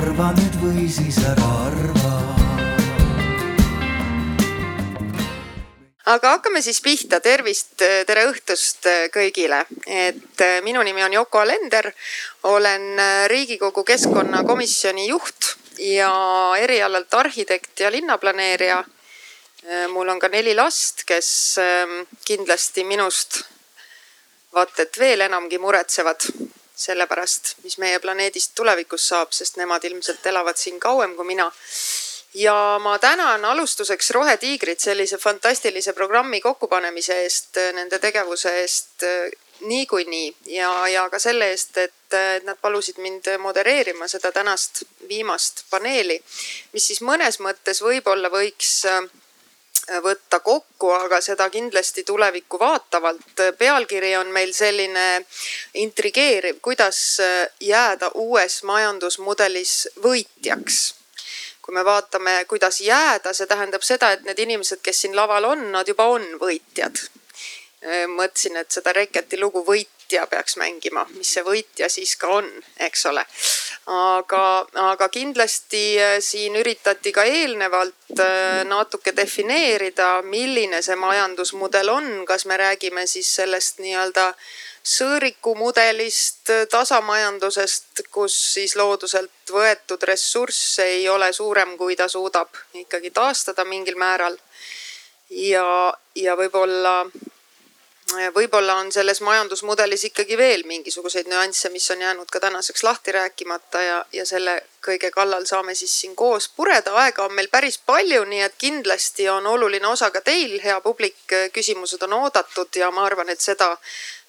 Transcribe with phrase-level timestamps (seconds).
[0.00, 2.10] arva nüüd või siis ära arva.
[6.10, 7.74] aga hakkame siis pihta, tervist,
[8.08, 11.90] tere õhtust kõigile, et minu nimi on Yoko Alender.
[12.42, 16.12] olen Riigikogu keskkonnakomisjoni juht ja
[16.58, 18.84] erialalt arhitekt ja linnaplaneerija.
[19.92, 23.42] mul on ka neli last, kes ähm, kindlasti minust
[24.54, 26.24] vaat et veel enamgi muretsevad
[26.80, 31.50] selle pärast, mis meie planeedist tulevikus saab, sest nemad ilmselt elavad siin kauem kui mina.
[32.34, 39.04] ja ma tänan alustuseks Rohetiigrit sellise fantastilise programmi kokkupanemise eest, nende tegevuse eest
[39.60, 45.64] niikuinii ja, ja ka selle eest, et, et nad palusid mind modereerima seda tänast viimast
[45.70, 46.20] paneeli,
[46.72, 48.84] mis siis mõnes mõttes võib-olla võiks
[50.02, 53.42] võtta kokku, aga seda kindlasti tulevikku vaatavalt.
[53.58, 55.24] pealkiri on meil selline
[55.74, 57.20] intrigeeriv, kuidas
[57.60, 60.94] jääda uues majandusmudelis võitjaks
[61.70, 65.68] kui me vaatame, kuidas jääda, see tähendab seda, et need inimesed, kes siin laval on,
[65.72, 66.98] nad juba on võitjad.
[68.10, 69.62] mõtlesin, et seda Reketi lugu
[70.10, 72.46] Võitja peaks mängima, mis see võitja siis ka on,
[72.82, 73.22] eks ole
[73.94, 82.10] aga, aga kindlasti äh, siin üritati ka eelnevalt äh, natuke defineerida, milline see majandusmudel on,
[82.26, 84.32] kas me räägime siis sellest nii-öelda
[84.82, 92.50] sõõriku mudelist, tasamajandusest, kus siis looduselt võetud ressurss ei ole suurem, kui ta suudab
[92.82, 94.34] ikkagi taastada mingil määral.
[95.30, 97.04] ja, ja võib-olla
[98.34, 103.82] võib-olla on selles majandusmudelis ikkagi veel mingisuguseid nüansse, mis on jäänud ka tänaseks lahti rääkimata
[103.82, 106.94] ja, ja selle kõige kallal saame siis siin koos pureda.
[107.02, 111.18] aega on meil päris palju, nii et kindlasti on oluline osa ka teil, hea publik.
[111.52, 113.76] küsimused on oodatud ja ma arvan, et seda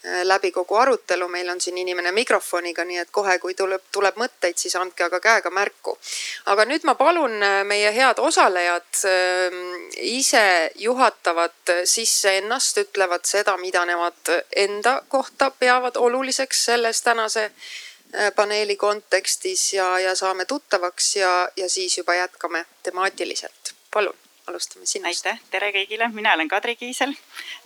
[0.03, 4.57] läbi kogu arutelu, meil on siin inimene mikrofoniga, nii et kohe, kui tuleb, tuleb mõtteid,
[4.57, 5.97] siis andke aga käega märku.
[6.45, 9.59] aga nüüd ma palun äh, meie head osalejad ähm,
[9.97, 18.33] ise juhatavad sisse ennast, ütlevad seda, mida nemad enda kohta peavad oluliseks selles tänase äh,
[18.35, 23.73] paneeli kontekstis ja, ja saame tuttavaks ja, ja siis juba jätkame temaatiliselt.
[23.91, 25.25] palun alustame sinust.
[25.25, 27.13] aitäh, tere kõigile, mina olen Kadri Kiisel.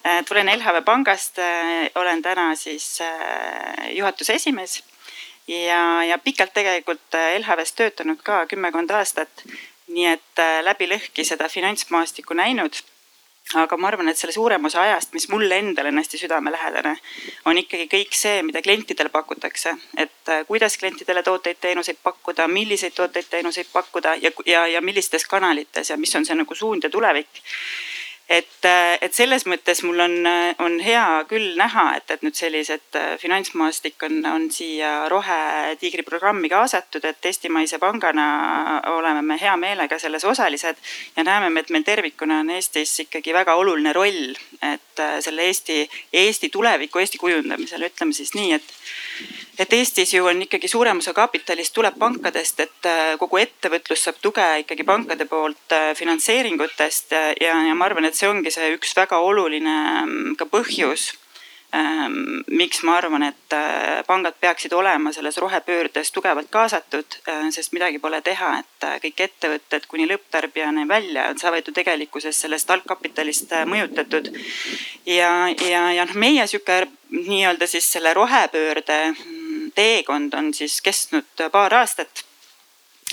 [0.06, 4.84] Äh, tulen LHV Pangast, äh, olen täna siis äh, juhatuse esimees
[5.48, 9.46] ja, ja pikalt tegelikult LHV-s töötanud ka kümmekond aastat.
[9.88, 12.80] nii et läbi lõhki seda finantsmaastikku näinud
[13.54, 16.96] aga ma arvan, et selle suurem osa ajast, mis mulle endale on hästi südamelähedane,
[17.46, 19.76] on ikkagi kõik see, mida klientidele pakutakse.
[19.98, 25.98] et äh, kuidas klientidele tooteid-teenuseid pakkuda, milliseid tooteid-teenuseid pakkuda ja, ja, ja millistes kanalites ja
[25.98, 27.44] mis on see nagu suund ja tulevik
[28.30, 32.38] et, äh, et selles mõttes mul on, äh, on hea küll näha, et, et nüüd
[32.38, 38.26] sellised äh, finantsmaastik on, on siia Rohetiigri programmi kaasatud, et eestimaise pangana
[38.96, 40.82] oleme me hea meelega selles osalised
[41.16, 45.84] ja näeme, et meil tervikuna on Eestis ikkagi väga oluline roll, et selle Eesti,
[46.14, 48.74] Eesti tuleviku, Eesti kujundamisel, ütleme siis nii, et
[49.60, 52.90] et Eestis ju on ikkagi suurem osa kapitalist tuleb pankadest, et
[53.20, 58.52] kogu ettevõtlus saab tuge ikkagi pankade poolt finantseeringutest ja, ja ma arvan, et see ongi
[58.52, 61.14] see üks väga oluline mm, ka põhjus
[61.76, 67.74] ähm, miks ma arvan, et äh, pangad peaksid olema selles rohepöördes tugevalt kaasatud, äh, sest
[67.76, 73.56] midagi pole teha, et äh, kõik ettevõtted kuni lõpptarbijani välja saavad ju tegelikkuses sellest algkapitalist
[73.72, 74.32] mõjutatud.
[75.06, 75.32] ja,
[75.70, 79.45] ja, ja noh, meie sihuke nii-öelda siis selle rohepöörde mm,
[79.76, 82.26] teekond on siis kestnud paar aastat.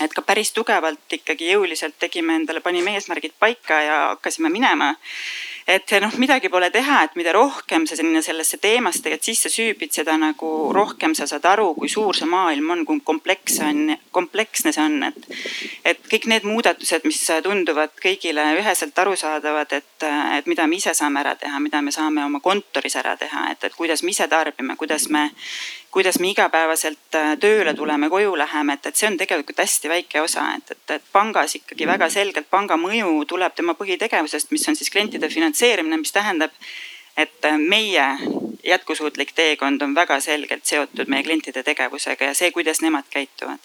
[0.01, 4.95] Et ka päris tugevalt ikkagi jõuliselt tegime endale, panime eesmärgid paika ja hakkasime minema
[5.67, 9.93] et noh, midagi pole teha, et mida rohkem sa selline sellesse teemasse tegelikult sisse süübid,
[9.95, 14.73] seda nagu rohkem sa saad aru, kui suur see maailm on, kui kompleks on, kompleksne
[14.75, 15.29] see on, et.
[15.93, 20.07] et kõik need muudatused, mis tunduvad kõigile üheselt arusaadavad, et,
[20.39, 23.63] et mida me ise saame ära teha, mida me saame oma kontoris ära teha, et,
[23.63, 25.29] et kuidas me ise tarbime, kuidas me
[25.93, 30.47] kuidas me igapäevaselt tööle tuleme, koju läheme, et, et see on tegelikult hästi väike osa,
[30.57, 34.89] et, et, et pangas ikkagi väga selgelt panga mõju tuleb tema põhitegevusest, mis on siis
[34.89, 36.51] klientide finantseerimine finantseerimine, mis tähendab,
[37.17, 38.17] et meie
[38.63, 43.59] jätkusuutlik teekond on väga selgelt seotud meie klientide tegevusega ja see, kuidas nemad käituvad.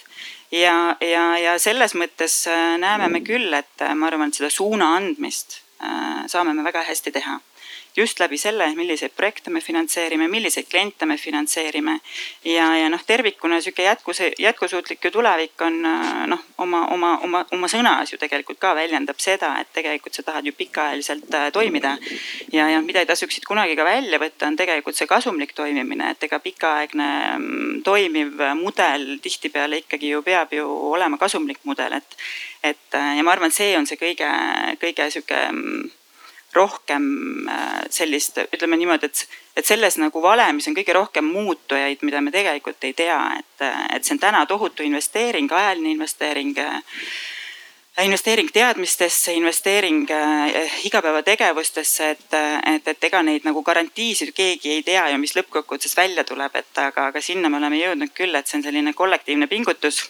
[0.53, 4.51] ja, ja, ja selles mõttes äh, näeme me küll, et äh, ma arvan, et seda
[4.51, 7.41] suuna andmist äh, saame me väga hästi teha
[7.99, 11.99] just läbi selle, milliseid projekte me finantseerime, milliseid kliente me finantseerime.
[12.45, 15.83] ja, ja noh, tervikuna sihuke jätkus, jätkusuutlik ju tulevik on
[16.27, 20.47] noh, oma, oma, oma, oma sõnas ju tegelikult ka väljendab seda, et tegelikult sa tahad
[20.47, 21.97] ju pikaajaliselt äh, toimida.
[22.53, 26.13] ja, ja mida ei tasuks siit kunagi ka välja võtta, on tegelikult see kasumlik toimimine,
[26.15, 32.19] et ega pikaaegne mm, toimiv mudel tihtipeale ikkagi ju peab ju olema kasumlik mudel, et.
[32.63, 34.29] et äh, ja ma arvan, et see on see kõige,
[34.83, 35.89] kõige sihuke mm,
[36.55, 39.25] rohkem äh, sellist, ütleme niimoodi, et,
[39.57, 44.05] et selles nagu valemis on kõige rohkem muutujaid, mida me tegelikult ei tea, et, et
[44.05, 46.55] see on täna tohutu investeering, ajaline investeering
[48.05, 52.37] investeering teadmistesse, investeering äh, igapäevategevustesse, et,
[52.75, 56.79] et, et ega neid nagu garantiisid keegi ei tea ju, mis lõppkokkuvõttes välja tuleb, et
[56.79, 60.05] aga, aga sinna me oleme jõudnud küll, et see on selline kollektiivne pingutus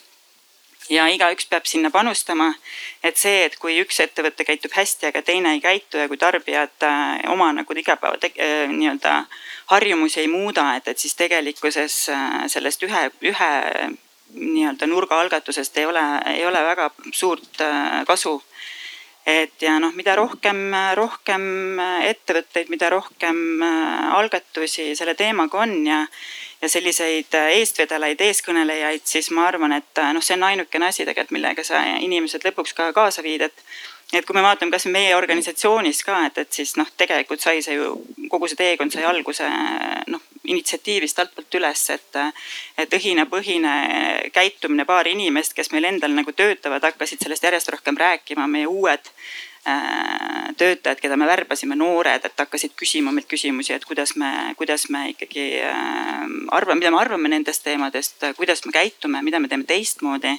[0.89, 2.55] ja igaüks peab sinna panustama.
[3.03, 6.85] et see, et kui üks ettevõte käitub hästi, aga teine ei käitu ja kui tarbijad
[6.87, 9.25] äh, oma nagu igapäeva äh, nii-öelda
[9.73, 13.53] harjumusi ei muuda, et, et siis tegelikkuses äh, sellest ühe, ühe
[14.35, 16.05] nii-öelda nurgaalgatusest ei ole,
[16.35, 17.63] ei ole väga suurt
[18.07, 18.43] kasu
[19.29, 21.43] et ja noh, mida rohkem, rohkem
[22.09, 23.61] ettevõtteid, mida rohkem
[24.17, 26.05] algatusi selle teemaga on ja
[26.63, 31.07] ja selliseid äh, eestvedelaid, eeskõnelejaid, siis ma arvan, et äh, noh, see on ainukene asi
[31.07, 33.65] tegelikult, millega sa inimesed lõpuks ka kaasa viid, et.
[34.13, 37.77] et kui me vaatame kasvõi meie organisatsioonis ka, et, et siis noh, tegelikult sai see
[37.77, 37.93] ju,
[38.33, 39.45] kogu see teekond sai alguse
[40.09, 42.21] noh initsiatiivist altpoolt üles, et,
[42.79, 43.75] et õhinapõhine
[44.33, 49.13] käitumine, paar inimest, kes meil endal nagu töötavad, hakkasid sellest järjest rohkem rääkima, meie uued
[49.69, 54.87] Äh, töötajad, keda me värbasime, noored, et hakkasid küsima meilt küsimusi, et kuidas me, kuidas
[54.89, 56.23] me ikkagi äh,
[56.57, 60.39] arvame, mida me arvame nendest teemadest, kuidas me käitume, mida me teeme teistmoodi.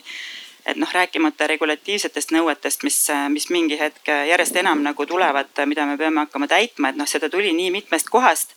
[0.66, 2.98] et noh, rääkimata regulatiivsetest nõuetest, mis,
[3.34, 7.30] mis mingi hetk järjest enam nagu tulevad, mida me peame hakkama täitma, et noh, seda
[7.30, 8.54] tuli nii mitmest kohast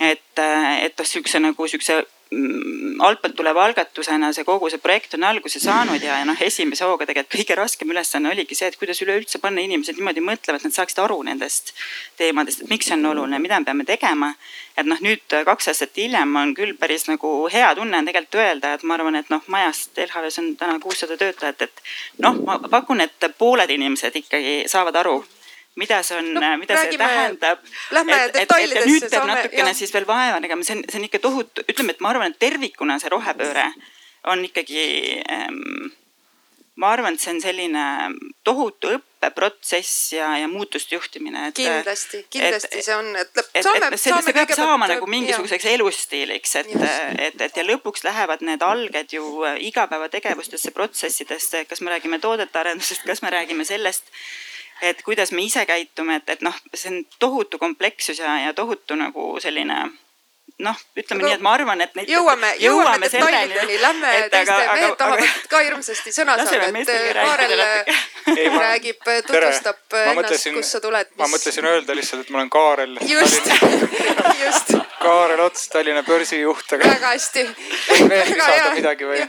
[0.00, 5.22] et, et noh, sihukese nagu sihukese Mm, altpoolt tuleva algatusena see kogu see projekt on
[5.28, 8.98] alguse saanud ja, ja noh, esimese hooga tegelikult kõige raskem ülesanne oligi see, et kuidas
[9.04, 11.70] üleüldse panna inimesed niimoodi mõtlema, et nad saaksid aru nendest
[12.18, 14.32] teemadest, et miks see on oluline, mida me peame tegema.
[14.74, 18.74] et noh, nüüd kaks aastat hiljem on küll päris nagu hea tunne on tegelikult öelda,
[18.74, 21.82] et ma arvan, et noh, majast LHV-s on täna kuussada töötajat, et
[22.26, 25.20] noh, ma pakun, et pooled inimesed ikkagi saavad aru
[25.76, 27.68] mida see on no,, mida räägime, see tähendab.
[27.96, 28.88] Lähme et, detailidesse.
[28.88, 29.76] nüüd peab natukene jah.
[29.76, 32.40] siis veel vaeva nägema, see on, see on ikka tohutu, ütleme, et ma arvan, et
[32.42, 33.68] tervikuna see rohepööre
[34.32, 34.86] on ikkagi
[35.30, 35.92] ähm,
[36.80, 37.82] ma arvan, et see on selline
[38.44, 41.48] tohutu õppeprotsess ja, ja muutuste juhtimine.
[41.56, 43.90] kindlasti, kindlasti et, see on, et lõpp, saame.
[43.96, 45.76] see, see peab saama nagu mingisuguseks jah.
[45.78, 46.74] elustiiliks, et,
[47.28, 53.06] et, et ja lõpuks lähevad need alged ju igapäevategevustesse, protsessidesse, kas me räägime toodete arendusest,
[53.08, 54.12] kas me räägime sellest
[54.82, 58.98] et kuidas me ise käitume, et, et noh, see on tohutu komplekssus ja, ja tohutu
[58.98, 59.84] nagu selline
[60.58, 62.10] noh, ütleme aga nii, et ma arvan, et neid.
[62.10, 67.64] jõuame, jõuame detailideni, lähme teiste, mehed tahavad aga, ka hirmsasti sõna saada, et Kaarel
[68.56, 71.20] räägib, tutvustab ennast, kust sa tuled mis....
[71.20, 72.98] ma mõtlesin öelda lihtsalt, et ma olen Kaarel.
[73.04, 73.52] just
[74.44, 74.76] just.
[75.00, 76.88] Kaarel Ots, Tallinna börsijuht, aga.
[76.88, 77.46] väga hästi.
[78.08, 79.20] veel lisada midagi või?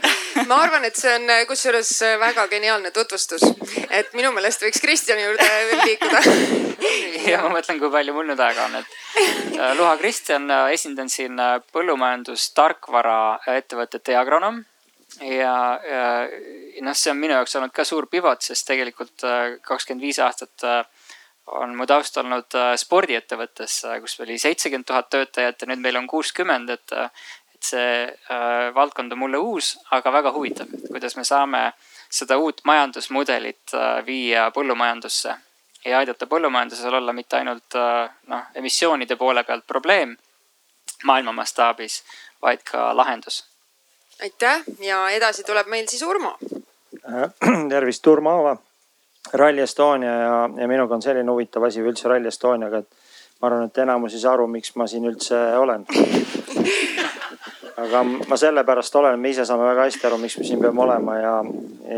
[0.48, 1.92] ma arvan, et see on kusjuures
[2.22, 3.44] väga geniaalne tutvustus,
[3.90, 6.22] et minu meelest võiks Kristjani juurde veel liikuda
[7.30, 11.10] ja ma mõtlen, kui palju mul nüüd aega on, et äh, Luha Kristjan, äh, esindan
[11.12, 13.18] siin äh, põllumajandustarkvara
[13.56, 14.62] ettevõtete agronoom
[15.24, 16.04] ja, ja
[16.84, 19.24] noh, see on minu jaoks olnud ka suur pivot, sest tegelikult
[19.66, 20.68] kakskümmend viis aastat
[21.52, 26.70] on mu taust olnud spordiettevõttes, kus oli seitsekümmend tuhat töötajat ja nüüd meil on kuuskümmend,
[26.70, 26.92] et,
[27.54, 31.62] et see äh, valdkond on mulle uus, aga väga huvitav, kuidas me saame
[32.10, 35.34] seda uut majandusmudelit äh, viia põllumajandusse
[35.84, 40.16] ja aidata põllumajandusel olla mitte ainult äh, noh, emissioonide poole pealt probleem
[41.04, 42.02] maailma mastaabis,
[42.42, 43.44] vaid ka lahendus.
[44.22, 46.38] aitäh ja edasi tuleb meil siis Urmo.
[47.08, 47.30] Äh,
[47.74, 48.56] tervist, Urmo Aava,
[49.32, 53.66] Rally Estonia ja, ja minuga on selline huvitav asi üldse Rally Estoniaga, et ma arvan,
[53.68, 55.84] et enamus ei saa aru, miks ma siin üldse olen.
[57.78, 61.18] Aga ma sellepärast olen, me ise saame väga hästi aru, miks me siin peame olema
[61.18, 61.34] ja,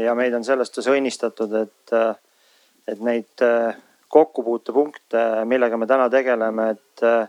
[0.04, 1.94] ja meid on selles suhtes õnnistatud, et
[2.90, 3.76] et neid äh,
[4.08, 7.28] kokkupuutepunkte, millega me täna tegeleme, et äh,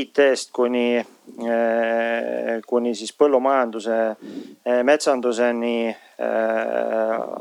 [0.00, 3.98] IT-st kuni, äh, kuni siis põllumajanduse,
[4.88, 5.94] metsanduseni,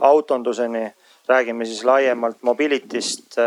[0.09, 0.83] autonduseni,
[1.29, 3.37] räägime siis laiemalt mobility'st,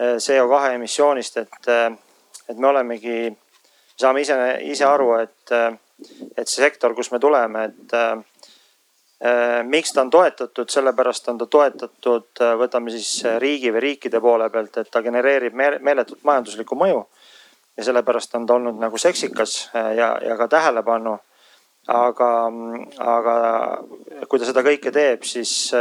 [0.00, 1.68] CO2 emissioonist, et,
[2.48, 3.28] et me olemegi,
[4.00, 5.52] saame ise, ise aru, et,
[6.36, 7.96] et see sektor, kus me tuleme, et
[9.68, 14.78] miks ta on toetatud, sellepärast on ta toetatud, võtame siis riigi või riikide poole pealt,
[14.80, 17.04] et ta genereerib meeletut majanduslikku mõju.
[17.76, 21.18] ja sellepärast on ta olnud nagu seksikas ja, ja ka tähelepanu.
[21.88, 22.30] aga,
[22.98, 23.34] aga
[24.28, 25.72] kui ta seda kõike teeb, siis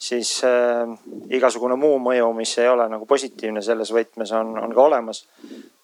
[0.00, 0.88] siis äh,
[1.36, 5.26] igasugune muu mõju, mis ei ole nagu positiivne selles võtmes on, on ka olemas.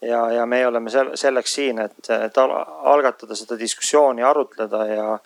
[0.01, 5.19] ja, ja me oleme selleks siin, et, et algatada seda diskussiooni, arutleda ja,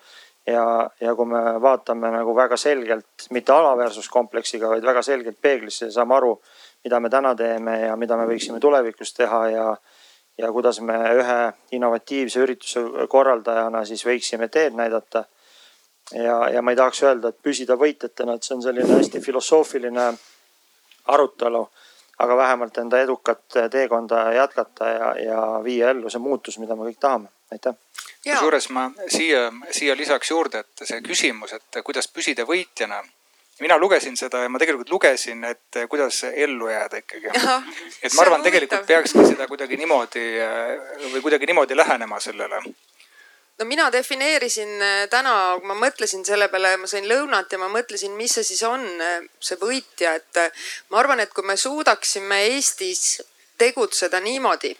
[0.46, 0.64] ja,
[1.00, 6.18] ja kui me vaatame nagu väga selgelt, mitte alaväärsuskompleksiga, vaid väga selgelt peeglisse ja saame
[6.18, 6.34] aru,
[6.84, 9.66] mida me täna teeme ja mida me võiksime tulevikus teha ja,
[10.38, 11.40] ja kuidas me ühe
[11.76, 15.28] innovatiivse ürituse korraldajana siis võiksime teed näidata
[16.14, 20.08] ja, ja ma ei tahaks öelda, et püsida võitjatena, et see on selline hästi filosoofiline
[21.14, 21.68] arutelu.
[22.20, 26.98] aga vähemalt enda edukat teekonda jätkata ja, ja viia ellu see muutus, mida me kõik
[27.00, 27.74] tahame, aitäh.
[28.26, 33.00] kusjuures ma siia, siia lisaks juurde, et see küsimus, et kuidas püsida võitjana
[33.60, 37.32] mina lugesin seda ja ma tegelikult lugesin, et kuidas ellu jääda ikkagi.
[38.02, 40.26] et ma arvan, tegelikult peakski seda kuidagi niimoodi
[41.12, 42.60] või kuidagi niimoodi lähenema sellele
[43.60, 47.68] no mina defineerisin äh, täna, kui ma mõtlesin selle peale, ma sõin lõunat ja ma
[47.68, 51.58] mõtlesin, mis see siis on, äh, see võitja, et äh, ma arvan, et kui me
[51.60, 53.20] suudaksime Eestis
[53.60, 54.72] tegutseda niimoodi,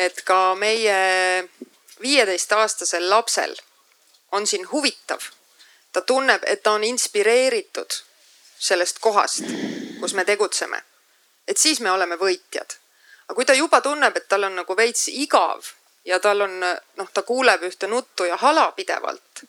[0.00, 0.96] et ka meie
[2.00, 3.52] viieteistaastasel lapsel
[4.32, 5.20] on siin huvitav.
[5.92, 7.94] ta tunneb, et ta on inspireeritud
[8.58, 9.44] sellest kohast,
[10.00, 10.82] kus me tegutseme.
[11.48, 12.78] et siis me oleme võitjad.
[13.28, 15.75] aga kui ta juba tunneb, et tal on nagu veits igav
[16.06, 19.44] ja tal on noh, ta kuuleb ühte nuttu ja hala pidevalt,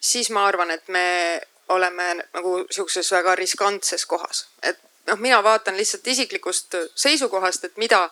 [0.00, 5.76] siis ma arvan, et me oleme nagu sihukeses väga riskantses kohas, et noh, mina vaatan
[5.76, 8.08] lihtsalt isiklikust seisukohast, et mida,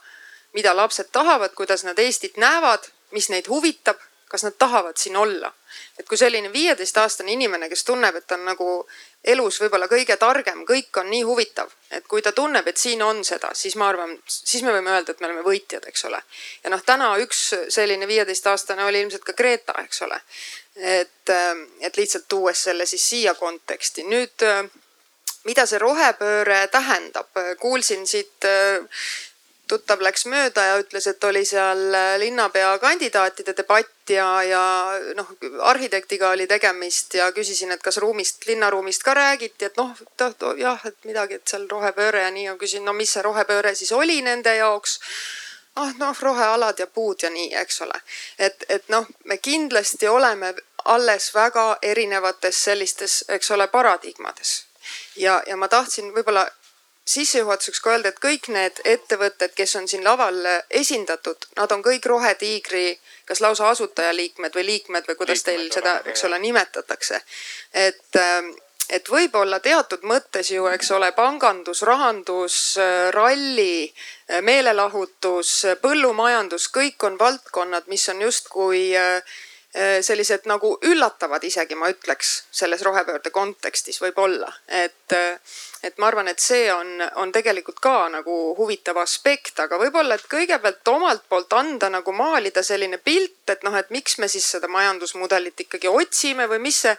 [0.52, 5.52] mida lapsed tahavad, kuidas nad Eestit näevad, mis neid huvitab, kas nad tahavad siin olla.
[5.98, 8.88] et kui selline viieteistaastane inimene, kes tunneb, et ta on nagu
[9.24, 13.24] elus võib-olla kõige targem, kõik on nii huvitav, et kui ta tunneb, et siin on
[13.26, 16.20] seda, siis ma arvan, siis me võime öelda, et me oleme võitjad, eks ole.
[16.64, 17.42] ja noh, täna üks
[17.74, 20.20] selline viieteistaastane oli ilmselt ka Greta, eks ole.
[20.76, 21.34] et,
[21.80, 24.06] et lihtsalt tuues selle siis siia konteksti.
[24.08, 24.46] nüüd
[25.48, 28.44] mida see rohepööre tähendab, kuulsin siit
[29.68, 34.62] tuttav läks mööda ja ütles, et oli seal äh, linnapea kandidaatide debatt ja, ja
[35.16, 35.32] noh,
[35.70, 39.92] arhitektiga oli tegemist ja küsisin, et kas ruumist, linnaruumist ka räägiti, et noh,
[40.58, 43.92] jah, et midagi, et seal rohepööre ja nii ja küsin, no mis see rohepööre siis
[43.92, 44.98] oli nende jaoks
[45.78, 48.00] ah noh, rohealad ja puud ja nii, eks ole.
[48.38, 54.64] et, et noh, me kindlasti oleme alles väga erinevates sellistes, eks ole, paradigmades.
[55.16, 56.48] ja, ja ma tahtsin võib-olla
[57.08, 60.38] sissejuhatuseks ka öelda, et kõik need ettevõtted, kes on siin laval
[60.70, 62.98] esindatud, nad on kõik Rohetiigri
[63.28, 67.20] kas lausa asutajaliikmed või liikmed või kuidas teil seda, eks ole, nimetatakse.
[67.74, 68.50] et, ähm,
[68.88, 72.78] et võib-olla teatud mõttes ju, eks ole, pangandus, rahandus,
[73.10, 73.92] ralli,
[74.40, 75.50] meelelahutus,
[75.82, 79.22] põllumajandus, kõik on valdkonnad, mis on justkui Äh,
[80.02, 85.36] sellised nagu üllatavad isegi ma ütleks selles rohepöörde kontekstis võib-olla, et, äh,
[85.82, 90.24] et ma arvan, et see on, on tegelikult ka nagu huvitav aspekt, aga võib-olla, et
[90.30, 94.72] kõigepealt omalt poolt anda nagu maalida selline pilt, et noh, et miks me siis seda
[94.72, 96.96] majandusmudelit ikkagi otsime või mis see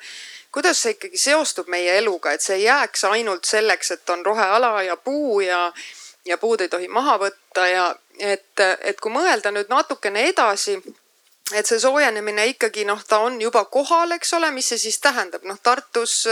[0.52, 4.84] kuidas see ikkagi seostub meie eluga, et see ei jääks ainult selleks, et on roheala
[4.84, 5.72] ja puu ja,
[6.26, 10.78] ja puud ei tohi maha võtta ja et, et kui mõelda nüüd natukene edasi
[11.54, 15.46] et see soojenemine ikkagi noh, ta on juba kohal, eks ole, mis see siis tähendab,
[15.50, 16.28] noh Tartus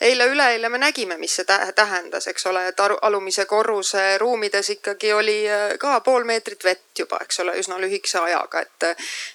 [0.00, 1.44] eile-üleeile me nägime, mis see
[1.76, 7.18] tähendas, eks ole, et alumise korruse ruumides ikkagi oli äh, ka pool meetrit vett juba,
[7.22, 8.88] eks ole, üsna lühikese ajaga, et.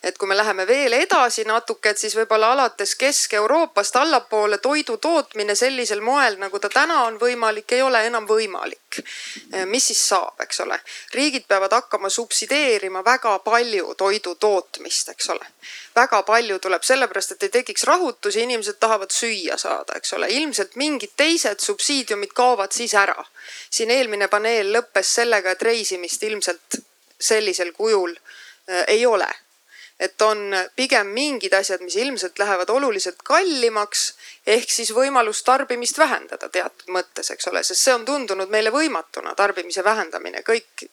[0.04, 5.56] et kui me läheme veel edasi natuke, et siis võib-olla alates Kesk-Euroopast allapoole toidu tootmine
[5.56, 9.02] sellisel moel, nagu ta täna on võimalik, ei ole enam võimalik.
[9.66, 10.80] mis siis saab, eks ole,
[11.14, 15.46] riigid peavad hakkama subsideerima väga palju toidu tootmist eks ole.
[15.96, 20.76] väga palju tuleb sellepärast, et ei tekiks rahutusi, inimesed tahavad süüa saada, eks ole, ilmselt
[20.76, 23.26] mingid teised subsiidiumid kaovad siis ära.
[23.70, 26.82] siin eelmine paneel lõppes sellega, et reisimist ilmselt
[27.20, 29.28] sellisel kujul äh, ei ole
[30.00, 34.06] et on pigem mingid asjad, mis ilmselt lähevad oluliselt kallimaks
[34.48, 39.36] ehk siis võimalus tarbimist vähendada teatud mõttes, eks ole, sest see on tundunud meile võimatuna,
[39.36, 40.88] tarbimise vähendamine, kõik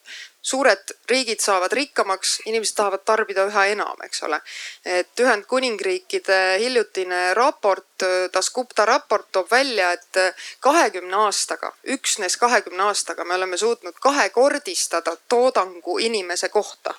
[0.47, 4.41] suured riigid saavad rikkamaks, inimesed tahavad tarbida üha enam, eks ole.
[4.85, 10.21] et Ühendkuningriikide hiljutine raport, Dasgupta raport toob välja, et
[10.59, 16.95] kahekümne aastaga, üksnes kahekümne aastaga me oleme suutnud kahekordistada toodangu inimese kohta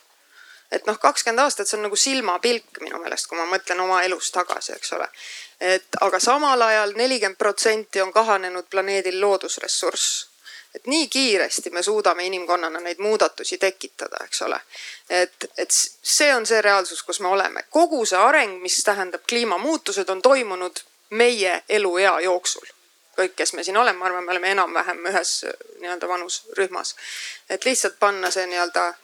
[0.72, 4.30] et noh, kakskümmend aastat, see on nagu silmapilk minu meelest, kui ma mõtlen oma elus
[4.30, 5.08] tagasi, eks ole.
[5.60, 10.26] et aga samal ajal nelikümmend protsenti on kahanenud planeedil loodusressurss
[10.74, 14.60] et nii kiiresti me suudame inimkonnana neid muudatusi tekitada, eks ole.
[15.10, 15.70] et, et
[16.02, 17.64] see on see reaalsus, kus me oleme.
[17.70, 22.66] kogu see areng, mis tähendab kliimamuutused, on toimunud meie eluea jooksul.
[23.18, 25.44] kõik, kes me siin oleme, ma arvan, me oleme enam-vähem ühes
[25.80, 26.94] nii-öelda vanusrühmas.
[27.48, 28.96] et lihtsalt panna see nii-öelda eh,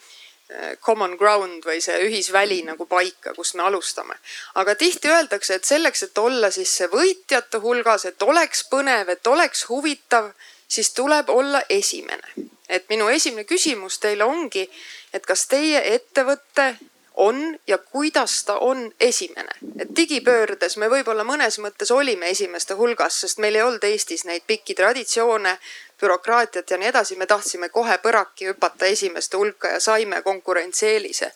[0.85, 4.15] common ground või see ühisväli nagu paika, kust me alustame.
[4.55, 9.27] aga tihti öeldakse, et selleks, et olla siis see võitjate hulgas, et oleks põnev, et
[9.27, 10.33] oleks huvitav
[10.69, 12.29] siis tuleb olla esimene.
[12.69, 14.71] et minu esimene küsimus teile ongi,
[15.13, 16.77] et kas teie ettevõte
[17.15, 19.49] on ja kuidas ta on esimene.
[19.79, 24.43] et digipöördes me võib-olla mõnes mõttes olime esimeste hulgas, sest meil ei olnud Eestis neid
[24.47, 25.59] pikki traditsioone,
[26.01, 27.17] bürokraatiat ja nii edasi.
[27.17, 31.33] me tahtsime kohe põraki hüpata esimeste hulka ja saime konkurentsieelise.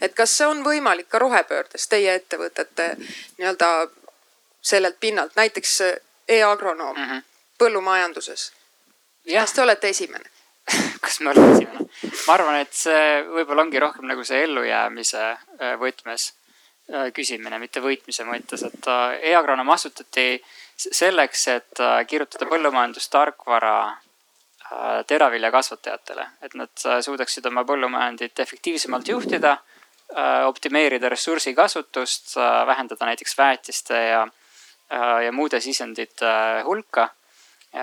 [0.00, 2.96] et kas see on võimalik ka rohepöördes teie ettevõtete
[3.38, 3.88] nii-öelda
[4.62, 5.80] sellelt pinnalt, näiteks
[6.28, 7.22] e-agronoom mm -hmm.
[7.58, 8.52] põllumajanduses
[9.34, 10.39] kas te olete esimene
[11.10, 11.86] kas me oleme esimene?
[12.26, 17.82] ma arvan, et see võib-olla ongi rohkem nagu see ellujäämise äh, võtmes äh, küsimine, mitte
[17.82, 20.36] võitmise mõttes, et äh, e-agronoom asutati
[20.80, 23.74] selleks, et kirjutada põllumajandustarkvara
[25.10, 29.56] teraviljakasvatajatele, et nad suudaksid oma põllumajandit efektiivsemalt juhtida,
[30.46, 32.36] optimeerida ressursikasutust,
[32.70, 34.22] vähendada näiteks väetiste ja,
[35.26, 36.32] ja muude sisendite
[36.64, 37.10] hulka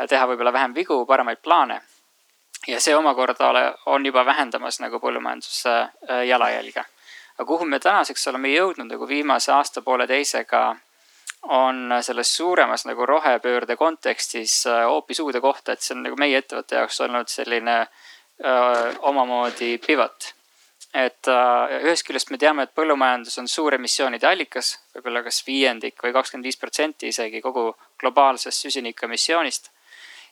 [0.10, 1.82] teha võib-olla vähem vigu, paremaid plaane.
[2.68, 6.86] Ja see omakorda ole, on juba vähendamas nagu põllumajanduse äh, jalajälge.
[7.38, 10.76] aga kuhu me tänaseks oleme jõudnud nagu viimase aasta-pooleteisega,
[11.44, 16.38] on selles suuremas nagu rohepöörde kontekstis äh, hoopis uude kohta, et see on nagu meie
[16.38, 20.34] ettevõtte jaoks olnud selline öö, äh, omamoodi pivot
[20.94, 26.02] et äh, ühest küljest me teame, et põllumajandus on suur emissioonide allikas, võib-olla kas viiendik
[26.04, 27.70] või kakskümmend viis protsenti isegi kogu
[28.02, 29.72] globaalsest süsinikuemissioonist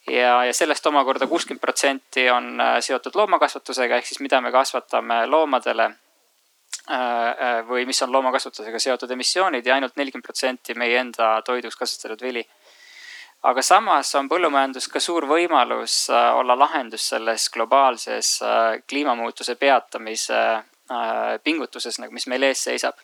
[0.08, 5.26] ja, ja sellest omakorda kuuskümmend protsenti on äh, seotud loomakasvatusega, ehk siis mida me kasvatame
[5.28, 11.40] loomadele äh, äh, või mis on loomakasvatusega seotud emissioonid ja ainult nelikümmend protsenti meie enda
[11.46, 12.46] toiduks kasvatatud vili.
[13.46, 18.40] aga samas on põllumajandus ka suur võimalus olla lahendus selles globaalses
[18.90, 20.40] kliimamuutuse peatamise
[21.44, 22.98] pingutuses, nagu mis meil ees seisab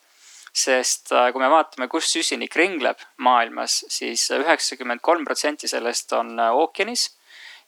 [0.54, 6.12] sest äh, kui me vaatame, kus süsinik ringleb maailmas siis, siis üheksakümmend kolm protsenti sellest
[6.14, 7.10] on äh, ookeanis.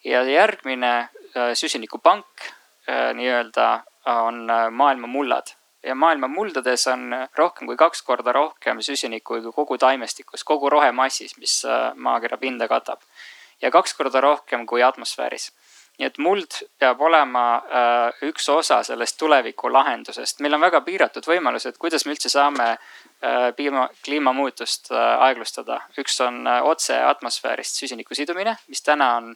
[0.04, 2.50] Ja järgmine äh, süsinikupank
[3.16, 3.68] nii-öelda
[4.12, 4.42] on
[4.76, 5.54] maailma mullad.
[5.88, 11.38] Ja maailma muldades on rohkem kui kaks korda rohkem süsinikku kui kogu taimestikus, kogu rohemassis,
[11.40, 11.54] mis
[11.96, 13.00] maakera pinda katab.
[13.62, 15.54] ja kaks korda rohkem kui atmosfääris
[16.00, 20.40] nii et muld peab olema äh, üks osa sellest tuleviku lahendusest.
[20.42, 25.82] meil on väga piiratud võimalused, kuidas me üldse saame äh, piima, kliimamuutust äh, aeglustada.
[26.02, 29.30] üks on äh, otse atmosfäärist süsiniku sidumine, mis täna on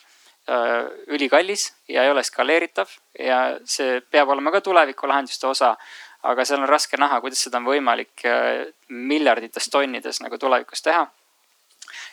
[0.50, 2.90] äh, ülikallis ja ei ole skaleeritav
[3.20, 5.76] ja see peab olema ka tuleviku lahenduste osa.
[6.24, 11.06] aga seal on raske näha, kuidas seda on võimalik äh, miljardites tonnides nagu tulevikus teha.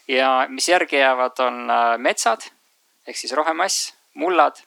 [0.09, 2.45] ja mis järgi jäävad, on äh, metsad
[3.07, 4.63] ehk siis rohemass mullad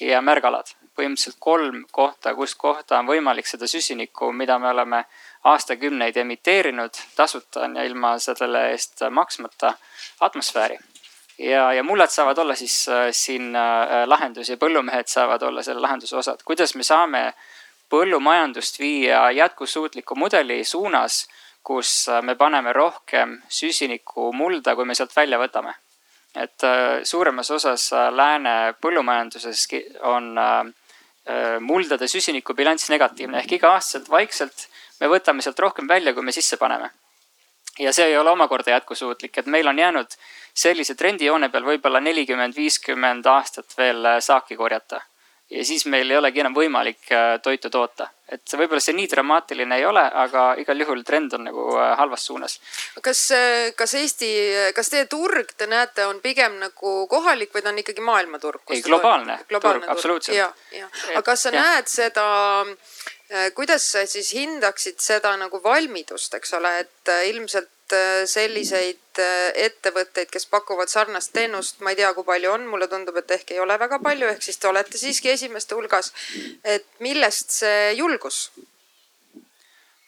[0.00, 0.74] ja märgalad.
[0.96, 5.02] põhimõtteliselt kolm kohta, kus kohta on võimalik seda süsinikku, mida me oleme
[5.44, 9.74] aastakümneid emiteerinud tasuta ja ilma selle eest maksmata
[10.20, 10.78] atmosfääri.
[11.38, 15.80] ja, ja mullad saavad olla siis äh, siin äh, lahendus ja põllumehed saavad olla selle
[15.80, 16.40] lahenduse osad.
[16.44, 17.32] kuidas me saame
[17.90, 21.28] põllumajandust viia jätkusuutliku mudeli suunas,
[21.62, 25.74] kus äh, me paneme rohkem süsinikku mulda, kui me sealt välja võtame
[26.36, 29.66] et äh, suuremas osas äh, lääne põllumajanduses
[30.04, 30.64] on äh,
[31.60, 34.68] muldade süsinikubilanss negatiivne ehk iga-aastaselt vaikselt
[35.00, 36.90] me võtame sealt rohkem välja, kui me sisse paneme.
[37.78, 40.14] ja see ei ole omakorda jätkusuutlik, et meil on jäänud
[40.54, 45.00] sellise trendijoone peal võib-olla nelikümmend, viiskümmend aastat veel saaki korjata
[45.50, 48.08] ja siis meil ei olegi enam võimalik äh, toitu toota.
[48.26, 52.26] et võib-olla see nii dramaatiline ei ole, aga igal juhul trend on nagu äh, halvas
[52.26, 52.58] suunas.
[53.02, 54.30] kas, äh, kas Eesti,
[54.74, 58.64] kas teie turg, te näete, on pigem nagu kohalik või ta on ikkagi maailmaturg?
[58.70, 60.82] ei, globaalne, globaalne turg, turg., absoluutselt.
[61.14, 61.62] aga kas sa ja.
[61.62, 62.26] näed seda
[63.54, 70.26] kuidas sa siis hindaksid seda nagu valmidust, eks ole, et ilmselt Äh, selliseid äh, ettevõtteid,
[70.26, 73.60] kes pakuvad sarnast teenust, ma ei tea, kui palju on, mulle tundub, et ehk ei
[73.62, 76.10] ole väga palju, ehk siis te olete siiski esimeste hulgas.
[76.64, 78.50] et millest see julgus?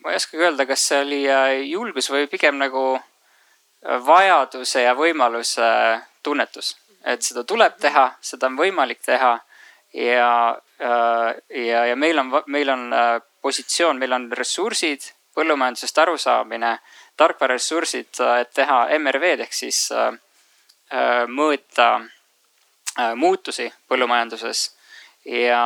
[0.02, 2.98] ma ei oskagi öelda, kas see oli äh, julgus või pigem nagu
[4.10, 5.70] vajaduse ja võimaluse
[6.26, 6.74] tunnetus,
[7.06, 9.36] et seda tuleb teha, seda on võimalik teha
[9.94, 10.32] ja,
[10.82, 12.90] ja, ja meil on, meil on
[13.40, 16.74] positsioon, meil on ressursid, põllumajandusest arusaamine,
[17.18, 19.88] tarkvararessursid, et teha MRV-d ehk siis
[21.28, 21.88] mõõta
[23.18, 24.62] muutusi põllumajanduses
[25.28, 25.62] ja,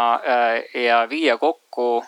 [0.75, 2.03] ja viia kokku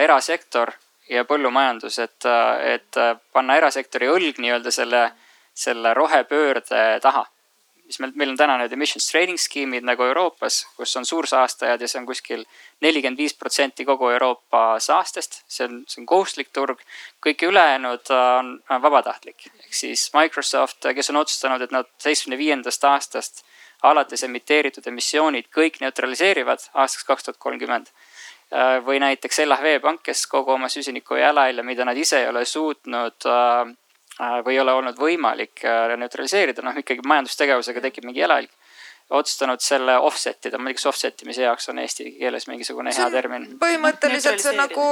[0.00, 0.72] erasektor
[1.10, 2.26] ja põllumajandus, et,
[2.74, 2.98] et
[3.32, 5.04] panna erasektori õlg nii-öelda selle,
[5.54, 7.26] selle rohepöörde taha
[7.90, 11.88] mis meil, meil on täna need emissions trading skeemid nagu Euroopas, kus on suursaastajad ja
[11.90, 12.44] see on kuskil
[12.84, 15.42] nelikümmend viis protsenti kogu Euroopa saastest.
[15.50, 16.82] see on, see on kohustuslik turg,
[17.26, 19.48] kõik ülejäänud on, on vabatahtlik.
[19.64, 23.44] ehk siis Microsoft, kes on otsustanud, et nad seitsmekümne viiendast aastast
[23.82, 27.90] alates emiteeritud emissioonid kõik neutraliseerivad aastaks kaks tuhat kolmkümmend
[28.84, 33.26] või näiteks LHV Pank, kes kogu oma süsiniku jalajälje, mida nad ise ei ole suutnud
[33.26, 33.76] äh, Äh,
[34.44, 38.50] või ei ole olnud võimalik äh, neutraliseerida, noh ikkagi majandustegevusega tekib mingi jalajälg.
[39.10, 42.92] otsustanud selle offset ida, ma ei tea, kas offset imise jaoks on eesti keeles mingisugune
[42.96, 43.46] hea termin.
[43.58, 44.84] põhimõtteliselt sa nagu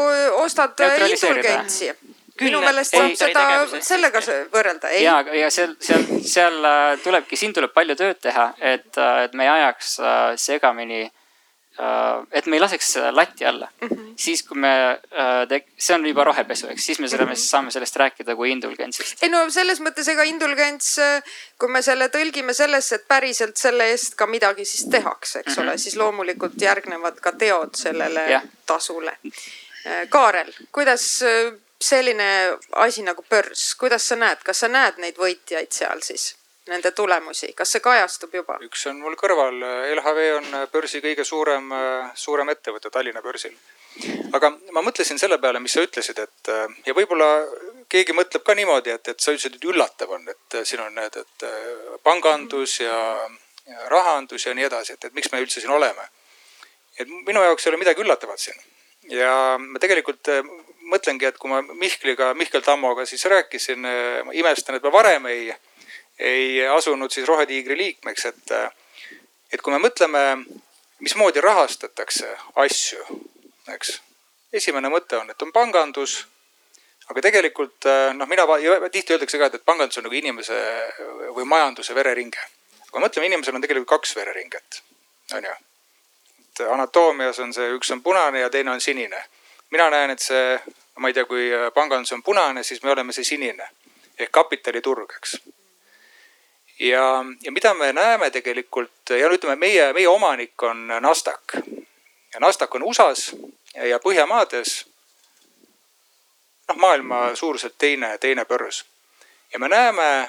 [0.42, 1.92] ostad indulgentsi
[2.40, 3.44] minu meelest saab seda
[3.82, 4.90] sellega võrrelda.
[5.02, 9.46] ja, ja seal, seal, seal äh, tulebki, siin tuleb palju tööd teha, et, et me
[9.46, 9.96] ei ajaks
[10.48, 11.17] segamini Äh,
[12.32, 13.88] et me ei laseks latti alla mm.
[13.88, 14.14] -hmm.
[14.16, 17.36] siis kui me äh, see on juba rohepesu, eks siis me selle mm, -hmm.
[17.50, 19.22] saame sellest rääkida kui indulgentsist.
[19.22, 20.96] ei no selles mõttes ega indulgents,
[21.58, 25.62] kui me selle tõlgime sellesse, et päriselt selle eest ka midagi siis tehakse, eks mm
[25.62, 25.68] -hmm.
[25.68, 28.42] ole, siis loomulikult järgnevad ka teod sellele ja.
[28.66, 29.16] tasule.
[29.86, 31.22] Äh, Kaarel, kuidas
[31.80, 36.37] selline asi nagu börs, kuidas sa näed, kas sa näed neid võitjaid seal siis?
[36.68, 38.58] Nende tulemusi, kas see kajastub juba?
[38.64, 39.58] üks on mul kõrval,
[39.94, 41.72] LHV on börsi kõige suurem,
[42.14, 43.56] suurem ettevõte Tallinna börsil.
[44.36, 46.52] aga ma mõtlesin selle peale, mis sa ütlesid, et
[46.86, 47.28] ja võib-olla
[47.88, 51.16] keegi mõtleb ka niimoodi, et, et sa ütlesid, et üllatav on, et siin on need,
[51.16, 51.46] et
[52.04, 52.98] pangandus ja,
[53.66, 56.10] ja rahandus ja nii edasi, et, et miks me üldse siin oleme.
[56.98, 58.58] et minu jaoks ei ole midagi üllatavat siin
[59.12, 60.28] ja ma tegelikult
[60.88, 63.84] mõtlengi, et kui ma Mihkliga, Mihkel Tammoga siis rääkisin,
[64.24, 65.50] ma imestan, et me varem ei
[66.18, 68.52] ei asunud siis Rohetiigri liikmeks, et,
[69.52, 70.22] et kui me mõtleme,
[71.00, 72.30] mismoodi rahastatakse
[72.64, 73.04] asju,
[73.74, 74.00] eks.
[74.52, 76.24] esimene mõte on, et on pangandus.
[77.08, 78.44] aga tegelikult noh, mina
[78.92, 80.58] tihti öeldakse ka, et, et pangandus on nagu inimese
[81.36, 82.42] või majanduse vereringe.
[82.90, 84.82] aga mõtleme, inimesel on tegelikult kaks vereringet,
[85.34, 85.54] on ju.
[86.48, 89.24] et anatoomias on see, üks on punane ja teine on sinine.
[89.70, 90.58] mina näen, et see,
[90.98, 93.70] ma ei tea, kui pangandus on punane, siis me oleme see sinine
[94.18, 95.38] ehk kapitaliturg, eks
[96.78, 101.54] ja, ja mida me näeme tegelikult ja no ütleme, meie, meie omanik on Nasdaq.
[102.34, 103.34] ja Nasdaq on USA-s
[103.74, 104.86] ja Põhjamaades.
[106.68, 108.84] noh, maailma suuruselt teine, teine börs.
[109.52, 110.28] ja me näeme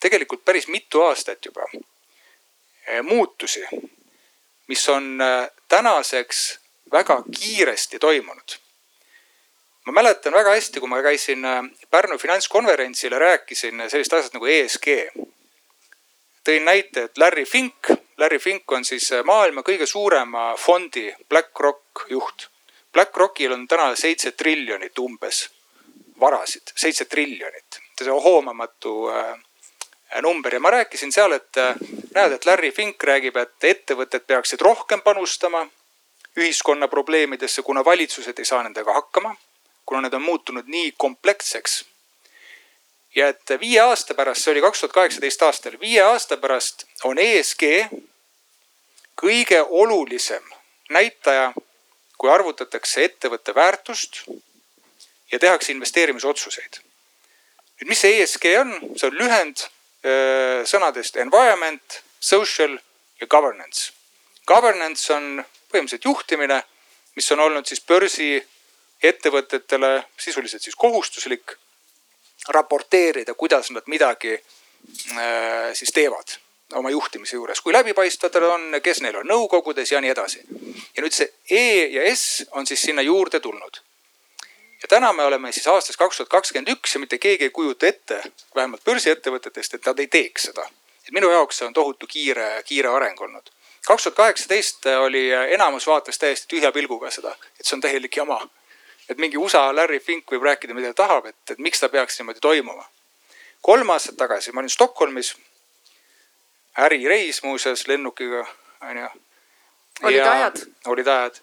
[0.00, 1.64] tegelikult päris mitu aastat juba
[2.86, 3.64] eh, muutusi,
[4.66, 6.58] mis on eh, tänaseks
[6.92, 8.58] väga kiiresti toimunud
[9.86, 14.46] ma mäletan väga hästi, kui ma käisin eh, Pärnu finantskonverentsil ja rääkisin sellisest asjast nagu
[14.46, 14.88] ESG
[16.44, 22.06] tõin näite, et Larry Fink, Larry Fink on siis äh, maailma kõige suurema fondi BlackRock
[22.10, 22.48] juht.
[22.92, 25.46] BlackRockil on täna seitse triljonit umbes
[26.20, 29.38] varasid, seitse triljonit, see on hoomamatu äh,
[30.22, 31.74] number ja ma rääkisin seal, et äh,
[32.14, 35.64] näed, et Larry Fink räägib, et ettevõtted peaksid rohkem panustama
[36.36, 39.34] ühiskonna probleemidesse, kuna valitsused ei saa nendega hakkama,
[39.86, 41.82] kuna need on muutunud nii kompleksseks
[43.14, 47.18] ja et viie aasta pärast, see oli kaks tuhat kaheksateist aastal, viie aasta pärast on
[47.18, 47.62] ESG
[49.20, 50.42] kõige olulisem
[50.90, 51.52] näitaja,
[52.18, 54.24] kui arvutatakse ettevõtte väärtust
[55.32, 56.76] ja tehakse investeerimisotsuseid.
[57.80, 59.56] nüüd, mis see ESG on, see on lühend
[60.04, 62.78] öö, sõnadest environment, social
[63.20, 63.92] ja governance.
[64.46, 66.62] Governance on põhimõtteliselt juhtimine,
[67.16, 71.56] mis on olnud siis börsiettevõtetele sisuliselt siis kohustuslik
[72.48, 76.38] raporteerida, kuidas nad midagi äh, siis teevad
[76.74, 80.42] oma juhtimise juures, kui läbipaistvad nad on, kes neil on nõukogudes ja nii edasi.
[80.96, 83.80] ja nüüd see E ja S on siis sinna juurde tulnud.
[84.82, 87.86] ja täna me oleme siis aastas kaks tuhat kakskümmend üks ja mitte keegi ei kujuta
[87.86, 88.22] ette,
[88.54, 90.68] vähemalt börsiettevõtetest, et nad ei teeks seda.
[91.06, 93.50] et minu jaoks see on tohutu kiire, kiire areng olnud.
[93.86, 98.40] kaks tuhat kaheksateist oli enamus vaatas täiesti tühja pilguga seda, et see on täielik jama
[99.08, 102.18] et mingi USA Larry Fink võib rääkida, mida ta tahab, et, et miks ta peaks
[102.20, 102.84] niimoodi toimuma.
[103.62, 105.34] kolm aastat tagasi ma olin Stockholmis,
[106.78, 108.46] ärireis muuseas lennukiga,
[108.80, 109.08] onju.
[110.02, 110.62] olid ajad?
[110.86, 111.40] olid ajad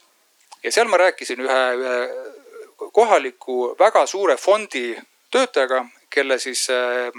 [0.63, 4.97] ja seal ma rääkisin ühe, ühe kohaliku väga suure fondi
[5.31, 7.13] töötajaga, kelle siis äh,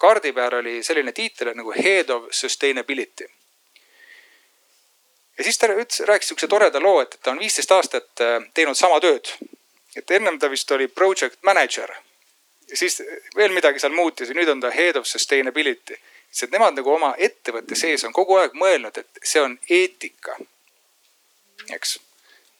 [0.00, 3.28] kaardi peal oli selline tiitel nagu Head of Sustainability
[5.38, 8.78] ja siis ta ütles, rääkis sihukese toreda loo, et ta on viisteist aastat äh, teinud
[8.78, 9.32] sama tööd
[9.96, 11.90] et ennem ta vist oli project manager.
[12.70, 13.02] ja siis
[13.36, 15.96] veel midagi seal muutis ja nüüd on ta head of sustainability.
[16.30, 20.36] sest nemad nagu oma ettevõtte sees on kogu aeg mõelnud, et see on eetika.
[21.70, 21.98] eks,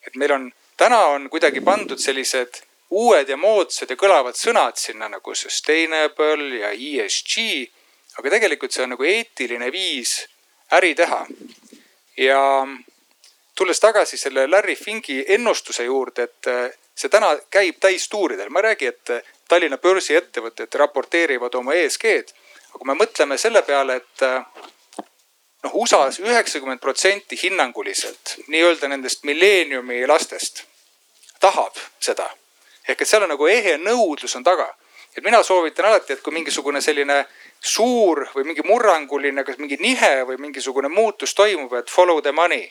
[0.07, 5.09] et meil on, täna on kuidagi pandud sellised uued ja moodsad ja kõlavad sõnad sinna
[5.09, 7.71] nagu sustainable ja ESG.
[8.19, 10.29] aga tegelikult see on nagu eetiline viis
[10.73, 11.27] äri teha.
[12.17, 12.67] Ja
[13.55, 18.69] tulles tagasi selle Larry Fingi ennustuse juurde, et äh, see täna käib täistuuridel, ma ei
[18.71, 22.33] räägi, et äh, Tallinna börsiettevõtted raporteerivad oma ESG-d.
[22.71, 24.45] aga kui me mõtleme selle peale, et äh,
[25.65, 30.65] noh, USA-s üheksakümmend protsenti hinnanguliselt nii-öelda nendest milleeniumi lastest
[31.41, 32.31] tahab seda.
[32.89, 34.75] ehk et seal on nagu ehe nõudlus on taga.
[35.17, 37.25] Et mina soovitan alati, et kui mingisugune selline
[37.61, 42.67] suur või mingi murranguline, kas mingi nihe või mingisugune muutus toimub, et follow the money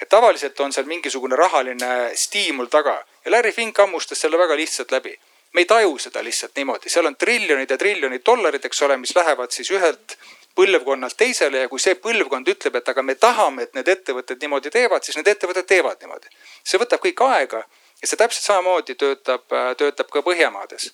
[0.00, 4.92] ja tavaliselt on seal mingisugune rahaline stiimul taga ja Larry Fink hammustas selle väga lihtsalt
[4.92, 5.18] läbi.
[5.52, 9.14] me ei taju seda lihtsalt niimoodi, seal on triljonid ja triljonid dollarid, eks ole, mis
[9.16, 10.18] lähevad siis ühelt
[10.56, 14.72] põlvkonnalt teisele ja kui see põlvkond ütleb, et aga me tahame, et need ettevõtted niimoodi
[14.74, 16.28] teevad, siis need ettevõtted teevad niimoodi.
[16.64, 17.62] see võtab kõik aega
[18.02, 19.48] ja see täpselt samamoodi töötab,
[19.80, 20.90] töötab ka Põhjamaades.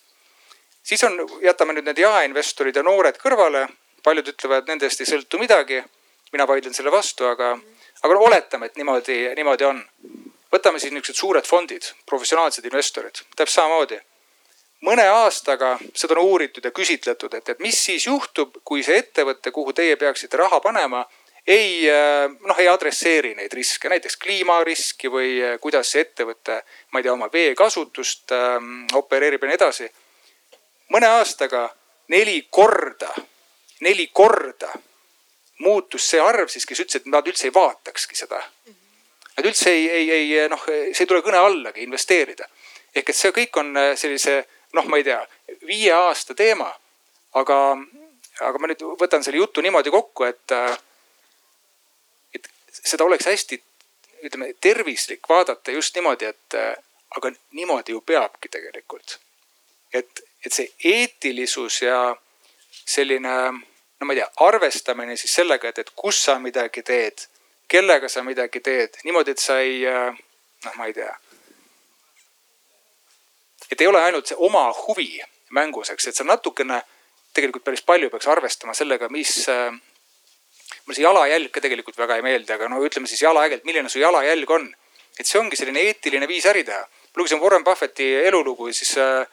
[0.82, 3.66] Siis on, jätame nüüd need jaeinvestorid ja noored kõrvale,
[4.02, 5.82] paljud ütlevad, nendest ei sõltu midagi.
[6.32, 7.58] mina vaidlen selle vastu, aga
[8.02, 9.82] aga no oletame, et niimoodi, niimoodi on.
[10.52, 14.00] võtame siis niisugused suured fondid, professionaalsed investorid, täpselt samamoodi.
[14.82, 19.50] mõne aastaga seda on uuritud ja küsitletud, et, et mis siis juhtub, kui see ettevõte,
[19.50, 21.04] kuhu teie peaksite raha panema,
[21.46, 21.86] ei
[22.46, 27.28] noh, ei adresseeri neid riske, näiteks kliimariski või kuidas see ettevõte, ma ei tea, oma
[27.32, 29.88] veekasutust ähm, opereerib ja nii edasi.
[30.92, 31.66] Mõne aastaga
[32.12, 33.10] neli korda,
[33.80, 34.72] neli korda
[35.62, 38.40] muutus see arv siis, kes ütles, et nad üldse ei vaatakski seda.
[39.36, 42.48] Nad üldse ei, ei, ei noh, see ei tule kõne allagi investeerida.
[42.94, 44.42] ehk et see kõik on äh, sellise
[44.76, 45.20] noh, ma ei tea,
[45.66, 46.72] viie aasta teema.
[47.40, 47.56] aga,
[48.44, 50.76] aga ma nüüd võtan selle jutu niimoodi kokku, et, äh,
[52.34, 53.62] et seda oleks hästi,
[54.22, 56.74] ütleme tervislik vaadata just niimoodi, et äh,
[57.16, 59.18] aga niimoodi ju peabki tegelikult.
[59.92, 62.16] et, et see eetilisus ja
[62.84, 63.34] selline
[64.02, 67.26] no ma ei tea, arvestamine siis sellega, et, et kus sa midagi teed,
[67.70, 71.12] kellega sa midagi teed, niimoodi, et sa ei noh, ma ei tea.
[73.70, 75.22] et ei ole ainult see oma huvi
[75.56, 76.82] mängus, eks, et sa natukene
[77.32, 82.52] tegelikult päris palju peaks arvestama sellega, mis mulle see jalajälg ka tegelikult väga ei meeldi,
[82.52, 84.72] aga no ütleme siis jalajälg, milline su jalajälg on.
[85.18, 86.82] et see ongi selline eetiline viis äri teha.
[87.16, 89.26] lugesin Warren Buffetti elulugu ja siis äh,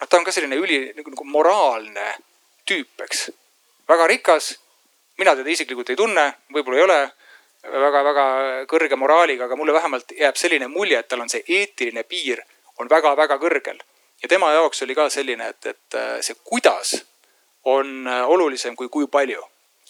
[0.00, 2.14] noh, ta on ka selline üli nagu, nagu moraalne
[2.68, 3.28] tüüp, eks
[3.88, 4.56] väga rikas.
[5.18, 7.00] mina teda isiklikult ei tunne, võib-olla ei ole
[7.66, 8.26] väga-väga
[8.70, 12.42] kõrge moraaliga, aga mulle vähemalt jääb selline mulje, et tal on see eetiline piir
[12.78, 13.78] on väga-väga kõrgel.
[14.22, 16.94] ja tema jaoks oli ka selline, et, et äh, see kuidas
[17.64, 19.42] on äh, olulisem kui kui palju.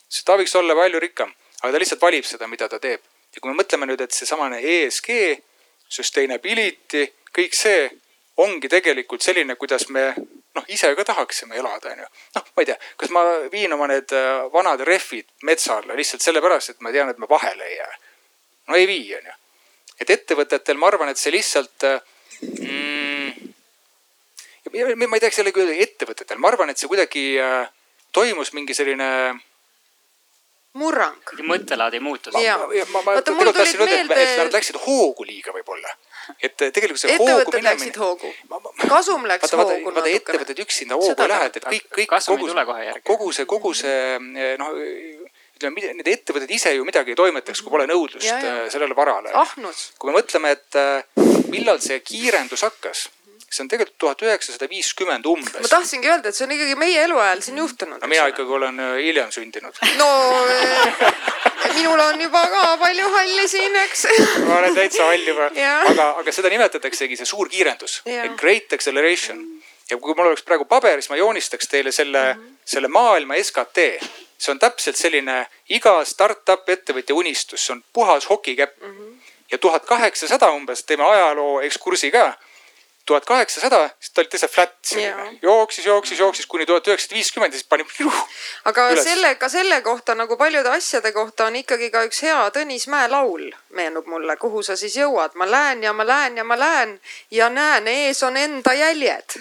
[0.09, 3.01] sest ta võiks olla palju rikkam, aga ta lihtsalt valib seda, mida ta teeb.
[3.35, 5.11] ja kui me mõtleme nüüd, et seesamane ESG,
[5.89, 7.91] sustainability, kõik see
[8.37, 10.11] ongi tegelikult selline, kuidas me
[10.57, 12.09] noh, ise ka tahaksime elada, onju.
[12.37, 16.25] noh, ma ei tea, kas ma viin oma need äh, vanad rehvid metsa alla lihtsalt
[16.25, 17.95] sellepärast, et ma tean, et ma vahele ei jää.
[18.69, 19.35] no ei vii, onju.
[20.01, 22.01] et ettevõtetel, ma arvan, et see lihtsalt äh,
[22.61, 23.53] mm,.
[24.73, 27.69] ma ei tea, kas jällegi ettevõtetel, ma arvan, et see kuidagi äh,
[28.13, 29.09] toimus mingi selline
[30.77, 31.25] murrang.
[32.93, 35.97] ma, ma tegelikult tahtsin öelda, et, et nad läksid hoogu liiga võib-olla
[36.43, 38.33] et tegelikult see ettevõtted läksid hoogu.
[38.89, 40.17] kasum läks vaata, hoogu vaata, natukene.
[40.21, 42.51] ettevõtted üksinda hoogu ei lähe, et kõik, kõik kogu,
[43.13, 44.73] kogu see, kogu see noh
[45.57, 48.57] ütleme, need ettevõtted ise ju midagi ei toimetaks, kui pole nõudlust ja, ja.
[48.73, 49.33] sellele varale.
[49.33, 49.93] ahnus.
[49.99, 53.07] kui me mõtleme, et millal see kiirendus hakkas
[53.51, 55.55] see on tegelikult tuhat üheksasada viiskümmend umbes.
[55.63, 58.01] ma tahtsingi öelda, et see on ikkagi meie eluajal siin juhtunud.
[58.03, 59.79] no mina ikkagi olen hiljem sündinud.
[60.03, 60.09] no
[61.77, 64.07] minul on juba ka palju halli siin, eks
[64.47, 65.51] ma olen täitsa hall juba,
[65.93, 68.01] aga, aga seda nimetataksegi see suur kiirendus,
[68.41, 69.45] great acceleration.
[69.91, 72.57] ja kui mul oleks praegu paber, siis ma joonistaks teile selle mm, -hmm.
[72.65, 73.87] selle maailma SKT.
[74.39, 78.99] see on täpselt selline iga startup ettevõtja unistus, see on puhas hokikäpp mm.
[78.99, 79.15] -hmm.
[79.51, 82.35] ja tuhat kaheksasada umbes, teeme ajaloo ekskursi ka
[83.07, 87.55] tuhat kaheksasada, siis ta oli täitsa flat selline, jooksis, jooksis, jooksis kuni tuhat üheksasada viiskümmend
[87.55, 87.87] ja siis pani.
[88.71, 89.05] aga üles.
[89.05, 93.09] selle, ka selle kohta nagu paljude asjade kohta on ikkagi ka üks hea Tõnis Mäe
[93.11, 96.99] laul meenub mulle, kuhu sa siis jõuad, ma lähen ja ma lähen ja ma lähen
[97.31, 99.39] ja näen, ees on enda jäljed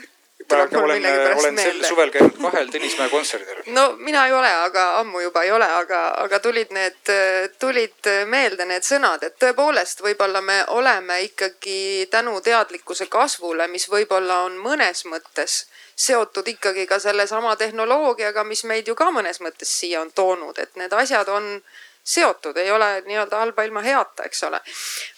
[0.47, 1.73] tuleb mul millegipärast olen meelde.
[1.73, 3.61] sel suvel käinud kahel Tõnismäe kontserdil.
[3.77, 7.13] no mina ei ole, aga ammu juba ei ole, aga, aga tulid need,
[7.59, 14.43] tulid meelde need sõnad, et tõepoolest, võib-olla me oleme ikkagi tänu teadlikkuse kasvule, mis võib-olla
[14.49, 20.01] on mõnes mõttes seotud ikkagi ka sellesama tehnoloogiaga, mis meid ju ka mõnes mõttes siia
[20.01, 21.61] on toonud, et need asjad on
[22.05, 24.59] seotud, ei ole nii-öelda halba ilma heata, eks ole.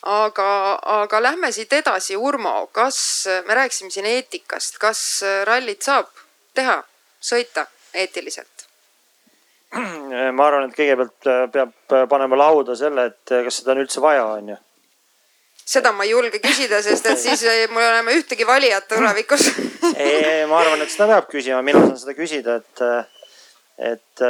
[0.02, 0.50] aga,
[0.98, 3.00] aga lähme siit edasi, Urmo, kas
[3.46, 5.02] me rääkisime siin eetikast, kas
[5.44, 6.08] rallit saab
[6.56, 6.80] teha,
[7.20, 8.68] sõita eetiliselt?
[10.34, 14.54] ma arvan, et kõigepealt peab panema lauda selle, et kas seda on üldse vaja, on
[14.54, 14.58] ju
[15.68, 19.50] seda ma ei julge küsida, sest et siis mul ei ole enam ühtegi valijat tulevikus
[20.06, 22.86] ei, ma arvan, et seda peab küsima, mina saan seda küsida, et,
[23.92, 24.26] et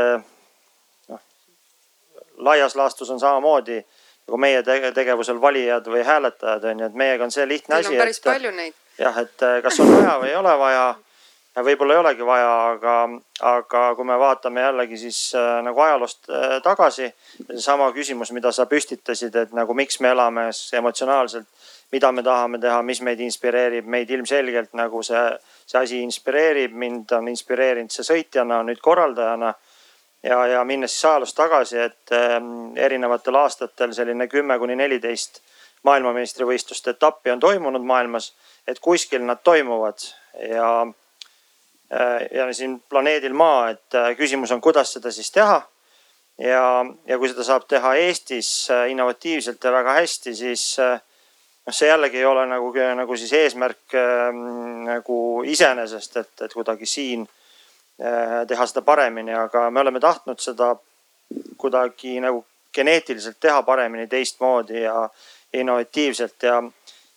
[2.38, 3.82] laias laastus on samamoodi
[4.28, 7.90] nagu meie tegevusel valijad või hääletajad on ju, et meiega on see lihtne asi.
[7.90, 8.80] Meil on päris et, palju neid.
[9.00, 10.88] jah, et kas on vaja või ei ole vaja
[11.64, 12.96] võib-olla ei olegi vaja, aga,
[13.50, 17.10] aga kui me vaatame jällegi siis äh, nagu ajaloost äh, tagasi.
[17.50, 21.48] seesama küsimus, mida sa püstitasid, et nagu miks me elame emotsionaalselt,
[21.92, 25.24] mida me tahame teha, mis meid inspireerib, meid ilmselgelt nagu see,
[25.66, 29.54] see asi inspireerib, mind on inspireerinud see sõitjana, nüüd korraldajana.
[30.24, 32.38] Ja, ja minnes siis ajaloos tagasi, et äh,
[32.76, 35.42] erinevatel aastatel selline kümme kuni neliteist
[35.84, 38.34] maailmameistrivõistluste etappi on toimunud maailmas,
[38.68, 40.02] et kuskil nad toimuvad
[40.50, 40.72] ja
[41.94, 45.62] Äh, ja siin planeedil Maa, et äh, küsimus on, kuidas seda siis teha.
[46.38, 51.88] ja, ja kui seda saab teha Eestis äh, innovatiivselt ja väga hästi, siis noh, see
[51.88, 53.96] jällegi ei ole nagu, nagu siis eesmärk
[54.84, 57.24] nagu iseenesest, et, et kuidagi siin
[57.98, 60.76] teha seda paremini, aga me oleme tahtnud seda
[61.58, 65.10] kuidagi nagu geneetiliselt teha paremini, teistmoodi ja
[65.54, 66.62] innovatiivselt ja,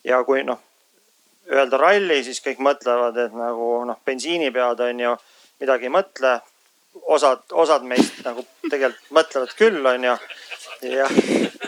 [0.05, 0.63] ja kui noh
[1.51, 5.17] öelda ralli, siis kõik mõtlevad, et nagu noh, bensiini pead on ju,
[5.63, 6.39] midagi ei mõtle.
[7.07, 10.17] osad, osad meist nagu tegelikult mõtlevad küll, on ju.
[10.91, 11.07] ja,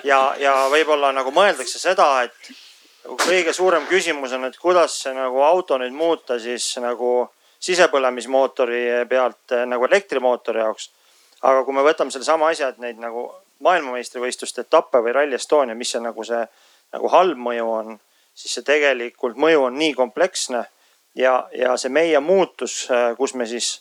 [0.04, 2.52] ja, ja võib-olla nagu mõeldakse seda, et
[3.04, 7.30] nagu kõige suurem küsimus on, et kuidas see nagu auto nüüd muuta siis nagu
[7.62, 10.90] sisepõlemismootori pealt nagu elektrimootori jaoks.
[11.42, 13.28] aga kui me võtame sellesama asja, et neid nagu
[13.62, 16.42] maailmameistrivõistluste etappe või Rally Estonia, mis see nagu see
[16.92, 18.00] nagu halb mõju on
[18.34, 20.64] siis see tegelikult mõju on nii kompleksne
[21.18, 23.74] ja, ja see meie muutus, äh, kus me siis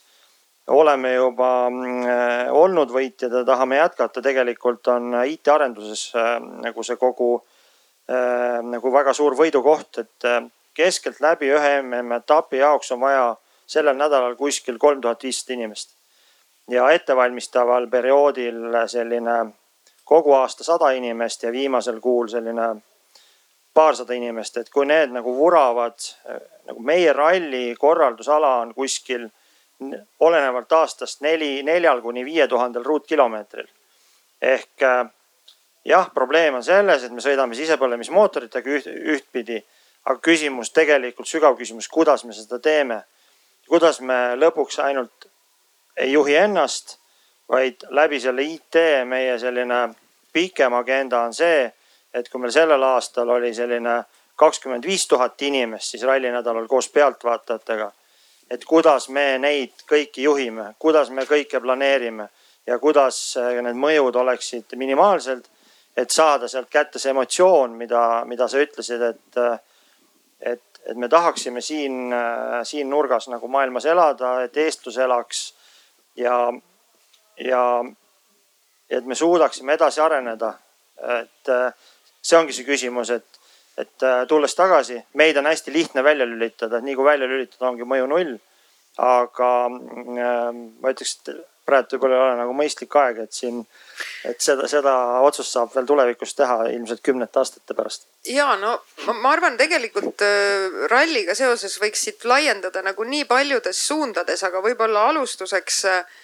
[0.71, 6.11] oleme juba äh, olnud võitjad ja tahame jätkata, tegelikult on IT-arenduses
[6.61, 7.39] nagu see kogu
[8.11, 10.25] nagu väga suur võidukoht, et
[10.75, 13.21] keskeltläbi ühe MM-etapi jaoks on vaja
[13.71, 15.95] sellel nädalal kuskil kolm tuhat viissada inimest.
[16.69, 19.37] ja ettevalmistaval perioodil selline
[20.05, 22.67] kogu aasta sada inimest ja viimasel kuul selline
[23.73, 25.95] paarsada inimest, et kui need nagu vuravad,
[26.67, 29.29] nagu meie ralli korraldusala on kuskil
[30.19, 33.67] olenevalt aastast neli, neljal kuni viie tuhandel ruutkilomeetril.
[34.41, 34.83] ehk
[35.85, 39.61] jah, probleem on selles, et me sõidame sisepõlemismootoritega üht, ühtpidi,
[40.05, 43.03] aga küsimus tegelikult, sügav küsimus, kuidas me seda teeme.
[43.71, 45.29] Kuidas me lõpuks ainult
[45.97, 46.97] ei juhi ennast,
[47.47, 49.85] vaid läbi selle IT meie selline
[50.33, 51.69] pikem agenda on see
[52.13, 54.01] et kui meil sellel aastal oli selline
[54.39, 57.91] kakskümmend viis tuhat inimest siis rallinädalal koos pealtvaatajatega.
[58.51, 62.27] et kuidas me neid kõiki juhime, kuidas me kõike planeerime
[62.67, 65.47] ja kuidas äh, need mõjud oleksid minimaalsed.
[65.97, 69.59] et saada sealt kätte see emotsioon, mida, mida sa ütlesid, et, äh,
[70.39, 75.53] et, et me tahaksime siin, äh, siin nurgas nagu maailmas elada, et eestlus elaks
[76.15, 76.53] ja,
[77.39, 77.63] ja
[78.89, 80.53] et me suudaksime edasi areneda.
[81.01, 81.49] et
[82.21, 83.39] see ongi see küsimus, et,
[83.81, 87.87] et äh, tulles tagasi, meid on hästi lihtne välja lülitada, nii kui välja lülitada, ongi
[87.87, 88.37] mõju null.
[89.01, 93.61] aga äh, ma ütleks, et praegu võib-olla ei ole nagu mõistlik aeg, et siin,
[94.27, 98.09] et seda, seda otsust saab veel tulevikus teha ilmselt kümnete aastate pärast.
[98.25, 98.75] Ja no
[99.07, 105.07] ma, arvan, tegelikult äh, ralliga seoses võiks siit laiendada nagu nii paljudes suundades, aga võib-olla
[105.09, 106.19] alustuseks äh,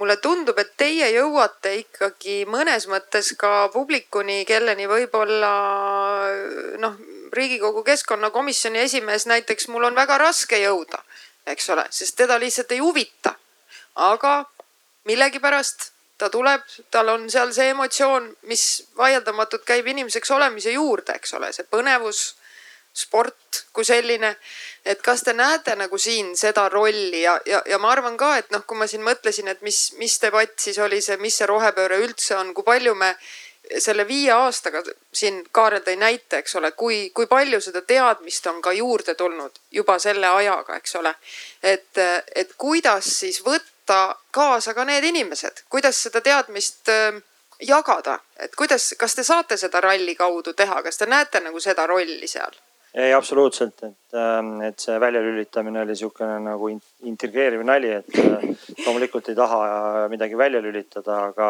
[0.00, 5.52] mulle tundub, et teie jõuate ikkagi mõnes mõttes ka publikuni, kelleni võib-olla
[6.82, 6.96] noh,
[7.34, 10.98] riigikogu keskkonnakomisjoni esimees näiteks, mul on väga raske jõuda,
[11.46, 13.36] eks ole, sest teda lihtsalt ei huvita.
[13.94, 14.44] aga
[15.04, 18.64] millegipärast ta tuleb, tal on seal see emotsioon, mis
[18.96, 22.24] vaieldamatult käib inimeseks olemise juurde, eks ole, see põnevus
[22.94, 24.36] sport kui selline.
[24.84, 28.50] et kas te näete nagu siin seda rolli ja, ja, ja ma arvan ka, et
[28.54, 31.98] noh, kui ma siin mõtlesin, et mis, mis debatt siis oli see, mis see rohepööre
[32.04, 33.14] üldse on, kui palju me
[33.80, 34.82] selle viie aastaga
[35.12, 39.58] siin Kaarel tõi näite, eks ole, kui, kui palju seda teadmist on ka juurde tulnud
[39.72, 41.14] juba selle ajaga, eks ole.
[41.62, 42.02] et,
[42.34, 43.73] et kuidas siis võtta
[44.30, 47.20] kaasa ka need inimesed, kuidas seda teadmist äh,
[47.60, 51.86] jagada, et kuidas, kas te saate seda ralli kaudu teha, kas te näete nagu seda
[51.86, 52.54] rolli seal?
[52.94, 56.68] ei, absoluutselt, et, ähm, et see väljalülitamine oli niisugune nagu
[57.10, 58.44] intrigeeriv nali, et äh,
[58.84, 59.58] loomulikult ei taha
[60.12, 61.48] midagi välja lülitada, aga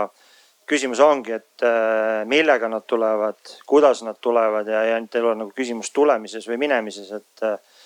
[0.64, 5.52] küsimus ongi, et äh, millega nad tulevad, kuidas nad tulevad ja, ja ei ole nagu
[5.52, 7.84] küsimus tulemises või minemises, et, äh,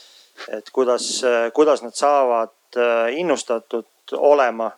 [0.61, 1.11] et kuidas,
[1.55, 2.55] kuidas nad saavad
[3.11, 4.71] innustatud olema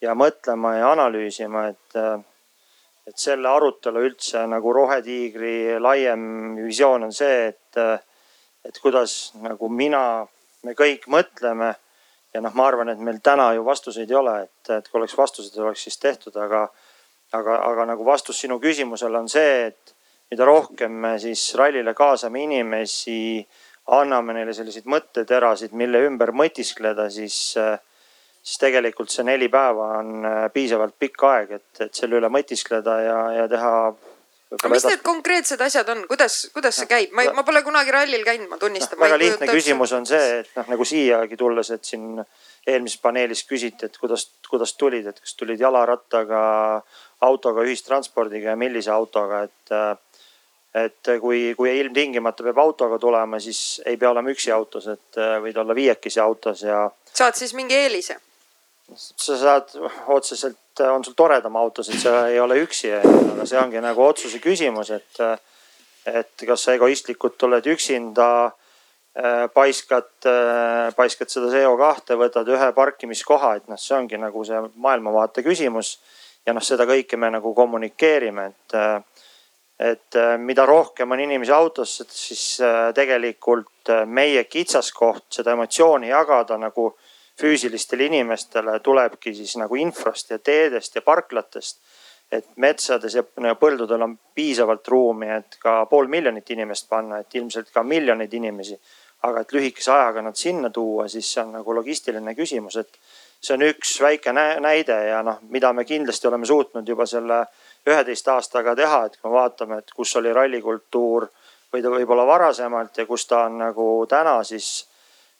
[0.00, 1.96] ja mõtlema ja analüüsima, et,
[3.06, 8.04] et selle arutelu üldse nagu Rohetiigri laiem visioon on see, et
[8.68, 10.26] et kuidas nagu mina,
[10.66, 11.74] me kõik mõtleme.
[12.34, 15.14] ja noh, ma arvan, et meil täna ju vastuseid ei ole, et, et kui oleks
[15.16, 16.66] vastused, oleks siis tehtud, aga,
[17.32, 19.94] aga, aga nagu vastus sinu küsimusele on see, et
[20.30, 23.40] mida rohkem me siis rallile kaasame inimesi,
[23.96, 27.38] anname neile selliseid mõtteterasid, mille ümber mõtiskleda, siis,
[28.46, 33.16] siis tegelikult see neli päeva on piisavalt pikk aeg, et, et selle üle mõtiskleda ja,
[33.40, 33.72] ja teha
[34.54, 38.22] aga mis need konkreetsed asjad on, kuidas, kuidas see käib, ma, ma pole kunagi rallil
[38.26, 38.98] käinud, ma tunnistan.
[39.00, 42.20] väga lihtne küsimus on see, et noh, nagu siiagi tulles, et siin
[42.66, 46.40] eelmises paneelis küsiti, et kuidas, kuidas tulid, et kas tulid jalarattaga,
[47.26, 49.76] autoga, ühistranspordiga ja millise autoga, et.
[50.76, 55.56] et kui, kui ilmtingimata peab autoga tulema, siis ei pea olema üksi autos, et võid
[55.56, 56.82] olla viiekesi autos ja.
[57.16, 58.18] saad siis mingi eelise?
[58.94, 59.72] Sa saad
[60.06, 64.38] otseselt on sul toredam autos, et sa ei ole üksi, aga see ongi nagu otsuse
[64.42, 65.20] küsimus, et,
[66.06, 68.28] et kas sa egoistlikult oled üksinda,
[69.16, 74.62] äh, paiskad, äh, paiskad seda CO2, võtad ühe parkimiskoha, et noh, see ongi nagu see
[74.74, 75.98] maailmavaate küsimus.
[76.46, 78.74] ja noh, seda kõike me nagu kommunikeerime, et,
[79.82, 82.60] et mida rohkem on inimesi autos, siis
[82.94, 86.92] tegelikult meie kitsaskoht seda emotsiooni jagada nagu
[87.40, 91.80] füüsilistele inimestele tulebki siis nagu infrast ja teedest ja parklatest.
[92.32, 93.22] et metsades ja
[93.54, 98.78] põldudel on piisavalt ruumi, et ka pool miljonit inimest panna, et ilmselt ka miljoneid inimesi.
[99.22, 102.98] aga et lühikese ajaga nad sinna tuua, siis see on nagu logistiline küsimus, et
[103.40, 107.40] see on üks väike näide ja noh, mida me kindlasti oleme suutnud juba selle
[107.86, 111.28] üheteist aastaga teha, et kui me vaatame, et kus oli rallikultuur
[111.72, 114.86] või ta võib-olla varasemalt ja kus ta on nagu täna, siis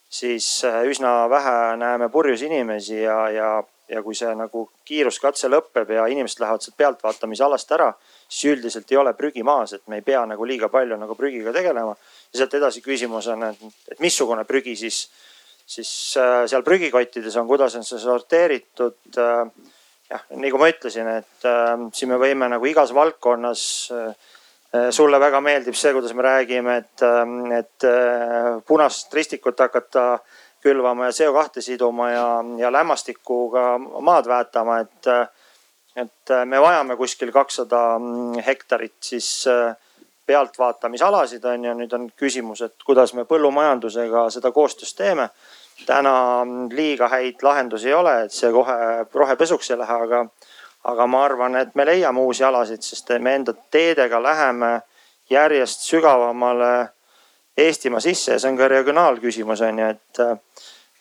[0.09, 3.50] siis äh, üsna vähe näeme purjus inimesi ja, ja,
[3.88, 7.92] ja kui see nagu kiiruskatse lõpeb ja inimesed lähevad sealt pealtvaatamisalast ära,
[8.28, 11.52] siis üldiselt ei ole prügi maas, et me ei pea nagu liiga palju nagu prügiga
[11.54, 11.96] tegelema.
[12.32, 15.07] ja sealt edasi küsimus on, et, et missugune prügi siis,
[15.66, 15.90] siis
[16.22, 19.00] äh, seal prügikottides on, kuidas on see sorteeritud.
[19.18, 19.72] Äh,
[20.11, 21.46] jah, nagu ma ütlesin, et
[21.98, 24.14] siin me võime nagu igas valdkonnas Äh,
[24.91, 30.18] sulle väga meeldib see, kuidas me räägime, et, ähm, et äh, punast ristikut hakata
[30.62, 35.29] külvama ja CO2 siduma ja, ja lämmastikuga maad väetama, et, äh,
[35.97, 39.47] et me vajame kuskil kakssada mm, hektarit siis
[40.27, 41.74] pealtvaatamisalasid on ju.
[41.79, 45.31] nüüd on küsimus, et kuidas me põllumajandusega seda koostöös teeme.
[45.87, 48.77] täna mm, liiga häid lahendusi ei ole, et see kohe
[49.14, 50.22] rohepesuks ei lähe, aga
[50.87, 54.80] aga ma arvan, et me leiame uusi alasid, sest me enda teedega läheme
[55.30, 56.74] järjest sügavamale
[57.57, 60.18] Eestimaa sisse ja see on ka regionaalküsimus on ju, et,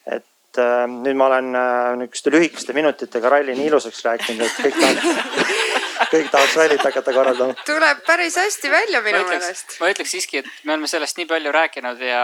[0.07, 4.77] et äh, nüüd ma olen äh, niisuguste lühikeste minutitega ralli nii ilusaks rääkinud, et kõik
[4.79, 5.51] tahavad,
[6.13, 7.57] kõik tahaks rallit hakata korraldama.
[7.67, 9.75] tuleb päris hästi välja minu meelest.
[9.83, 12.23] ma ütleks siiski, et me oleme sellest nii palju rääkinud ja,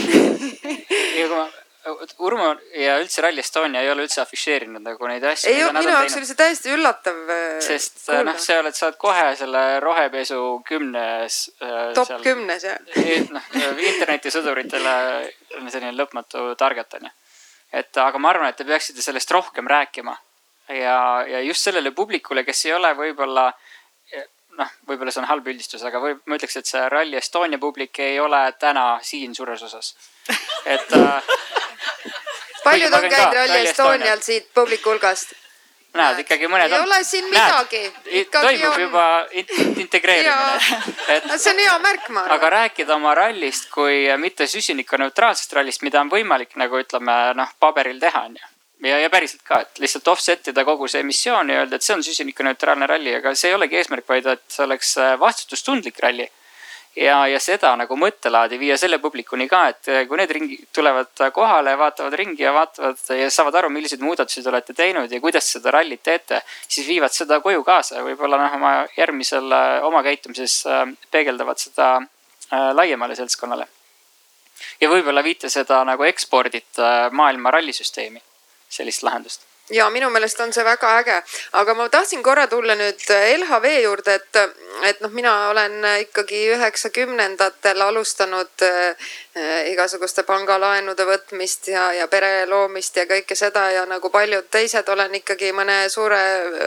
[0.00, 1.44] ja kui ma
[2.18, 5.52] Urmo ja üldse Rally Estonia ei ole üldse afišeerinud nagu neid asju.
[5.52, 7.20] ei, minu jaoks oli see täiesti üllatav.
[7.30, 11.92] Äh, sest äh, noh, sa oled, sa oled kohe selle rohepesu kümnes äh,.
[11.94, 12.80] top seal, kümnes jah.
[13.36, 13.52] noh,
[13.92, 14.96] internetisõduritele
[15.68, 17.14] selline lõpmatu target on ju.
[17.82, 20.16] et aga ma arvan, et te peaksite sellest rohkem rääkima.
[20.74, 23.52] ja, ja just sellele publikule, kes ei ole võib-olla
[24.56, 28.00] noh, võib-olla see on halb üldistus, aga võib, ma ütleks, et see Rally Estonia publik
[28.02, 29.94] ei ole täna siin suures osas.
[30.74, 31.34] Et äh,
[32.64, 35.34] paljud on käinud Rally Estonial siit publiku hulgast?
[35.96, 36.82] näed ikkagi mõned ei on.
[36.82, 37.82] ei ole siin midagi.
[38.32, 38.80] toimub on...
[38.80, 39.04] juba
[39.84, 40.82] integreerimine
[41.14, 41.30] et....
[41.40, 42.36] see on hea märk, ma arvan.
[42.36, 48.00] aga rääkida oma rallist kui mitte süsinikuneutraalsest rallist, mida on võimalik nagu ütleme noh, paberil
[48.02, 48.50] teha on ju.
[48.90, 51.96] ja, ja päriselt ka, et lihtsalt offset ida kogu see emissioon ja öelda, et see
[51.96, 56.28] on süsinikuneutraalne ralli, aga see ei olegi eesmärk, vaid et see oleks äh, vastutustundlik ralli
[56.96, 61.76] ja, ja seda nagu mõttelaadi viia selle publikuni ka, et kui need ringi tulevad kohale,
[61.78, 65.74] vaatavad ringi ja vaatavad ja saavad aru, milliseid muudatusi te olete teinud ja kuidas seda
[65.76, 66.42] rallit teete.
[66.68, 69.56] siis viivad seda koju kaasa ja võib-olla noh, oma järgmisel
[69.88, 70.62] oma käitumises
[71.10, 71.90] peegeldavad seda
[72.72, 73.68] laiemale seltskonnale.
[74.80, 78.22] ja võib-olla viite seda nagu ekspordite maailma rallisüsteemi,
[78.68, 81.16] sellist lahendust ja minu meelest on see väga äge,
[81.58, 84.38] aga ma tahtsin korra tulla nüüd LHV juurde, et,
[84.86, 89.08] et noh, mina olen ikkagi üheksakümnendatel alustanud äh,
[89.72, 95.18] igasuguste pangalaenude võtmist ja, ja pere loomist ja kõike seda ja nagu paljud teised olen
[95.18, 96.20] ikkagi mõne suure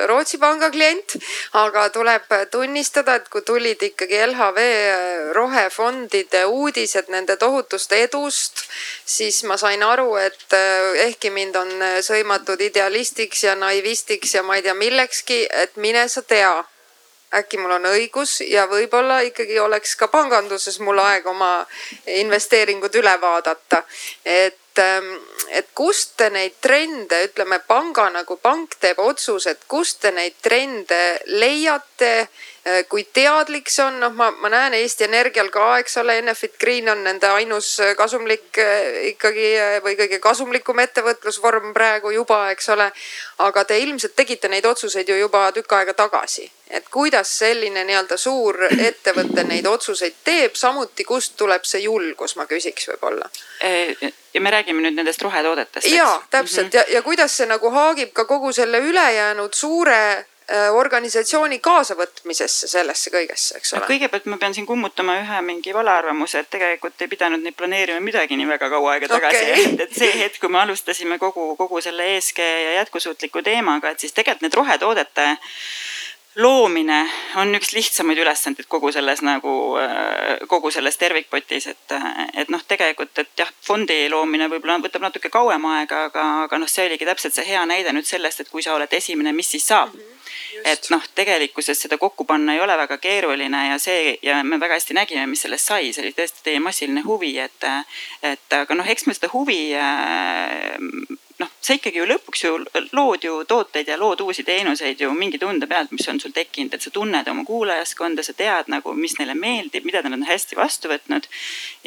[0.10, 1.16] Rootsi panga klient.
[1.54, 4.60] aga tuleb tunnistada, et kui tulid ikkagi LHV
[5.34, 8.66] rohefondide uudised nende tohutust edust,
[9.06, 11.74] siis ma sain aru, et äh, ehkki mind on
[12.04, 16.64] sõimatud ideaalselt idealistiks ja naivistiks ja ma ei tea millekski, et mine sa tea.
[17.30, 21.68] äkki mul on õigus ja võib-olla ikkagi oleks ka panganduses mul aeg oma
[22.08, 23.84] investeeringud üle vaadata.
[24.26, 25.14] et, ähm,
[25.50, 30.42] et kust te neid trende, ütleme pangana, kui pank teeb otsuse, et kust te neid
[30.42, 32.28] trende leiate
[32.90, 36.90] kui teadlik see on, noh, ma, ma näen Eesti Energial ka, eks ole, Enefit Green
[36.92, 39.48] on nende ainus äh, kasumlik äh, ikkagi
[39.86, 42.90] või kõige kasumlikum ettevõtlusvorm praegu juba, eks ole.
[43.40, 48.18] aga te ilmselt tegite neid otsuseid ju juba tükk aega tagasi, et kuidas selline nii-öelda
[48.18, 53.30] suur ettevõte neid otsuseid teeb, samuti kust tuleb see julgus, ma küsiks võib-olla
[54.34, 55.88] ja me räägime nüüd nendest rohetoodetest.
[55.88, 56.92] ja täpselt mm -hmm.
[56.92, 60.26] ja, ja kuidas see nagu haagib ka kogu selle ülejäänud suure Äh,
[60.74, 63.86] organisatsiooni kaasavõtmisesse sellesse kõigesse, eks ole.
[63.90, 68.38] kõigepealt ma pean siin kummutama ühe mingi valearvamuse, et tegelikult ei pidanud neid planeerima midagi
[68.40, 69.66] nii väga kaua aega tagasi okay..
[69.74, 74.02] et, et see hetk, kui me alustasime kogu, kogu selle ESG ja jätkusuutliku teemaga, et
[74.02, 75.28] siis tegelikult need rohetoodete
[76.36, 77.00] loomine
[77.36, 81.96] on üks lihtsamaid ülesandeid kogu selles nagu, äh, kogu selles tervikpotis, et,
[82.38, 86.70] et noh, tegelikult, et jah, fondi loomine võib-olla võtab natuke kauem aega, aga, aga noh,
[86.70, 89.68] see oligi täpselt see hea näide nüüd sellest, et kui sa oled esimene, mis siis
[89.68, 90.00] saab mm.
[90.00, 90.16] -hmm
[90.66, 94.80] et noh, tegelikkuses seda kokku panna ei ole väga keeruline ja see ja me väga
[94.80, 97.68] hästi nägime, mis sellest sai, see oli tõesti teie massiline huvi, et,
[98.24, 100.76] et aga noh, eks me seda huvi äh,
[101.40, 102.52] noh, sa ikkagi ju lõpuks ju
[102.96, 106.74] lood ju tooteid ja lood uusi teenuseid ju mingi tunde pealt, mis on sul tekkinud,
[106.76, 110.60] et sa tunned oma kuulajaskonda, sa tead nagu, mis neile meeldib, mida nad on hästi
[110.60, 111.30] vastu võtnud.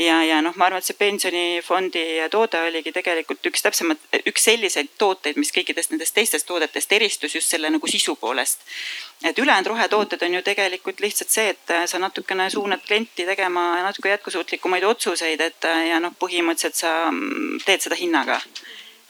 [0.00, 4.92] ja, ja noh, ma arvan, et see pensionifondi toode oligi tegelikult üks täpsemalt, üks selliseid
[4.98, 8.64] tooteid, mis kõikidest nendest teistest toodetest eristus just selle nagu sisu poolest
[9.24, 14.10] et ülejäänud rohetooted on ju tegelikult lihtsalt see, et sa natukene suunad klienti tegema natuke
[14.10, 18.40] jätkusuutlikumaid otsuseid, et ja noh, põhimõtteliselt sa mm, teed seda hinnaga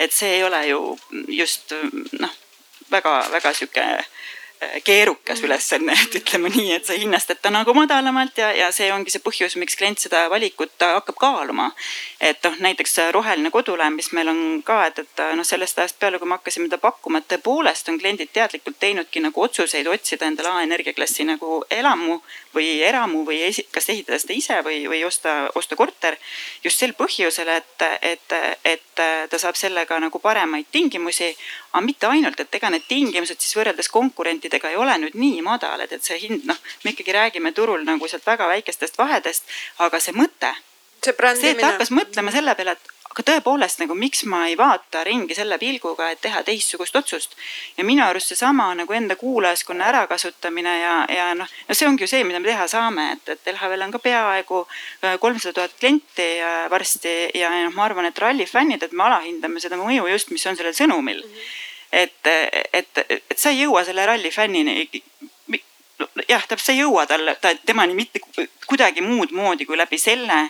[0.03, 0.81] et see ei ole ju
[1.39, 1.75] just
[2.21, 2.35] noh,
[2.91, 3.87] väga-väga sihuke
[4.85, 5.47] keerukas mm.
[5.47, 9.23] ülesanne, et ütleme nii, et sa hinnastad ta nagu madalamalt ja, ja see ongi see
[9.25, 11.71] põhjus, miks klient seda valikut hakkab kaaluma.
[12.21, 16.19] et noh, näiteks roheline kodulaen, mis meil on ka, et, et noh, sellest ajast peale,
[16.19, 20.53] kui me hakkasime ta pakkuma, et tõepoolest on kliendid teadlikult teinudki nagu otsuseid otsida endale
[20.53, 22.21] A-energia klassi nagu elamu
[22.55, 26.17] või eramu või esi, kas ehitada seda ise või, või osta, osta korter.
[26.65, 31.33] just sel põhjusel, et, et, et ta saab sellega nagu paremaid tingimusi,
[31.73, 35.93] aga mitte ainult, et ega need tingimused siis võrreldes konkurentidega ei ole nüüd nii madalad,
[35.93, 39.49] et see hind, noh, me ikkagi räägime turul nagu sealt väga väikestest vahedest,
[39.79, 40.55] aga see mõte.
[41.05, 45.03] see, see, et hakkas mõtlema selle peale, et aga tõepoolest nagu miks ma ei vaata
[45.05, 47.37] ringi selle pilguga, et teha teistsugust otsust.
[47.77, 52.13] ja minu arust seesama nagu enda kuulajaskonna ärakasutamine ja, ja noh, no see ongi ju
[52.15, 56.31] see, mida me teha saame, et, et LHV-l on ka peaaegu äh, kolmsada tuhat klienti
[56.73, 60.47] varsti ja noh, ma arvan, et ralli fännid, et me alahindame seda mõju just, mis
[60.49, 61.37] on sellel sõnumil mm.
[61.37, 61.61] -hmm
[61.93, 62.27] et,
[62.73, 64.89] et, et sa ei jõua selle ralli fännini.
[66.29, 68.21] Jah, täpselt sa ei jõua talle, ta, temani mitte
[68.67, 70.49] kuidagi muud moodi kui läbi selle,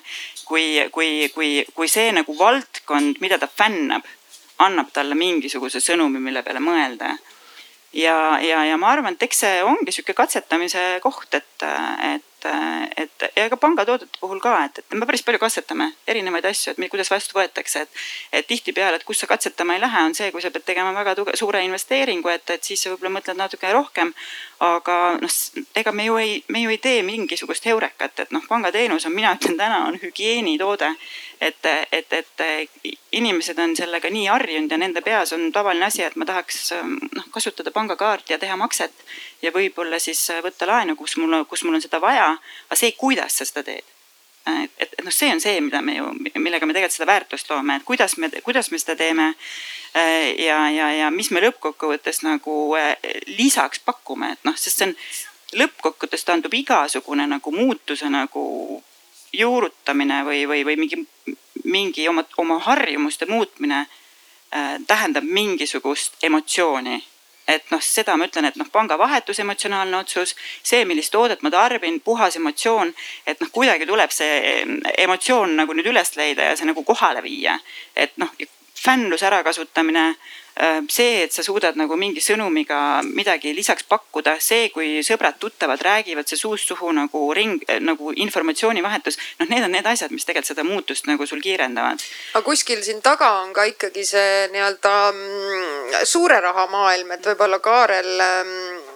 [0.49, 4.07] kui, kui, kui, kui see nagu valdkond, mida ta fännab,
[4.65, 7.17] annab talle mingisuguse sõnumi, mille peale mõelda.
[7.93, 11.67] Ja, ja, ja ma arvan, et eks see ongi sihuke katsetamise koht, et,
[12.15, 16.47] et et, et ja ka pangatoodete puhul ka, et, et me päris palju katsetame erinevaid
[16.51, 18.01] asju, et kuidas vastu võetakse, et.
[18.33, 21.15] et tihtipeale, et kus sa katsetama ei lähe, on see, kui sa pead tegema väga
[21.19, 24.13] tuge, suure investeeringu, et, et siis sa võib-olla mõtled natuke rohkem.
[24.63, 25.37] aga noh,
[25.75, 29.35] ega me ju ei, me ju ei tee mingisugust heurekat, et noh, pangateenus on, mina
[29.35, 30.95] ütlen täna on hügieenitoode.
[31.41, 32.43] et, et, et
[33.13, 37.27] inimesed on sellega nii harjunud ja nende peas on tavaline asi, et ma tahaks noh
[37.35, 38.93] kasutada pangakaarti ja teha makset
[39.43, 43.39] ja võib-olla siis võtta laenu, kus mul, kus mul on seda vaja aga see, kuidas
[43.39, 43.89] sa seda teed.
[44.47, 47.51] et, et, et noh, see on see, mida me ju, millega me tegelikult seda väärtust
[47.51, 49.35] loome, et kuidas me, kuidas me seda teeme.
[50.39, 52.57] ja, ja, ja mis me lõppkokkuvõttes nagu
[53.37, 54.97] lisaks pakume, et noh, sest see on
[55.63, 58.83] lõppkokkuvõttes taandub igasugune nagu muutuse nagu
[59.33, 60.99] juurutamine või, või, või mingi,
[61.65, 67.03] mingi oma, oma harjumuste muutmine äh, tähendab mingisugust emotsiooni
[67.55, 72.01] et noh, seda ma ütlen, et noh, pangavahetus emotsionaalne otsus, see, millist toodet ma tarbin,
[72.05, 72.93] puhas emotsioon,
[73.27, 74.65] et noh, kuidagi tuleb see
[75.05, 77.59] emotsioon nagu nüüd üles leida ja see nagu kohale viia.
[77.97, 78.31] et noh,
[78.83, 80.15] fännluse ärakasutamine
[80.89, 86.39] see, et sa suudad nagu mingi sõnumiga midagi lisaks pakkuda, see, kui sõbrad-tuttavad räägivad, see
[86.41, 90.67] suust suhu nagu ring, äh, nagu informatsioonivahetus, noh, need on need asjad, mis tegelikult seda
[90.67, 92.03] muutust nagu sul kiirendavad.
[92.35, 97.59] aga kuskil siin taga on ka ikkagi see nii-öelda mm, suure raha maailm, et võib-olla
[97.63, 98.92] Kaarel mm,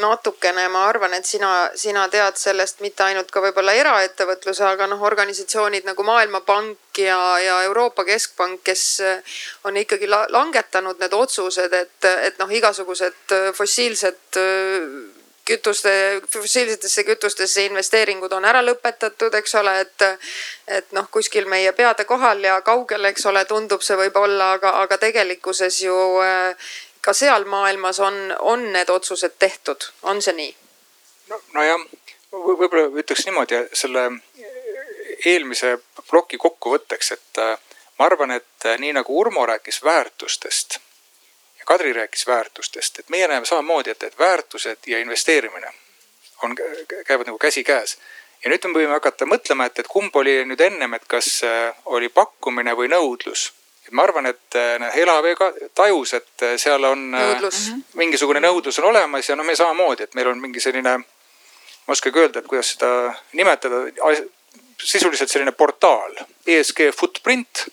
[0.00, 5.02] natukene, ma arvan, et sina, sina tead sellest mitte ainult ka võib-olla eraettevõtluse, aga noh,
[5.02, 8.84] organisatsioonid nagu Maailmapank ja, ja Euroopa Keskpank, kes
[9.64, 14.40] on ikkagi langetanud need otsused, et, et noh, igasugused fossiilsed
[15.44, 20.06] kütuste, fossiilsetesse kütustesse investeeringud on ära lõpetatud, eks ole, et.
[20.68, 24.98] et noh, kuskil meie peade kohal ja kaugel, eks ole, tundub see võib-olla, aga, aga
[24.98, 25.96] tegelikkuses ju
[27.04, 30.54] ka seal maailmas on, on need otsused tehtud, on see nii?
[31.28, 31.84] no, nojah,
[32.32, 34.06] võib-olla ütleks niimoodi selle
[35.24, 35.76] eelmise
[36.08, 37.58] ploki kokkuvõtteks, et äh,
[37.98, 40.78] ma arvan, et äh, nii nagu Urmo rääkis väärtustest
[41.58, 45.72] ja Kadri rääkis väärtustest, et meie näeme samamoodi, et, et väärtused ja investeerimine
[46.42, 46.56] on,
[47.06, 47.98] käivad nagu käsikäes.
[48.44, 51.76] ja nüüd me võime hakata mõtlema, et, et kumb oli nüüd ennem, et kas äh,
[51.84, 53.52] oli pakkumine või nõudlus
[53.90, 54.56] ma arvan, et
[54.94, 57.60] Elavee ka tajus, et äh, seal on äh, nõudlus.
[57.98, 61.96] mingisugune nõudlus on olemas ja noh, me samamoodi, et meil on mingi selline, ma ei
[61.96, 62.90] oskagi öelda, et kuidas seda
[63.36, 63.84] nimetada,
[64.80, 66.16] sisuliselt selline portaal,
[66.46, 67.66] ESG Footprint.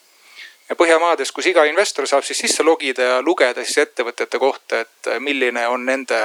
[0.77, 5.65] Põhjamaades, kus iga investor saab siis sisse logida ja lugeda siis ettevõtete kohta, et milline
[5.67, 6.21] on nende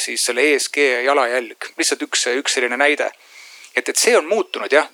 [0.00, 3.10] siis selle ESG jalajälg, lihtsalt üks, üks selline näide.
[3.76, 4.88] et, et see on muutunud jah,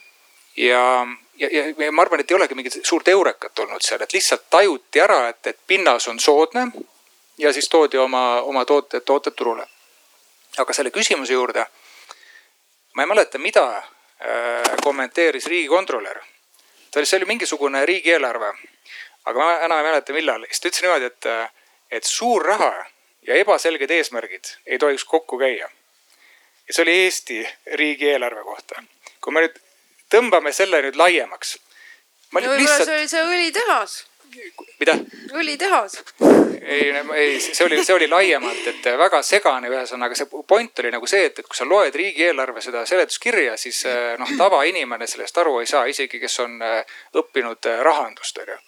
[0.57, 1.07] ja
[1.39, 5.01] ja, ja, ma arvan, et ei olegi mingit suurt eurekat olnud seal, et lihtsalt tajuti
[5.01, 6.69] ära, et, et pinnas on soodne.
[7.39, 9.67] ja siis toodi oma, oma tooted, tooted turule.
[10.59, 11.67] aga selle küsimuse juurde.
[12.95, 13.85] ma ei mäleta, mida äh,
[14.83, 16.21] kommenteeris riigikontrolör.
[16.91, 18.53] ta oli, see oli mingisugune riigieelarve.
[19.25, 20.47] aga ma enam ei mäleta, millal.
[20.49, 21.27] siis ta ütles niimoodi, et,
[21.91, 22.87] et suur raha
[23.27, 25.69] ja ebaselged eesmärgid ei tohiks kokku käia.
[26.69, 28.83] ja see oli Eesti riigieelarve kohta.
[29.21, 29.66] kui me nüüd
[30.11, 31.57] tõmbame selle nüüd laiemaks.
[32.33, 32.85] võib-olla lihtsalt...
[32.89, 33.97] see oli see õlitehas.
[34.81, 34.95] mida?
[35.35, 35.99] õlitehas.
[36.61, 41.11] ei, ei, see oli, see oli laiemalt, et väga segane, ühesõnaga see point oli nagu
[41.11, 45.61] see, et, et kui sa loed riigieelarve seda seletuskirja, siis eh, noh, tavainimene sellest aru
[45.63, 48.59] ei saa, isegi kes on eh, õppinud eh, rahandust, onju.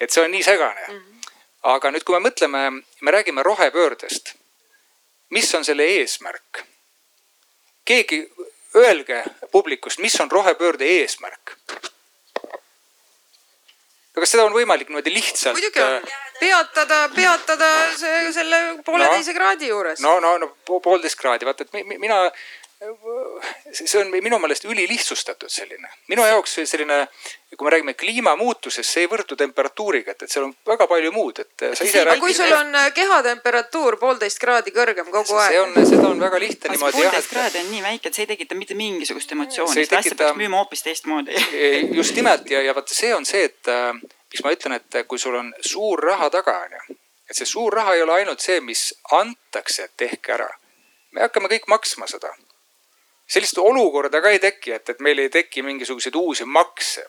[0.00, 0.98] et see on nii segane mm.
[0.98, 1.30] -hmm.
[1.74, 4.34] aga nüüd, kui me mõtleme, me räägime rohepöördest.
[5.30, 6.64] mis on selle eesmärk?
[7.84, 8.26] keegi
[8.78, 11.56] öelge publikust, mis on rohepöörde eesmärk?
[14.18, 15.58] no kas seda on võimalik niimoodi lihtsalt?
[15.58, 17.68] muidugi on, äh, peatada, peatada
[17.98, 20.02] see selle pooleteise no, kraadi juures.
[20.04, 22.24] no, no, no poolteist kraadi, vaata, et mina
[23.72, 25.88] see on minu meelest ülilihtsustatud selline.
[26.08, 27.08] minu jaoks selline,
[27.56, 31.40] kui me räägime kliimamuutusest, see ei võrdu temperatuuriga, et, et seal on väga palju muud,
[31.42, 31.64] et
[32.22, 35.56] kui sul on äh, kehatemperatuur poolteist kraadi kõrgem kogu aeg.
[35.56, 38.32] see on, seda on väga lihtne niimoodi poolteist kraadi on nii väike, et see ei
[38.34, 41.34] tekita mitte mingisugust emotsiooni, seda asja peaks müüma hoopis teistmoodi
[41.98, 43.90] just nimelt ja, ja vaata, see on see, et äh,
[44.30, 46.98] miks ma ütlen, et kui sul on suur raha taga, onju.
[47.26, 50.52] et see suur raha ei ole ainult see, mis antakse, et tehke ära.
[51.10, 52.30] me hakkame kõik maksma seda
[53.28, 57.06] sellist olukorda ka ei teki, et, et meil ei teki mingisuguseid uusi makse.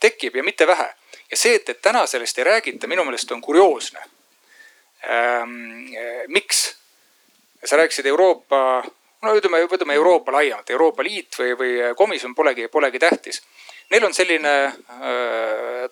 [0.00, 0.94] tekib ja mitte vähe.
[1.30, 4.00] ja see, et, et täna sellest ei räägita, minu meelest on kurioosne
[5.10, 5.94] ähm,.
[6.28, 6.76] miks?
[7.64, 8.82] sa rääkisid Euroopa,
[9.22, 13.42] no ütleme, võtame Euroopa laiemalt, Euroopa Liit või, või komisjon polegi, polegi tähtis.
[13.90, 14.74] Neil on selline äh,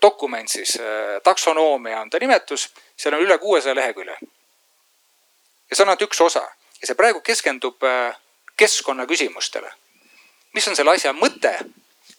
[0.03, 4.17] dokument siis äh,, taksonoomia on ta nimetus, seal on üle kuuesaja lehekülje.
[5.71, 6.43] ja see on ainult üks osa
[6.81, 8.17] ja see praegu keskendub äh,
[8.61, 9.73] keskkonnaküsimustele.
[10.53, 11.55] mis on selle asja mõte?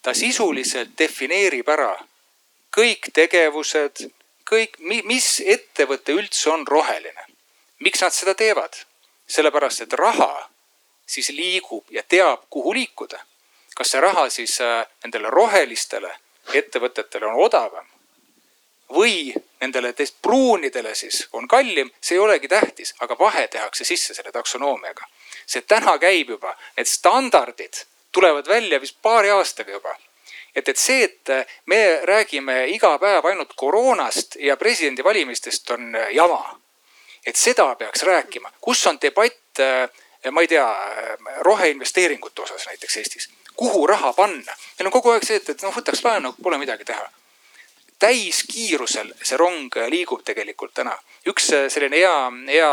[0.02, 1.94] ta sisuliselt defineerib ära
[2.78, 4.08] kõik tegevused,
[4.48, 7.26] kõik, mis ettevõte üldse on roheline.
[7.80, 8.86] miks nad seda teevad?
[9.28, 10.50] sellepärast, et raha
[11.08, 13.20] siis liigub ja teab, kuhu liikuda.
[13.76, 16.16] kas see raha siis äh, nendele rohelistele
[16.54, 17.88] ettevõtetele on odavam
[18.92, 24.32] või nendele pruunidele siis on kallim, see ei olegi tähtis, aga vahe tehakse sisse selle
[24.32, 25.06] taksonoomiaga
[25.52, 29.96] see täna käib juba, need standardid tulevad välja vist paari aastaga juba.
[30.56, 31.30] et, et see, et
[31.66, 36.60] me räägime iga päev ainult koroonast ja presidendivalimistest on jama.
[37.26, 39.90] et seda peaks rääkima, kus on debatt äh,
[40.32, 40.68] ma ei tea,
[41.40, 44.56] roheinvesteeringute osas näiteks Eestis, kuhu raha panna.
[44.80, 47.10] meil on kogu aeg see, et, et noh, võtaks laenu, pole midagi teha.
[48.00, 50.94] täiskiirusel see rong liigub tegelikult täna.
[51.30, 52.70] Üks selline hea, hea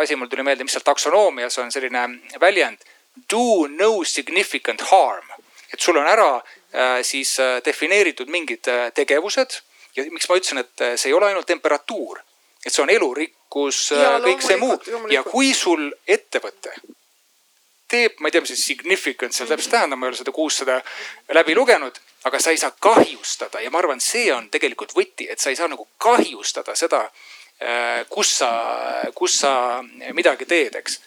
[0.00, 2.06] asi mul tuli meelde, mis seal taksonoomias on selline
[2.42, 2.82] väljend.
[3.30, 5.30] Do no significant harm,
[5.72, 9.60] et sul on ära äh, siis äh, defineeritud mingid äh, tegevused.
[9.96, 12.18] Ja miks ma ütlesin, et see ei ole ainult temperatuur,
[12.60, 13.78] et see on elurikkus,
[14.20, 14.76] kõik see muu.
[15.08, 16.74] ja kui sul ettevõte
[17.88, 20.76] teeb, ma ei tea, mis see significant seal täpselt tähendab, ma ei ole seda kuussada
[21.32, 21.96] läbi lugenud,
[22.28, 23.62] aga sa ei saa kahjustada.
[23.64, 27.35] Ja ma arvan, see on tegelikult võti, et sa ei saa nagu kahjustada seda, äh,
[28.08, 28.50] kus sa,
[29.14, 29.82] kus sa
[30.12, 30.98] midagi teed, eks.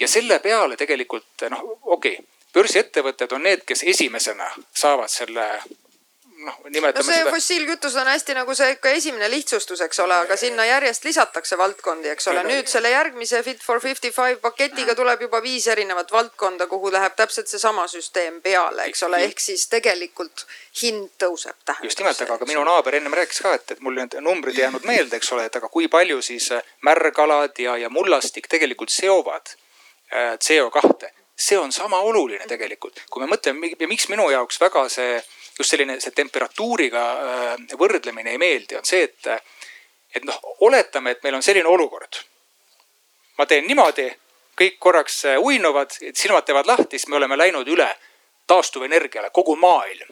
[0.00, 2.24] ja selle peale tegelikult noh, okei okay,,
[2.54, 5.44] börsiettevõtted on need, kes esimesena saavad selle
[6.44, 7.30] noh, nimetame no see seda.
[7.34, 12.10] fossiilkütus on hästi nagu see ikka esimene lihtsustus, eks ole, aga sinna järjest lisatakse valdkondi,
[12.12, 12.44] eks ole.
[12.48, 17.50] nüüd selle järgmise Fit for 55 paketiga tuleb juba viis erinevat valdkonda, kuhu läheb täpselt
[17.50, 20.46] seesama süsteem peale, eks ole, ehk siis tegelikult
[20.82, 21.56] hind tõuseb.
[21.82, 24.66] just nimelt, aga, aga minu naaber ennem rääkis ka, et, et mul need numbrid ei
[24.66, 28.92] jäänud meelde, eks ole, et aga kui palju siis äh, märgalad ja, ja mullastik tegelikult
[28.92, 29.56] seovad
[30.12, 34.84] äh, CO kahte see on sama oluline tegelikult, kui me mõtleme, miks minu jaoks väga
[34.92, 35.16] see
[35.58, 39.28] just selline see temperatuuriga äh, võrdlemine ei meeldi, on see, et,
[40.14, 42.22] et noh, oletame, et meil on selline olukord.
[43.38, 44.08] ma teen niimoodi,
[44.58, 47.88] kõik korraks äh, uinuvad, silmad teevad lahti, siis me oleme läinud üle
[48.46, 50.10] taastuvenergiale, kogu maailm.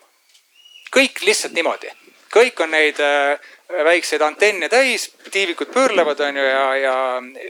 [0.95, 1.91] kõik lihtsalt niimoodi,
[2.33, 3.51] kõik on neid äh,
[3.85, 6.97] väikseid antenne täis, tiivikud pöörlevad, on ju, ja, ja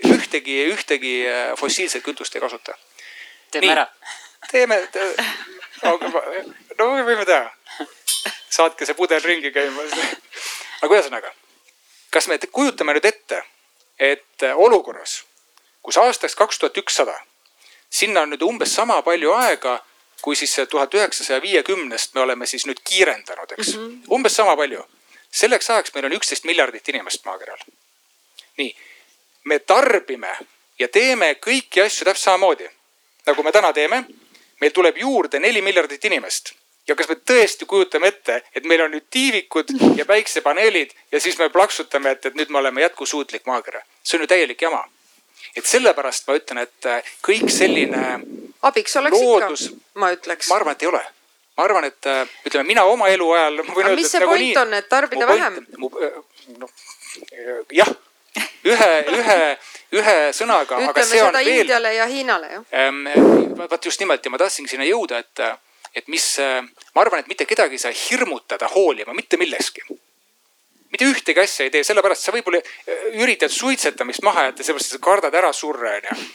[0.09, 1.17] ühtegi, ühtegi
[1.59, 2.77] fossiilset kütust ei kasuta.
[3.51, 3.87] teeme Nii, ära.
[4.51, 5.09] teeme te,,
[6.79, 7.51] no me võime teha
[8.51, 9.83] saatke see pudel ringi käima.
[10.83, 11.33] aga ühesõnaga,
[12.11, 13.43] kas me kujutame nüüd ette,
[13.99, 15.23] et olukorras,
[15.83, 17.15] kus aastaks kaks tuhat ükssada,
[17.91, 19.79] sinna on nüüd umbes sama palju aega,
[20.23, 23.87] kui siis tuhat üheksasaja viiekümnest me oleme siis nüüd kiirendanud, eks mm.
[23.87, 24.15] -hmm.
[24.15, 24.85] umbes sama palju.
[25.31, 27.59] selleks ajaks meil on üksteist miljardit inimest maakeral.
[28.57, 28.77] nii,
[29.45, 30.39] me tarbime
[30.79, 32.69] ja teeme kõiki asju täpselt samamoodi
[33.27, 34.05] nagu me täna teeme.
[34.61, 36.53] meil tuleb juurde neli miljardit inimest
[36.89, 41.39] ja kas me tõesti kujutame ette, et meil on nüüd tiivikud ja päiksepaneelid ja siis
[41.39, 43.83] me plaksutame, et, et nüüd me oleme jätkusuutlik maakera.
[44.03, 44.85] see on ju täielik jama.
[45.57, 48.21] et sellepärast ma ütlen, et äh, kõik selline.
[48.63, 50.49] abiks oleks loodus, ikka, ma ütleks.
[50.49, 51.03] ma arvan, et ei ole.
[51.57, 53.61] ma arvan, et äh, ütleme, mina oma eluajal.
[53.69, 55.61] aga mis see nagu point nii, on, et tarbida vähem?
[55.63, 56.23] Äh,
[56.59, 56.71] noh,
[57.71, 57.95] jah
[58.65, 59.41] ühe, ühe,
[59.99, 60.79] ühe sõnaga.
[60.83, 62.63] ütleme seda Indiale ja Hiinale.
[62.73, 63.05] Ähm,
[63.59, 65.43] vaat just nimelt ja ma tahtsingi sinna jõuda, et
[65.95, 66.63] et mis, äh,
[66.95, 69.83] ma arvan, et mitte kedagi ei saa hirmutada hoolima mitte millestki.
[70.93, 75.03] mitte ühtegi asja ei tee, sellepärast sa võib-olla äh, üritad suitsetamist maha jätta, sellepärast sa
[75.03, 76.29] kardad ära surra, onju.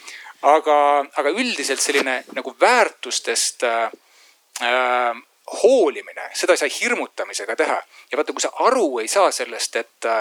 [0.54, 0.78] aga,
[1.22, 3.90] aga üldiselt selline nagu väärtustest äh,
[4.62, 5.22] äh,
[5.62, 7.78] hoolimine, seda ei saa hirmutamisega teha.
[8.10, 10.12] ja vaata, kui sa aru ei saa sellest, et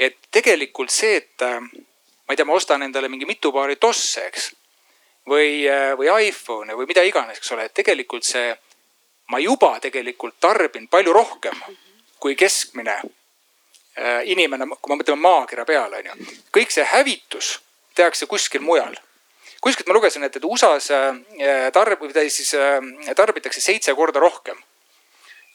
[0.00, 4.46] et tegelikult see, et ma ei tea, ma ostan endale mingi mitu paari tosse, eks
[5.28, 8.54] või, äh, või iPhone või mida iganes, eks ole, et tegelikult see,
[9.30, 11.56] ma juba tegelikult tarbin palju rohkem
[12.20, 16.32] kui keskmine äh, inimene, kui me mõtleme maakera peale, on ju.
[16.56, 17.58] kõik see hävitus
[17.94, 18.96] tehakse kuskil mujal.
[19.60, 22.54] kuskilt ma lugesin, et, et USA-s äh, tarb-, või siis
[23.16, 24.56] tarbitakse seitse korda rohkem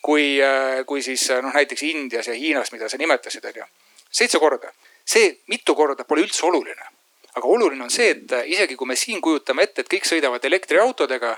[0.06, 0.38] kui,
[0.86, 3.64] kui siis noh, näiteks Indias ja Hiinas, mida sa nimetasid, on ju.
[4.12, 4.70] seitse korda,
[5.06, 6.95] see mitu korda pole üldse oluline
[7.36, 10.46] aga oluline on see, et äh, isegi kui me siin kujutame ette, et kõik sõidavad
[10.46, 11.36] elektriautodega.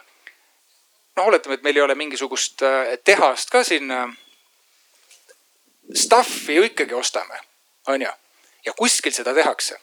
[1.17, 3.91] noh, oletame, et meil ei ole mingisugust äh, tehast ka siin.
[3.91, 4.07] Äh,
[5.95, 7.39] stuff'i ju ikkagi ostame,
[7.87, 8.09] on ju,
[8.65, 9.77] ja kuskil seda tehakse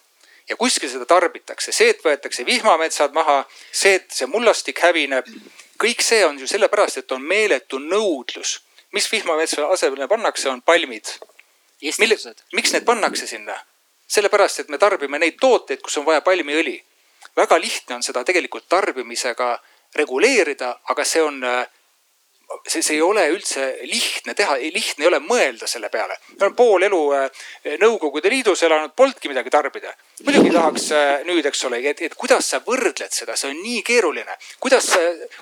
[0.49, 3.39] ja kuskil seda tarbitakse, see, et võetakse vihmametsad maha,
[3.71, 5.25] see, et see mullastik hävineb.
[5.81, 8.59] kõik see on ju sellepärast, et on meeletu nõudlus.
[8.91, 11.09] mis vihmametsa asemele pannakse, on palmid.
[12.53, 13.57] miks need pannakse sinna?
[14.07, 16.81] Sellepärast, et me tarbime neid tooteid, kus on vaja palmiõli.
[17.35, 19.59] väga lihtne on seda tegelikult tarbimisega
[19.95, 21.41] reguleerida, aga see on,
[22.67, 26.17] see, see ei ole üldse lihtne teha, lihtne ei ole mõelda selle peale.
[26.37, 27.45] ma olen pool elu äh,
[27.81, 29.93] Nõukogude Liidus elanud, polnudki midagi tarbida.
[30.25, 33.81] muidugi tahaks äh, nüüd, eks ole, et, et kuidas sa võrdled seda, see on nii
[33.87, 34.37] keeruline.
[34.59, 34.91] kuidas,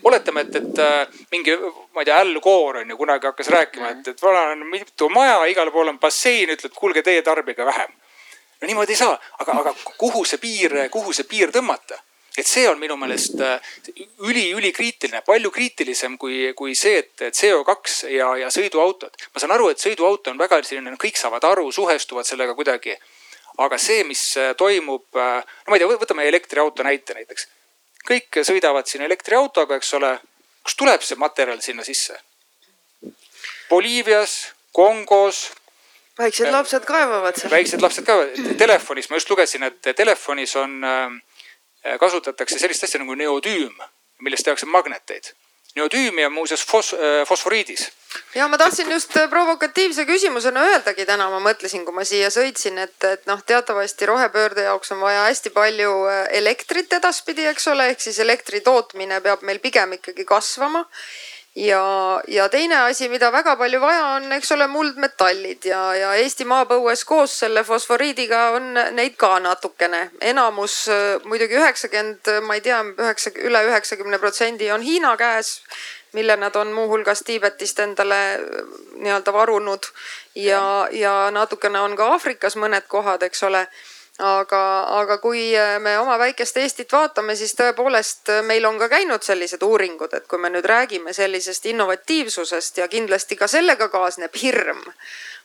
[0.03, 1.57] oletame, et, et äh, mingi,
[1.93, 5.09] ma ei tea, Al Gore on ju kunagi hakkas rääkima, et, et vana on mitu
[5.09, 7.99] maja, igal pool on bassein, ütleb, kuulge, teie tarbige vähem
[8.63, 11.99] no niimoodi ei saa, aga, aga kuhu see piir, kuhu see piir tõmmata?
[12.37, 13.35] et see on minu meelest
[14.25, 19.19] üli-ülikriitiline, äh, palju kriitilisem kui, kui see, et CO2 ja, ja sõiduautod.
[19.33, 22.97] ma saan aru, et sõiduauto on väga selline, kõik saavad aru, suhestuvad sellega kuidagi.
[23.61, 24.23] aga see, mis
[24.57, 27.47] toimub, no ma ei tea, võtame elektriauto näite näiteks.
[28.09, 30.17] kõik sõidavad siin elektriautoga, eks ole.
[30.63, 32.17] kust tuleb see materjal sinna sisse?
[33.69, 35.51] Boliivias, Kongos.
[36.19, 37.51] Väiksed lapsed kaevavad seal.
[37.51, 38.57] väiksed lapsed kaevavad.
[38.57, 40.79] Telefonis, ma just lugesin, et telefonis on,
[41.99, 43.73] kasutatakse sellist asja nagu neodüüm,
[44.23, 45.33] millest tehakse magneteid
[45.75, 47.91] neodüümi on muuseas fos-, äh, fosforiidis.
[48.35, 52.77] ja ma tahtsin just äh, provokatiivse küsimusena öeldagi täna, ma mõtlesin, kui ma siia sõitsin,
[52.77, 57.89] et, et noh, teatavasti rohepöörde jaoks on vaja hästi palju äh, elektrit edaspidi, eks ole,
[57.93, 60.85] ehk siis elektri tootmine peab meil pigem ikkagi kasvama
[61.55, 66.45] ja, ja teine asi, mida väga palju vaja on, eks ole, muldmetallid ja, ja Eesti
[66.49, 70.09] maapõues koos selle fosforiidiga on neid ka natukene.
[70.21, 70.87] enamus
[71.25, 75.59] muidugi üheksakümmend, ma ei tea, üheksa, üle üheksakümne protsendi on Hiina käes,
[76.13, 78.39] mille nad on muuhulgas Tiibetist endale
[78.97, 79.89] nii-öelda varunud
[80.35, 83.67] ja, ja natukene on ka Aafrikas mõned kohad, eks ole
[84.19, 84.63] aga,
[84.99, 89.25] aga kui äh, me oma väikest Eestit vaatame, siis tõepoolest äh, meil on ka käinud
[89.25, 94.83] sellised uuringud, et kui me nüüd räägime sellisest innovatiivsusest ja kindlasti ka sellega kaasneb hirm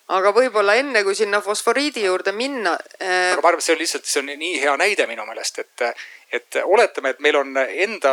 [0.09, 3.33] aga võib-olla enne kui sinna fosforiidi juurde minna äh....
[3.33, 6.05] aga ma arvan, et see on lihtsalt, see on nii hea näide minu meelest, et,
[6.33, 8.13] et oletame, et meil on enda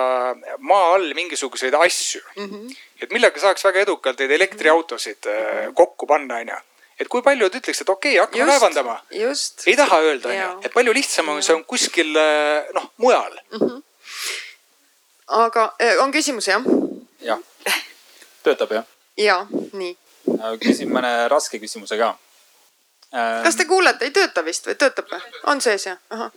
[0.59, 2.47] maa all mingisuguseid asju mm.
[2.47, 2.77] -hmm.
[3.03, 5.73] et millega saaks väga edukalt neid elektriautosid mm -hmm.
[5.73, 6.61] kokku panna, onju
[6.99, 8.95] et kui paljud ütleks, et okei okay,, hakkame just, kaevandama.
[9.67, 13.59] ei taha öelda, onju, et palju lihtsam on, see on kuskil äh, noh, mujal mm.
[13.59, 13.81] -hmm.
[15.43, 16.63] aga äh, on küsimus jah?
[17.21, 17.41] jah,
[18.43, 18.85] töötab jah?
[19.17, 19.41] ja,
[19.73, 19.97] nii.
[20.39, 22.15] Äh, küsin mõne raske küsimuse ka.
[23.43, 25.21] kas te kuulete, ei tööta vist või töötab või?
[25.51, 25.99] on sees jah?
[26.09, 26.31] ahah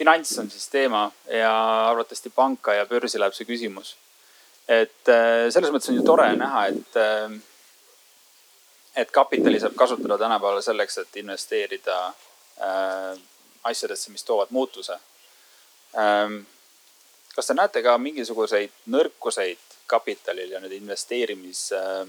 [0.00, 1.52] finants on siis teema ja
[1.90, 3.96] arvatavasti panka ja börsi läheb see küsimus.
[4.68, 5.10] et
[5.50, 6.98] selles mõttes on ju tore näha, et
[8.96, 13.18] et kapitali saab kasutada tänapäeval selleks, et investeerida äh,
[13.64, 14.98] asjadesse, mis toovad muutuse
[15.98, 16.42] ähm,.
[17.34, 22.06] kas te näete ka mingisuguseid nõrkuseid kapitalil ja nüüd investeerimis äh,,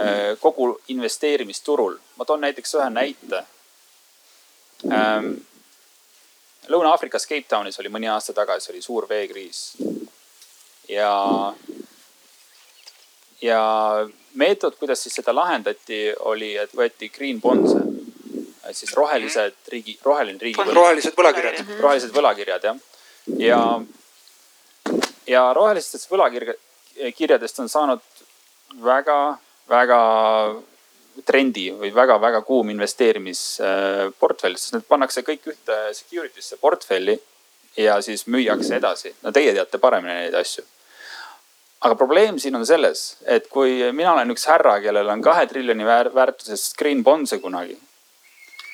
[0.00, 1.98] äh, kogu investeerimisturul?
[2.16, 3.44] ma toon näiteks ühe näite
[4.90, 5.34] ähm,.
[6.70, 9.72] Lõuna-Aafrikas Cape Townis oli mõni aasta tagasi oli suur veekriis
[10.88, 11.10] ja
[13.42, 13.62] ja
[14.34, 17.82] meetod, kuidas siis seda lahendati, oli, et võeti green bonds'e.
[18.72, 20.74] siis rohelised riigi, roheline riigi.
[20.74, 21.64] rohelised võlakirjad.
[21.80, 22.76] rohelised võlakirjad jah.
[23.38, 23.60] ja,
[25.26, 28.00] ja rohelistest võlakirjadest on saanud
[28.82, 29.38] väga,
[29.68, 30.00] väga
[31.26, 37.18] trendi või väga-väga kuum investeerimisportfell, sest need pannakse kõik ühte security'sse portfelli
[37.76, 39.14] ja siis müüakse edasi.
[39.22, 40.64] no teie teate paremini neid asju
[41.82, 45.86] aga probleem siin on selles, et kui mina olen üks härra, kellel on kahe triljoni
[45.86, 47.78] väärtuses green bonds'e kunagi.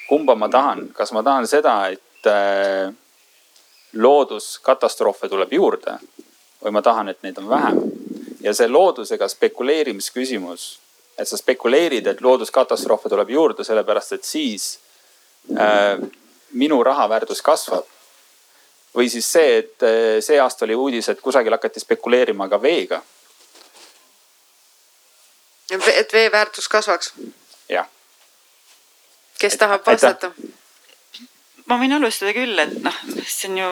[0.08, 2.92] kumba ma tahan, kas ma tahan seda, et äh,
[3.92, 5.98] looduskatastroofe tuleb juurde
[6.64, 7.80] või ma tahan, et neid on vähem.
[8.40, 10.78] ja see loodusega spekuleerimisküsimus,
[11.18, 14.78] et sa spekuleerid, et looduskatastroofe tuleb juurde, sellepärast et siis
[15.56, 15.96] äh,
[16.52, 17.97] minu raha väärtus kasvab
[18.96, 23.02] või siis see, et eh, see aasta oli uudis, et kusagil hakati spekuleerima ka veega.
[25.70, 27.12] et vee väärtus kasvaks?
[27.68, 27.88] jah.
[29.38, 30.32] kes et, tahab vastata?
[31.68, 33.68] ma võin alustada küll, et noh, see on ju,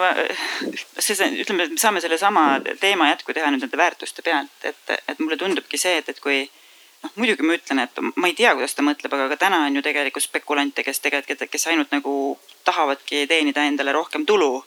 [0.99, 2.47] see, see, ütleme, et me saame sellesama
[2.81, 6.43] teema jätku teha nüüd nende väärtuste pealt, et, et mulle tundubki see, et, et kui
[6.45, 9.79] noh, muidugi ma ütlen, et ma ei tea, kuidas ta mõtleb, aga ka täna on
[9.79, 12.13] ju tegelikult spekulante, kes tegelikult, kes ainult nagu
[12.69, 14.61] tahavadki teenida endale rohkem tulu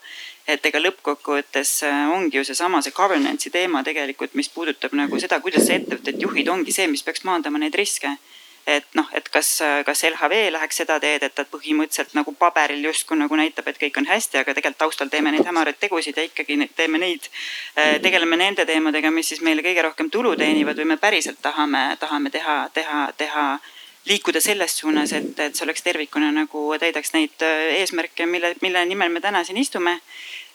[0.50, 5.40] et ega lõppkokkuvõttes äh, ongi ju seesama see governance'i teema tegelikult, mis puudutab nagu seda,
[5.44, 8.18] kuidas sa ettevõtteid juhid, ongi see, mis peaks maandama neid riske.
[8.70, 9.48] Et noh, et kas,
[9.86, 13.98] kas LHV läheks seda teed, et ta põhimõtteliselt nagu paberil justkui nagu näitab, et kõik
[13.98, 17.32] on hästi, aga tegelikult taustal teeme neid hämaraid tegusid ja ikkagi teeme neid,
[17.80, 21.82] äh, tegeleme nende teemadega, mis siis meile kõige rohkem tulu teenivad või me päriselt tahame,
[22.00, 23.46] tahame teha, teha, teha
[24.10, 28.86] liikuda selles suunas, et, et see oleks tervikuna nagu täidaks neid äh, eesmärke, mille, mille
[28.92, 29.98] nimel me täna siin istume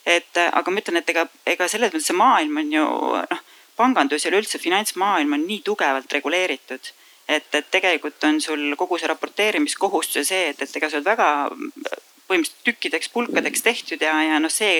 [0.05, 2.85] et äh, aga ma ütlen, et ega, ega selles mõttes see maailm on ju
[3.31, 3.41] noh,
[3.75, 6.93] pangandus ja üleüldse finantsmaailm on nii tugevalt reguleeritud
[7.27, 11.09] et, et tegelikult on sul kogu see raporteerimiskohustus ja see, et, et ega sa oled
[11.09, 11.29] väga
[12.25, 14.79] põhimõtteliselt tükkideks, pulkadeks tehtud ja, ja noh, see,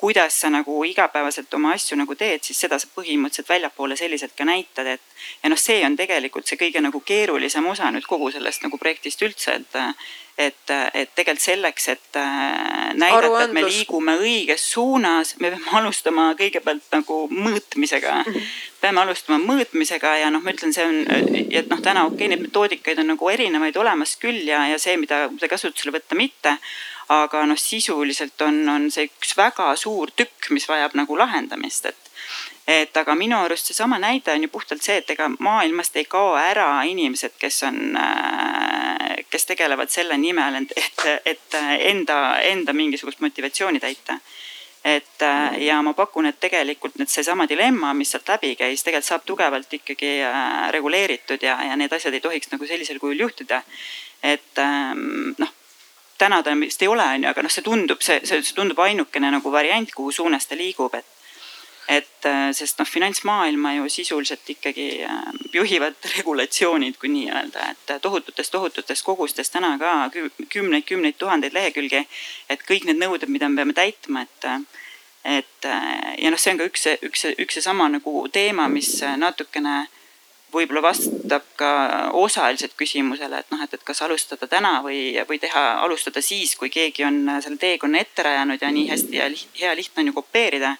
[0.00, 4.46] kuidas sa nagu igapäevaselt oma asju nagu teed, siis seda sa põhimõtteliselt väljapoole selliselt ka
[4.48, 5.16] näitad, et.
[5.42, 9.22] ja noh, see on tegelikult see kõige nagu keerulisem osa nüüd kogu sellest nagu projektist
[9.28, 9.78] üldse, et
[10.38, 16.28] et, et tegelikult selleks, et äh, näidata, et me liigume õiges suunas, me peame alustama
[16.38, 18.18] kõigepealt nagu mõõtmisega.
[18.80, 21.00] peame alustama mõõtmisega ja noh, ma ütlen, see on,
[21.50, 24.98] et noh, täna okei okay,, neid metoodikaid on nagu erinevaid olemas küll ja, ja see,
[25.00, 26.58] mida, mida kasutusele võtta, mitte.
[27.12, 32.02] Aga noh, sisuliselt on, on see üks väga suur tükk, mis vajab nagu lahendamist, et
[32.66, 36.32] et aga minu arust seesama näide on ju puhtalt see, et ega maailmast ei kao
[36.34, 37.78] ära inimesed, kes on,
[39.36, 41.60] kes tegelevad selle nimel, et, et
[41.92, 44.16] enda, enda mingisugust motivatsiooni täita
[44.86, 45.22] et
[45.58, 49.72] ja ma pakun, et tegelikult nüüd seesama dilemma, mis sealt läbi käis, tegelikult saab tugevalt
[49.80, 53.62] ikkagi äh, reguleeritud ja, ja need asjad ei tohiks nagu sellisel kujul juhtuda.
[54.22, 55.50] et ähm, noh,
[56.18, 59.30] täna ta vist ei ole, on ju, aga noh, see tundub, see, see tundub ainukene
[59.34, 61.15] nagu variant, kuhu suunas ta liigub, et.
[61.88, 65.20] Et äh, sest noh, finantsmaailma ju sisuliselt ikkagi äh,
[65.54, 69.92] juhivad regulatsioonid, kui nii öelda, et tohututest, tohututest kogustest täna ka
[70.48, 72.06] kümneid, kümneid tuhandeid lehekülgi.
[72.50, 74.50] et kõik need nõuded, mida me peame täitma, et
[75.26, 75.66] et
[76.22, 79.88] ja noh, see on ka üks, üks, üks seesama nagu teema, mis natukene
[80.54, 81.70] võib-olla vastab ka
[82.14, 86.70] osaliselt küsimusele, et noh, et, et kas alustada täna või, või teha, alustada siis, kui
[86.72, 89.28] keegi on selle teekonna ette rajanud ja nii hästi ja
[89.60, 90.76] hea lihtne on ju kopeerida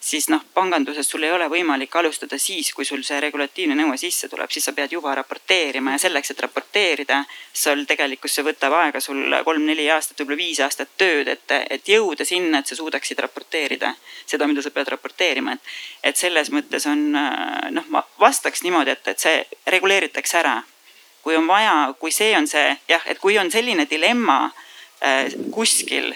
[0.00, 4.28] siis noh, panganduses sul ei ole võimalik alustada siis, kui sul see regulatiivne nõue sisse
[4.28, 7.22] tuleb, siis sa pead juba raporteerima ja selleks, et raporteerida,
[7.52, 12.24] sul tegelikult see võtab aega sul kolm-neli aastat, võib-olla viis aastat tööd, et, et jõuda
[12.28, 13.94] sinna, et sa suudaksid raporteerida
[14.26, 15.74] seda, mida sa pead raporteerima, et.
[16.12, 20.62] et selles mõttes on noh, ma vastaks niimoodi, et, et see reguleeritakse ära.
[21.22, 24.38] kui on vaja, kui see on see jah, et kui on selline dilemma
[25.00, 26.14] Äh, kuskil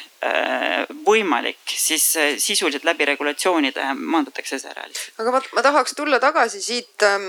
[1.07, 5.19] võimalik, siis äh, sisuliselt läbi regulatsioonide maandatakse see ära lihtsalt.
[5.19, 7.27] aga ma, ma tahaks tulla tagasi siit ähm,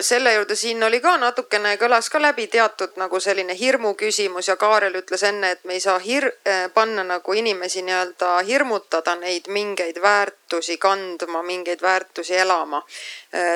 [0.00, 4.56] selle juurde, siin oli ka natukene, kõlas ka läbi teatud nagu selline hirmu küsimus ja
[4.56, 6.32] Kaarel ütles enne, et me ei saa hir-,
[6.74, 12.82] panna nagu inimesi nii-öelda hirmutada neid mingeid väärtusi kandma, mingeid väärtusi elama.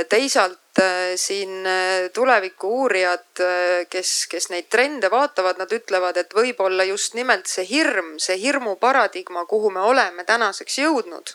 [0.08, 6.34] teisalt Äh, siin äh, tuleviku uurijad, äh, kes, kes neid trende vaatavad, nad ütlevad, et
[6.36, 11.32] võib-olla just nimelt see hirm, see hirmu paradigma, kuhu me oleme tänaseks jõudnud,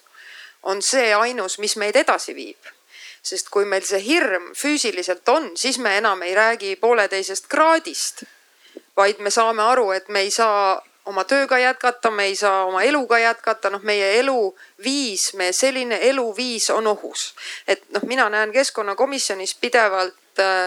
[0.62, 2.70] on see ainus, mis meid edasi viib.
[3.26, 8.22] Sest kui meil see hirm füüsiliselt on, siis me enam ei räägi pooleteisest kraadist,
[8.98, 12.84] vaid me saame aru, et me ei saa oma tööga jätkata, me ei saa oma
[12.86, 17.34] eluga jätkata, noh, meie eluviis, meie selline eluviis on ohus.
[17.68, 20.66] et noh, mina näen keskkonnakomisjonis pidevalt äh,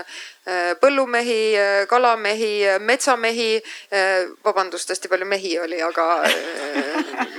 [0.48, 3.62] äh, põllumehi, äh, kalamehi, metsamehi.
[4.44, 6.06] vabandust, hästi palju mehi oli, aga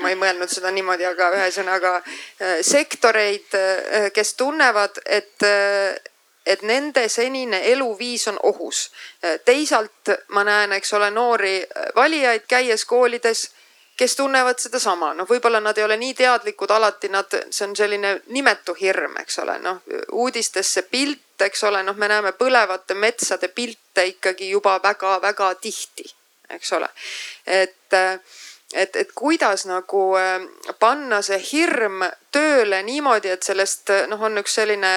[0.02, 1.96] ma ei mõelnud seda niimoodi, aga ühesõnaga
[2.62, 3.56] sektoreid,
[4.14, 5.44] kes tunnevad, et
[6.46, 8.92] et nende senine eluviis on ohus.
[9.46, 11.66] teisalt ma näen, eks ole, noori
[11.96, 13.52] valijaid käies koolides,
[13.98, 18.20] kes tunnevad sedasama, noh, võib-olla nad ei ole nii teadlikud alati, nad, see on selline
[18.28, 19.82] nimetu hirm, eks ole, noh
[20.12, 26.10] uudistes see pilt, eks ole, noh, me näeme põlevate metsade pilte ikkagi juba väga-väga tihti,
[26.50, 26.90] eks ole,
[27.46, 27.96] et
[28.74, 30.02] et, et kuidas nagu
[30.80, 32.04] panna see hirm
[32.36, 34.92] tööle niimoodi, et sellest noh, on üks selline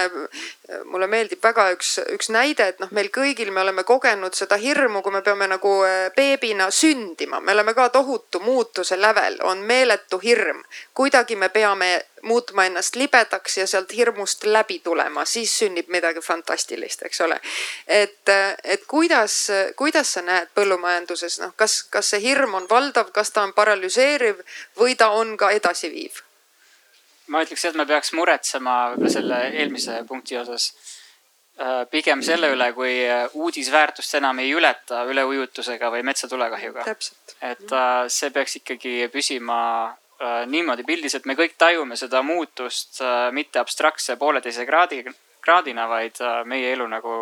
[0.85, 5.01] mulle meeldib väga üks, üks näide, et noh, meil kõigil me oleme kogenud seda hirmu,
[5.03, 10.21] kui me peame nagu äh, beebina sündima, me oleme ka tohutu muutuse lävel, on meeletu
[10.21, 10.63] hirm.
[10.95, 11.89] kuidagi me peame
[12.23, 17.41] muutma ennast libedaks ja sealt hirmust läbi tulema, siis sünnib midagi fantastilist, eks ole.
[17.87, 18.35] et,
[18.65, 23.47] et kuidas, kuidas sa näed põllumajanduses, noh, kas, kas see hirm on valdav, kas ta
[23.47, 24.43] on paralüseeriv
[24.79, 26.28] või ta on ka edasiviiv?
[27.33, 30.71] Ma ütleks, et me peaks muretsema võib-olla selle eelmise punkti osas
[31.61, 36.87] äh, pigem selle üle, kui äh, uudisväärtust enam ei ületa üleujutusega või metsatulekahjuga.
[36.89, 39.61] et äh, see peaks ikkagi püsima
[40.51, 42.97] niimoodi pildis, et me kõik tajume seda muutust
[43.31, 45.05] mitte abstraktse pooleteise kraadi,
[45.39, 47.13] kraadina, vaid meie elu nagu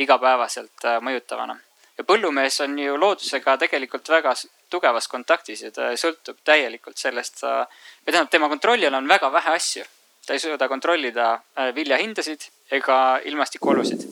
[0.00, 1.58] igapäevaselt mõjutavana.
[1.98, 4.32] ja põllumees on ju loodusega tegelikult väga
[4.74, 7.42] tugevas kontaktis ja ta sõltub täielikult sellest.
[7.44, 9.84] või tähendab, tema kontrolli all on väga vähe asju.
[10.26, 12.48] ta ei suuda kontrollida äh, viljahindasid
[12.78, 14.06] ega ilmastikuolusid.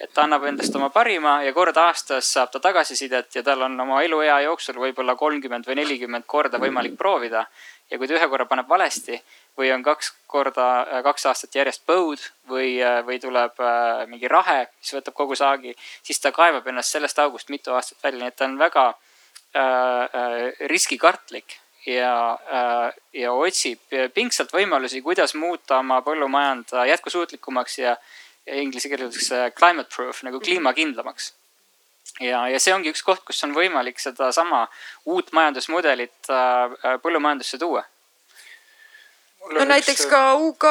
[0.00, 3.80] et ta annab endast oma parima ja kord aastas saab ta tagasisidet ja tal on
[3.80, 7.46] oma eluea jooksul võib-olla kolmkümmend või nelikümmend korda võimalik proovida.
[7.90, 9.20] ja kui ta ühe korra paneb valesti
[9.58, 13.60] või on kaks korda, äh, kaks aastat järjest põud või, äh, või tuleb
[14.06, 18.20] mingi rahe, mis võtab kogu saagi, siis ta kaevab ennast sellest august mitu aastat välja,
[18.20, 18.94] nii et ta on väga
[20.70, 22.12] riskikartlik ja,
[23.12, 27.96] ja otsib pingsalt võimalusi, kuidas muuta oma põllumajand jätkusuutlikumaks ja,
[28.46, 31.32] ja inglise keeles öeldakse climate proof nagu kliimakindlamaks
[32.20, 34.66] ja, ja see ongi üks koht, kus on võimalik sedasama
[35.12, 36.32] uut majandusmudelit
[37.02, 37.84] põllumajandusse tuua
[39.50, 39.68] no üks...
[39.68, 40.64] näiteks ka UK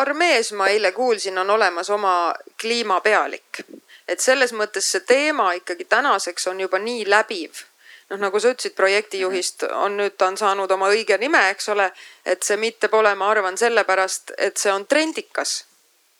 [0.00, 3.64] armees ma eile kuulsin, on olemas oma kliimapealik.
[4.08, 7.64] et selles mõttes see teema ikkagi tänaseks on juba nii läbiv.
[8.10, 11.90] Noh, nagu sa ütlesid, projektijuhist on nüüd, ta on saanud oma õige nime, eks ole.
[12.24, 15.60] et see mitte pole, ma arvan, sellepärast, et see on trendikas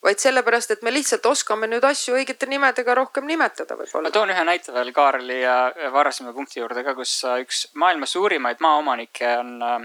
[0.05, 4.09] vaid sellepärast, et me lihtsalt oskame nüüd asju õigete nimedega rohkem nimetada võib-olla.
[4.09, 5.41] ma toon ühe näite veel Kaarli
[5.93, 9.81] varasema punkti juurde ka, kus üks maailma suurimaid maaomanikke on äh,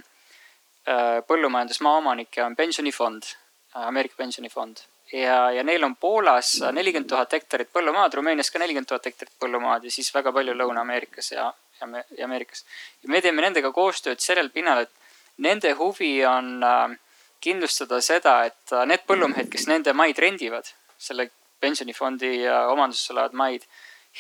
[1.28, 3.28] põllumajandusmaa omanikke on pensionifond,
[3.76, 9.12] Ameerika pensionifond ja, ja neil on Poolas nelikümmend tuhat hektarit põllumaad, Rumeenias ka nelikümmend tuhat
[9.12, 11.49] hektarit põllumaad ja siis väga palju Lõuna-Ameerikas ja,
[11.93, 12.65] ja, Ameerikas.
[13.03, 14.91] ja me teeme nendega koostööd sellel pinnal, et
[15.38, 16.97] nende huvi on äh,
[17.41, 21.29] kindlustada seda, et need põllumehed, kes nende maid rendivad, selle
[21.61, 23.65] pensionifondi omanduses olevad maid,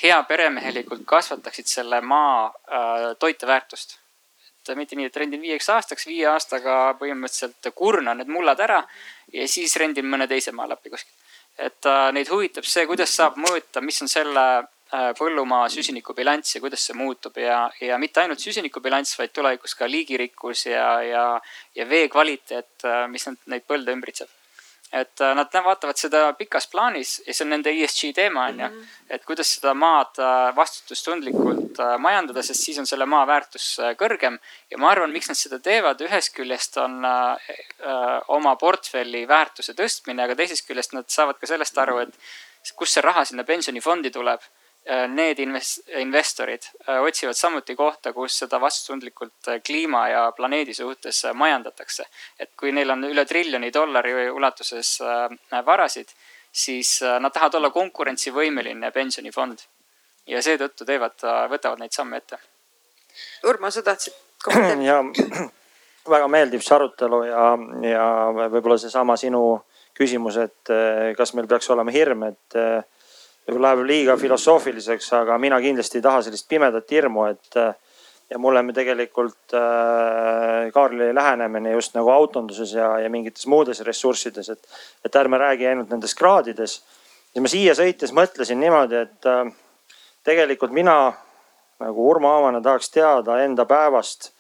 [0.03, 3.99] heaperemehelikult kasvataksid selle maa äh, toiteväärtust
[4.73, 8.79] mitte nii, et rendin viieks aastaks, viie aastaga põhimõtteliselt kurnan need mullad ära
[9.33, 11.21] ja siis rendin mõne teise maalapi kuskilt.
[11.57, 14.65] et äh, neid huvitab see, kuidas saab mõõta, mis on selle äh,
[15.17, 20.65] põllumaa süsinikubilanss ja kuidas see muutub ja, ja mitte ainult süsinikubilanss, vaid tulevikus ka liigirikkus
[20.69, 21.27] ja, ja,
[21.75, 24.31] ja vee kvaliteet, äh, mis neid põlde ümbritseb
[24.95, 28.67] et äh, nad vaatavad seda pikas plaanis ja see on nende ESG teema on ju.
[28.69, 28.87] Mhm.
[29.09, 33.67] et kuidas seda maad äh, vastutustundlikult äh, majandada, sest siis on selle maa väärtus
[33.99, 34.39] kõrgem.
[34.71, 37.01] ja ma arvan, miks nad seda teevad, ühest küljest on
[38.37, 43.03] oma portfelli väärtuse tõstmine, aga teisest küljest nad saavad ka sellest aru, et kust see
[43.03, 44.53] raha sinna pensionifondi tuleb Äh,
[45.07, 51.23] need invest-, investorid äh, otsivad samuti kohta, kus seda vastutustundlikult äh, kliima ja planeedi suhtes
[51.33, 52.05] majandatakse.
[52.39, 54.99] et kui neil on üle triljoni dollari ulatuses
[55.65, 56.09] varasid,
[56.51, 59.57] siis nad tahavad olla konkurentsivõimeline pensionifond.
[60.27, 62.37] ja seetõttu teevad, võtavad neid samme ette.
[63.45, 64.13] Urmas, sa tahtsid
[64.43, 64.83] kommenteerida?
[64.89, 65.49] ja
[66.15, 67.45] väga meeldib see arutelu ja,
[67.89, 68.07] ja
[68.49, 69.63] võib-olla seesama sinu
[69.97, 70.73] küsimus, et
[71.17, 72.57] kas meil peaks olema hirm, et
[73.45, 77.73] võib-olla läheb liiga filosoofiliseks, aga mina kindlasti ei taha sellist pimedat hirmu, et äh,
[78.29, 84.49] ja mulle me tegelikult äh, Kaarli lähenemine just nagu autonduses ja, ja mingites muudes ressurssides,
[84.49, 86.81] et, et ärme räägi ainult nendest kraadides.
[87.35, 89.45] ja ma siia sõites mõtlesin niimoodi, et äh,
[90.23, 91.13] tegelikult mina
[91.79, 94.31] nagu Urmo Aavana tahaks teada enda päevast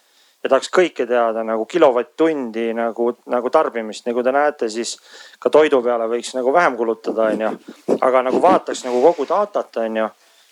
[0.45, 4.93] ja tahaks kõike teada nagu kilovatt-tundi nagu, nagu tarbimist, nagu te näete, siis
[5.41, 7.49] ka toidu peale võiks nagu vähem kulutada, onju.
[7.97, 10.05] aga nagu vaataks nagu kogu datat, onju.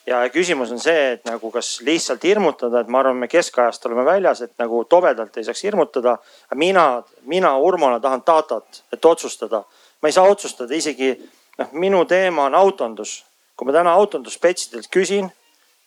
[0.09, 4.05] ja küsimus on see, et nagu kas lihtsalt hirmutada, et ma arvan, me keskajast oleme
[4.05, 6.17] väljas, et nagu tobedalt ei saaks hirmutada.
[6.55, 9.63] mina, mina Urmona tahan datat, et otsustada.
[10.01, 11.13] ma ei saa otsustada isegi,
[11.57, 13.25] noh, minu teema on autondus.
[13.55, 15.29] kui ma täna autondusspetsidelt küsin,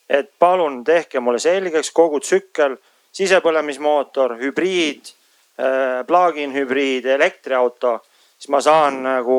[0.08, 2.76] et palun tehke mulle selgeks kogu tsükkel
[3.16, 5.12] sisepõlemismootor, hübriid,
[5.58, 7.98] äh, plug-in hübriid, elektriauto,
[8.36, 9.38] siis ma saan nagu,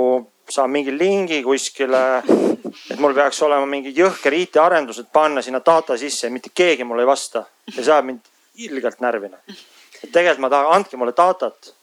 [0.49, 2.23] saan mingi lingi kuskile.
[2.91, 7.03] et mul peaks olema mingi jõhker IT-arendused panna sinna data sisse ja mitte keegi mulle
[7.03, 8.19] ei vasta ja see ajab mind
[8.65, 9.29] ilgelt närvi.
[10.03, 11.73] et tegelikult ma tahan, andke mulle datat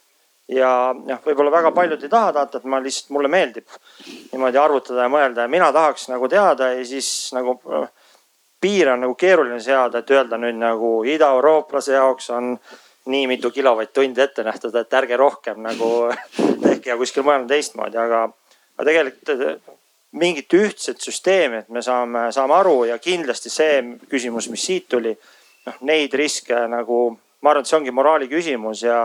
[0.48, 3.66] ja noh, võib-olla väga paljud ei taha datat, ma lihtsalt, mulle meeldib
[4.32, 7.58] niimoodi arvutada ja mõelda ja mina tahaks nagu teada ja siis nagu
[8.64, 12.54] piire on nagu keeruline seada, et öelda nüüd nagu idaeurooplase jaoks on
[13.12, 15.90] nii mitu kilovatt-tundi ette nähtud, et ärge rohkem nagu
[16.64, 18.22] tehke ja kuskil mujal on teistmoodi, aga,
[18.78, 19.34] aga tegelikult
[20.16, 25.12] mingit ühtset süsteemi, et me saame, saame aru ja kindlasti see küsimus, mis siit tuli,
[25.66, 27.02] noh neid riske nagu,
[27.42, 29.04] ma arvan, et see ongi moraali küsimus ja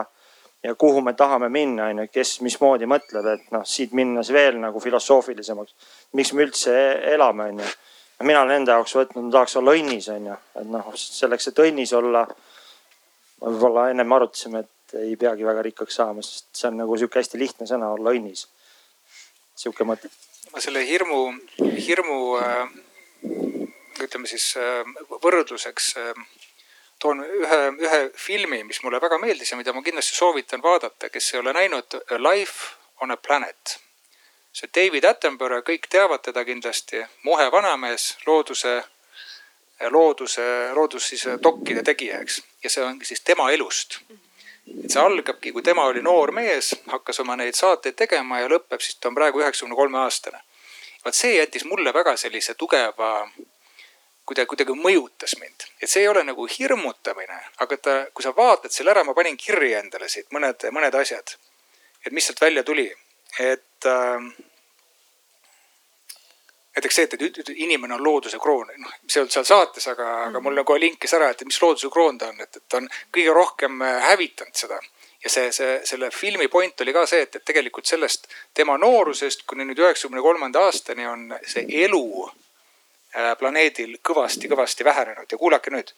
[0.64, 4.57] ja kuhu me tahame minna, on ju, kes mismoodi mõtleb, et noh, siit minnes veel
[4.60, 5.76] nagu filosoofilisemaks.
[6.20, 6.74] miks me üldse
[7.14, 7.70] elame, on ju
[8.24, 11.61] mina olen enda jaoks võtnud, ma tahaks olla õnnis, on ju, et noh, selleks, et
[11.65, 12.28] õnnis olla.
[13.39, 17.39] võib-olla ennem arutasime, et ei peagi väga rikkaks saama, sest see on nagu sihuke hästi
[17.39, 18.47] lihtne sõna olla õnnis.
[19.55, 20.11] sihuke mõte.
[20.51, 21.22] ma selle hirmu,
[21.88, 22.70] hirmu äh,
[24.03, 24.84] ütleme siis äh,
[25.24, 26.24] võrdluseks äh,
[26.99, 31.34] toon ühe, ühe filmi, mis mulle väga meeldis ja mida ma kindlasti soovitan vaadata, kes
[31.34, 33.80] ei ole näinud Life on a planet
[34.54, 38.80] see David Attenborough, kõik teavad teda kindlasti, mohe vanamees, looduse,
[39.89, 42.41] looduse, loodus siis dokkide tegija, eks.
[42.64, 44.00] ja see ongi siis tema elust.
[44.84, 48.82] et see algabki, kui tema oli noor mees, hakkas oma neid saateid tegema ja lõpeb
[48.82, 50.41] siis, ta on praegu üheksakümne kolme aastane.
[51.06, 53.30] vaat see jättis mulle väga sellise tugeva
[54.30, 55.66] kuidagi, kuidagi mõjutas mind.
[55.82, 59.38] et see ei ole nagu hirmutamine, aga ta, kui sa vaatad selle ära, ma panin
[59.38, 61.38] kirja endale siit mõned, mõned asjad.
[62.05, 62.89] et mis sealt välja tuli,
[63.39, 64.30] et äh,
[66.76, 70.06] näiteks see, et, et inimene on looduse kroon, noh, see ei olnud seal saates, aga
[70.06, 70.30] mm, -hmm.
[70.30, 72.89] aga mul nagu linkis ära, et mis looduse kroon ta on, et, et ta on
[73.18, 74.80] kõige rohkem äh, hävitanud seda.
[75.24, 79.43] ja see, see, selle filmi point oli ka see, et, et tegelikult sellest tema noorusest
[79.46, 82.30] kuni nüüd üheksakümne kolmanda aastani on see elu
[83.10, 85.96] Äh, planeedil kõvasti-kõvasti vähenenud ja kuulake nüüd.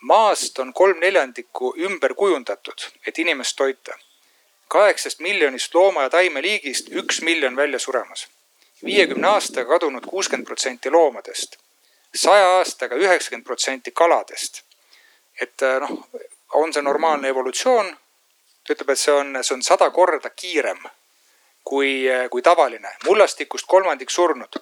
[0.00, 3.96] maast on kolm neljandikku ümber kujundatud, et inimest toita.
[4.68, 8.28] Kaheksast miljonist looma- ja taimeliigist üks miljon välja suremas.
[8.84, 11.56] viiekümne aastaga kadunud kuuskümmend protsenti loomadest.
[12.14, 14.62] saja aastaga üheksakümmend protsenti kaladest.
[15.40, 16.08] et äh, noh,
[16.52, 17.96] on see normaalne evolutsioon?
[18.66, 20.78] ta ütleb, et see on, see on sada korda kiirem
[21.64, 22.88] kui, äh, kui tavaline.
[23.04, 24.60] mullastikust kolmandik surnud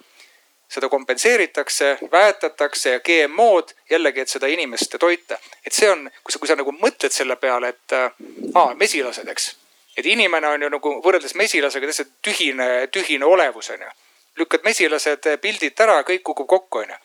[0.69, 5.39] seda kompenseeritakse, väetatakse ja GMO-d jällegi, et seda inimest toita.
[5.67, 8.11] et see on, kui sa, kui sa nagu mõtled selle peale, et äh,
[8.55, 9.55] aa, mesilased, eks.
[9.97, 13.91] Et inimene on ju nagu võrreldes mesilasega täitsa tühine, tühine olevus on ju.
[14.39, 17.01] lükkad mesilased pildilt ära, kõik kukub kokku on ju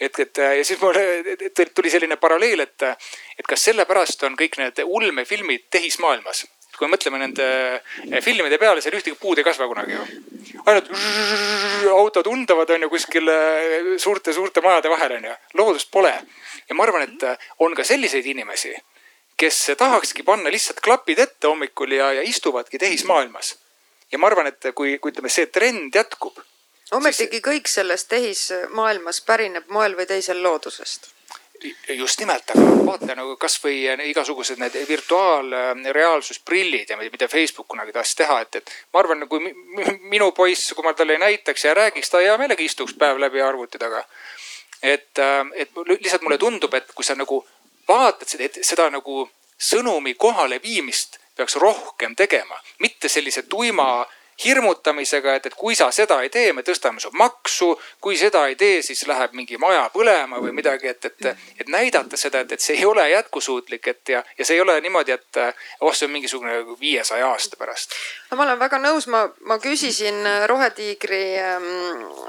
[0.00, 0.96] et, et ja siis mul
[1.74, 2.82] tuli selline paralleel, et,
[3.38, 6.44] et kas sellepärast on kõik need ulmefilmid tehismaailmas
[6.74, 10.06] kui me mõtleme nende eh, filmide peale, seal ühtegi puud ei kasva kunagi ju.
[10.64, 10.90] ainult
[12.00, 13.30] autod undavad on ju kuskil
[14.02, 16.12] suurte-suurte eh, majade vahel on ju, loodust pole.
[16.68, 18.74] ja ma arvan, et eh, on ka selliseid inimesi,
[19.36, 23.56] kes tahakski panna lihtsalt klapid ette hommikul ja, ja istuvadki tehismaailmas.
[24.12, 26.38] ja ma arvan, et kui, kui ütleme, see trend jätkub.
[26.92, 27.48] ometigi siis...
[27.48, 31.14] kõik sellest tehismaailmas pärineb moel või teisel loodusest
[31.88, 33.76] just nimelt, aga vaata nagu kasvõi
[34.10, 39.54] igasugused need virtuaalreaalsusprillid ja mida Facebook kunagi tahtis teha, et, et ma arvan, kui
[40.12, 43.78] minu poiss, kui ma talle näitaks ja räägiks, ta hea meelega istuks päev läbi arvuti
[43.78, 44.04] taga.
[44.82, 45.18] et,
[45.54, 47.44] et lihtsalt mulle tundub, et kui sa nagu
[47.88, 49.28] vaatad seda, seda nagu
[49.58, 54.06] sõnumi kohaleviimist peaks rohkem tegema, mitte sellise tuima
[54.44, 57.74] hirmutamisega, et, et kui sa seda ei tee, me tõstame su maksu.
[58.00, 61.26] kui seda ei tee, siis läheb mingi maja põlema või midagi, et, et,
[61.60, 64.76] et näidata seda, et, et see ei ole jätkusuutlik, et ja, ja see ei ole
[64.80, 65.40] niimoodi, et
[65.80, 67.94] oh, see on mingisugune viiesaja aasta pärast.
[68.30, 71.68] no ma olen väga nõus, ma, ma küsisin Rohetiigri ähm,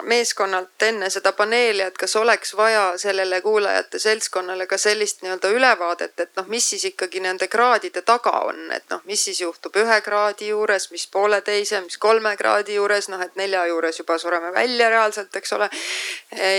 [0.03, 6.19] meeskonnalt enne seda paneeli, et kas oleks vaja sellele kuulajate seltskonnale ka sellist nii-öelda ülevaadet,
[6.19, 9.99] et noh, mis siis ikkagi nende kraadide taga on, et noh, mis siis juhtub ühe
[10.06, 14.90] kraadi juures, mis pooleteise, mis kolme kraadi juures, noh et nelja juures juba sureme välja
[14.90, 15.70] reaalselt, eks ole,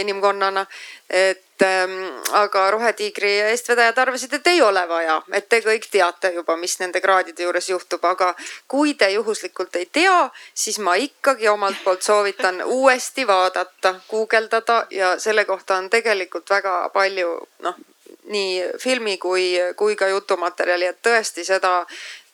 [0.00, 0.66] inimkonnana.
[1.10, 1.92] et ähm,
[2.34, 7.00] aga Rohetiigri eestvedajad arvasid, et ei ole vaja, et te kõik teate juba, mis nende
[7.00, 8.34] kraadide juures juhtub, aga
[8.68, 15.14] kui te juhuslikult ei tea, siis ma ikkagi omalt poolt soovitan uuesti vaadata, guugeldada ja
[15.18, 17.84] selle kohta on tegelikult väga palju noh
[18.26, 21.82] nii filmi kui, kui ka jutumaterjali, et tõesti seda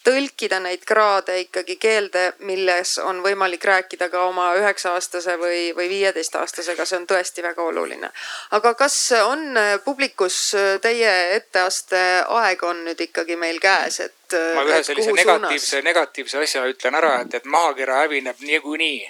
[0.04, 6.86] tõlkida neid kraade ikkagi keelde, milles on võimalik rääkida ka oma üheksa-aastase või, või viieteistaastasega,
[6.86, 8.10] see on tõesti väga oluline.
[8.50, 14.38] aga kas on publikus teie etteaste aeg on nüüd ikkagi meil käes, et?
[14.54, 19.00] ma ühe sellise negatiivse, negatiivse asja ütlen ära, et, et maakera hävineb niikuinii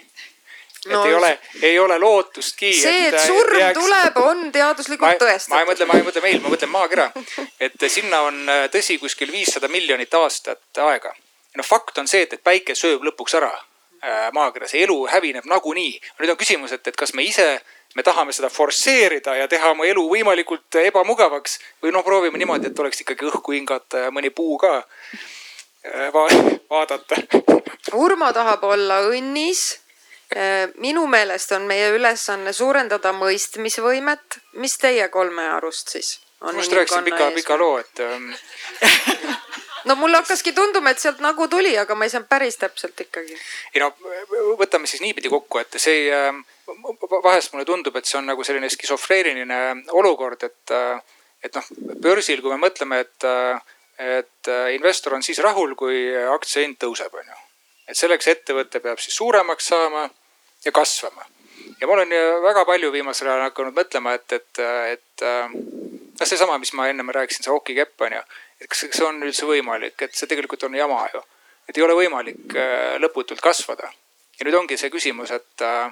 [0.86, 2.72] no, et ei ole, ei ole lootustki.
[2.74, 3.78] see, et surm jääks...
[3.78, 5.54] tuleb, on teaduslikult tõestatud.
[5.54, 7.10] ma ei mõtle, ma ei mõtle meil, ma mõtlen maakera.
[7.60, 8.40] et sinna on
[8.72, 11.14] tõsi kuskil viissada miljonit aastat aega.
[11.56, 15.46] noh, fakt on see, et, et päike sööb lõpuks ära äh, maakera, see elu hävineb
[15.46, 16.00] nagunii.
[16.20, 17.46] nüüd on küsimus, et, et kas me ise,
[17.94, 22.82] me tahame seda forsseerida ja teha oma elu võimalikult ebamugavaks või noh, proovime niimoodi, et
[22.84, 26.26] oleks ikkagi õhku hingata ja mõni puu ka äh, va
[26.74, 27.22] vaadata.
[27.92, 29.81] Urmo tahab olla õnnis Äh,
[30.80, 34.38] minu meelest on meie ülesanne suurendada mõistmisvõimet.
[34.54, 36.20] mis teie kolme arust siis?
[36.42, 38.30] ma just rääkisin pika, pika loo, et ähm...
[39.84, 43.36] no mul hakkaski tunduma, et sealt nagu tuli, aga ma ei saanud päris täpselt ikkagi.
[43.74, 43.92] ei no
[44.59, 46.30] võtame siis niipidi kokku, et see äh,
[47.24, 49.60] vahest mulle tundub, et see on nagu selline skisofreeniline
[49.98, 51.70] olukord, et, äh, et noh,
[52.02, 53.78] börsil, kui me mõtleme, et, äh,
[54.18, 57.38] et investor on siis rahul, kui aktsia hind tõuseb, on ju.
[57.92, 60.09] et selleks ettevõte peab siis suuremaks saama
[60.64, 61.26] ja kasvama.
[61.80, 64.59] ja ma olen väga palju viimasel ajal hakanud mõtlema, et, et,
[64.93, 65.24] et
[66.22, 68.22] noh, seesama, mis ma ennem rääkisin, see hokikepp on ju.
[68.60, 71.22] et kas see on üldse võimalik, et see tegelikult on jama ju.
[71.68, 73.90] et ei ole võimalik äh, lõputult kasvada.
[74.39, 75.90] ja nüüd ongi see küsimus, et äh,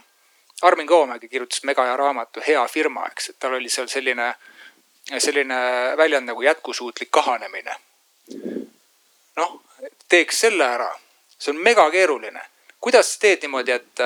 [0.62, 4.34] Armin Koomägi kirjutas mega hea raamatu Hea firma, eks, et tal oli seal selline,
[5.18, 5.60] selline
[5.96, 7.76] väljend nagu jätkusuutlik kahanemine.
[9.36, 9.62] noh,
[10.08, 10.90] teeks selle ära,
[11.38, 12.42] see on megakeeruline.
[12.80, 14.04] kuidas sa teed niimoodi, et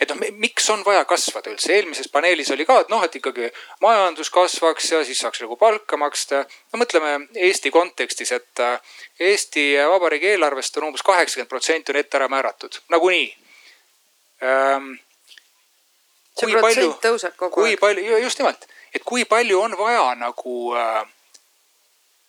[0.00, 3.48] et noh, miks on vaja kasvada üldse, eelmises paneelis oli ka, et noh, et ikkagi
[3.82, 6.44] majandus kasvaks ja siis saaks nagu palka maksta.
[6.72, 7.16] no mõtleme
[7.48, 8.80] Eesti kontekstis, et äh,
[9.20, 13.26] Eesti Vabariigi eelarvest on umbes kaheksakümmend protsenti on ette ära määratud, nagunii
[14.42, 14.94] ähm,.
[16.36, 17.76] see protsent tõuseb kogu aeg.
[17.76, 21.04] kui palju, just nimelt, et kui palju on vaja nagu äh,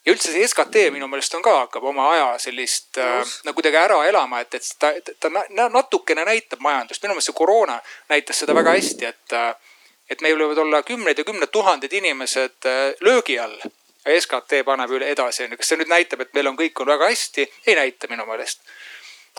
[0.07, 3.79] ja üldse see SKT minu meelest on ka, hakkab oma aja sellist äh, nagu kuidagi
[3.79, 5.31] ära elama, et, et ta, ta
[5.73, 7.03] natukene näitab majandust.
[7.03, 7.75] minu meelest see koroona
[8.09, 9.73] näitas seda väga hästi, et, äh,
[10.09, 13.59] et meil võivad olla kümned ja kümned tuhanded inimesed äh, löögi all.
[14.07, 15.57] SKT paneb üle edasi, onju.
[15.59, 17.43] kas see nüüd näitab, et meil on kõik on väga hästi?
[17.67, 18.63] ei näita minu meelest.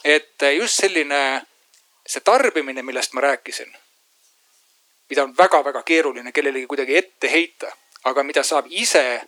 [0.04, 1.22] et äh, just selline,
[2.04, 3.72] see tarbimine, millest ma rääkisin,
[5.08, 7.72] mida on väga-väga keeruline kellelegi kuidagi ette heita,
[8.04, 9.22] aga mida saab ise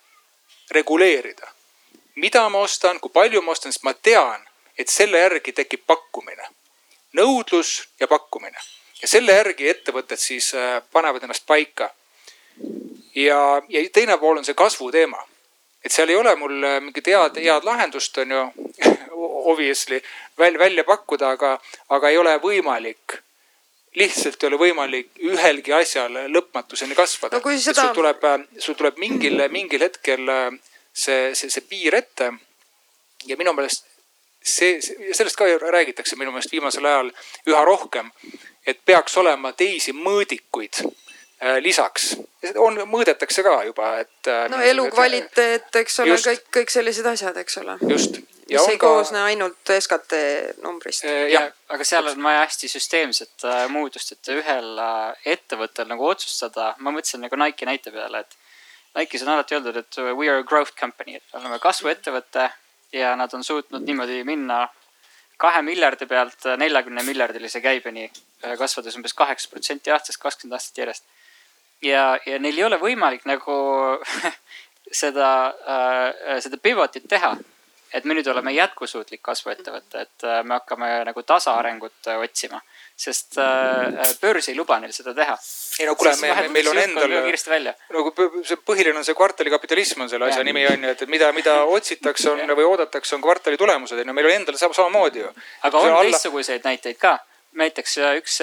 [0.70, 1.52] reguleerida.
[2.14, 4.44] mida ma ostan, kui palju ma ostan, sest ma tean,
[4.78, 6.48] et selle järgi tekib pakkumine.
[7.12, 8.58] nõudlus ja pakkumine
[9.02, 11.90] ja selle järgi ettevõtted siis äh, panevad ennast paika.
[13.14, 15.24] ja, ja teine pool on see kasvu teema.
[15.84, 18.44] et seal ei ole mul äh, mingit head, head lahendust, on ju
[19.52, 20.02] obviously
[20.38, 23.20] välja, välja pakkuda, aga, aga ei ole võimalik
[23.98, 27.54] lihtsalt ei ole võimalik ühelgi asjal lõpmatuseni kasvada no,.
[27.58, 27.86] Seda...
[27.86, 28.26] sul tuleb,
[28.58, 30.50] sul tuleb mingil, mingil hetkel äh,
[30.92, 32.32] see, see, see piir ette.
[33.26, 33.86] ja minu meelest
[34.42, 37.10] see, see, sellest ka räägitakse minu meelest viimasel ajal
[37.50, 38.10] üha rohkem,
[38.66, 41.09] et peaks olema teisi mõõdikuid äh,
[41.60, 42.16] lisaks.
[42.56, 44.18] on, mõõdetakse ka juba, et.
[44.28, 47.78] Äh, no elukvaliteet, eks ole, kõik, kõik sellised asjad, eks ole.
[47.88, 48.86] just mis ei ka...
[48.86, 50.18] koosne ainult SKT
[50.62, 51.04] numbrist.
[51.04, 56.06] Äh, jah, aga seal on vaja hästi süsteemset äh, muutust, et ühel äh, ettevõttel nagu
[56.10, 58.36] otsustada, ma mõtlesin nagu Nike'i näite peale, et
[58.98, 62.50] Nike'is on alati öeldud, et we are a growth company, et me oleme kasvuettevõte
[62.96, 64.64] ja nad on suutnud niimoodi minna
[65.40, 68.10] kahe miljardi pealt neljakümne miljardilise käibeni,
[68.58, 71.06] kasvades umbes kaheksa protsenti aastas, kakskümmend aastat järjest.
[71.82, 73.54] Ja, ja neil ei ole võimalik nagu
[75.02, 77.36] seda äh,, seda pivot'it teha.
[77.90, 82.60] Et me nüüd oleme jätkusuutlik kasvuettevõte, et äh, me hakkame nagu tasaarengut äh, otsima,
[82.94, 85.34] sest äh, börs ei luba neil seda teha.
[85.80, 87.14] ei no kuule, me, meil on endal,
[87.96, 88.12] nagu
[88.46, 90.46] see põhiline on see kvartalikapitalism on selle asja ja.
[90.46, 94.14] nimi on ju, et mida, mida otsitakse on või oodatakse, on kvartali tulemused on ju,
[94.20, 95.32] meil on endal samamoodi ju.
[95.66, 96.04] aga on alla...
[96.12, 97.16] teistsuguseid näiteid ka,
[97.58, 98.38] näiteks üks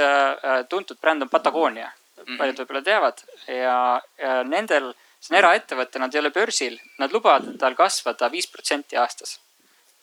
[0.68, 1.88] tuntud bränd on Patagonia
[2.28, 2.38] mm, -hmm.
[2.38, 7.58] paljud võib-olla teavad ja, ja nendel see on eraettevõte, nad ei ole börsil, nad lubavad
[7.60, 9.40] tal kasvada viis protsenti aastas.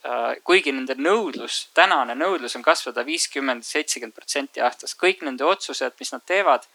[0.04, 5.94] Äh, kuigi nende nõudlus, tänane nõudlus on kasvada viiskümmend, seitsekümmend protsenti aastas, kõik nende otsused,
[6.00, 6.66] mis nad teevad,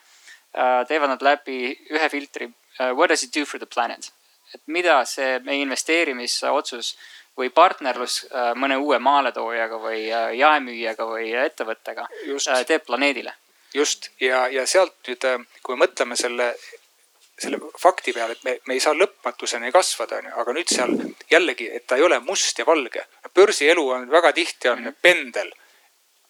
[0.55, 2.49] äh, teevad nad läbi ühe filtri.
[2.79, 4.11] Äh, what does it do for the planet?
[4.49, 6.95] et mida see meie investeerimisotsus
[7.37, 8.15] või partnerlus
[8.57, 10.07] mõne uue maaletoojaga või
[10.39, 12.49] jaemüüjaga või ettevõttega Just.
[12.65, 13.35] teeb planeedile
[13.73, 15.25] just ja, ja sealt nüüd,
[15.63, 16.53] kui me mõtleme selle
[17.39, 20.91] selle fakti peale, et me, me ei saa lõpmatuseni kasvada, onju, aga nüüd seal
[21.31, 23.05] jällegi, et ta ei ole must ja valge.
[23.33, 25.51] börsielu on väga tihti on pendel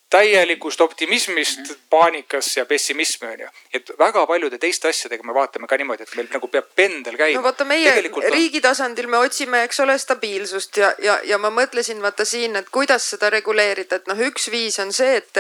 [0.10, 1.78] täielikust optimismist mm -hmm.
[1.90, 3.48] paanikasse ja pessimismi on ju.
[3.74, 7.38] et väga paljude teiste asjadega me vaatame ka niimoodi, et meil nagu peab pendel käima.
[7.38, 11.50] no vaata meie Tegelikult riigi tasandil me otsime, eks ole, stabiilsust ja, ja, ja ma
[11.50, 15.38] mõtlesin vaata siin, et kuidas seda reguleerida, et noh, üks viis on see, et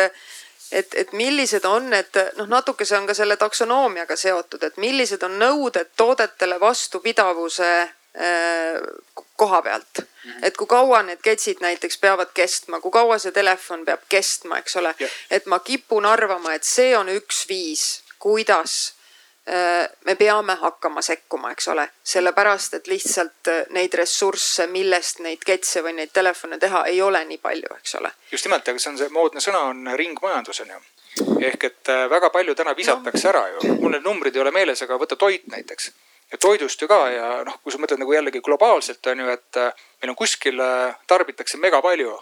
[0.72, 5.24] et, et millised on need noh, natuke see on ka selle taksonoomiaga seotud, et millised
[5.26, 8.82] on nõuded toodetele vastupidavuse äh,
[9.36, 10.06] koha pealt.
[10.24, 10.44] Mhm.
[10.44, 14.76] et kui kaua need ketsid näiteks peavad kestma, kui kaua see telefon peab kestma, eks
[14.76, 14.96] ole.
[15.32, 18.99] et ma kipun arvama, et see on üks viis, kuidas
[20.06, 25.82] me peame hakkama sekkuma, eks ole, sellepärast et lihtsalt äh, neid ressursse, millest neid ketse
[25.86, 28.12] või neid telefone teha, ei ole nii palju, eks ole.
[28.32, 30.80] just nimelt, aga see on see moodne sõna on ringmajandus on ju.
[31.50, 33.34] ehk et äh, väga palju täna visatakse no.
[33.34, 35.92] ära ju, mul need numbrid ei ole meeles, aga võta toit näiteks.
[36.32, 39.64] ja toidust ju ka ja noh, kui sa mõtled nagu jällegi globaalselt on ju, et
[40.02, 40.62] meil on kuskil
[41.08, 42.14] tarbitakse mega palju,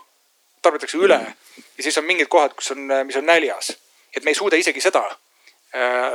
[0.62, 3.76] tarbitakse üle ja siis on mingid kohad, kus on, mis on näljas.
[4.16, 5.27] et me ei suuda isegi seda Äh,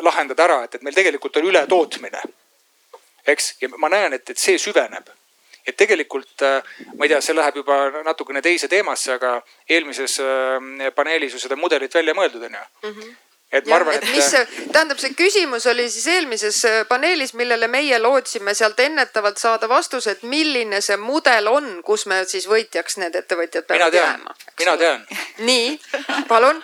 [0.02, 2.22] lahendada ära, et, et meil tegelikult on ületootmine.
[3.26, 5.10] eks, ja ma näen, et, et see süveneb.
[5.66, 6.62] et tegelikult äh,
[6.96, 9.36] ma ei tea, see läheb juba natukene teise teemasse, aga
[9.68, 12.96] eelmises äh, paneelis ju seda mudelit välja mõeldud on ju mm.
[12.96, 13.12] -hmm
[13.52, 14.04] et ma arvan, et.
[14.10, 19.68] mis see, tähendab, see küsimus oli siis eelmises paneelis, millele meie lootsime sealt ennetavalt saada
[19.68, 24.34] vastuse, et milline see mudel on, kus me siis võitjaks need ettevõtjad peavad jääma.
[24.58, 25.04] mina tean.
[25.38, 25.80] nii,
[26.28, 26.62] palun.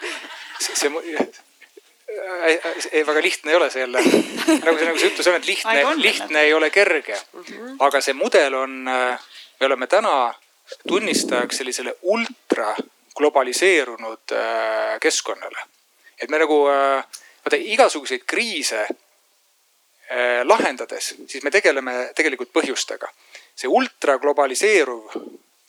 [0.59, 1.29] see, see
[2.93, 4.03] ei, väga lihtne ei ole see jälle.
[4.03, 7.17] nagu see, nagu see ütlus on, et lihtne, lihtne ei ole kerge.
[7.33, 7.79] Mhm.
[7.79, 10.35] aga see mudel on, me oleme täna
[10.89, 12.77] tunnistajaks sellisele ultra
[13.19, 15.59] globaliseerunud äh, keskkonnale.
[16.21, 17.05] et me nagu äh,
[17.45, 23.11] vaata igasuguseid kriise äh, lahendades, siis me tegeleme tegelikult põhjustega.
[23.59, 25.17] see ultraglobaliseeruv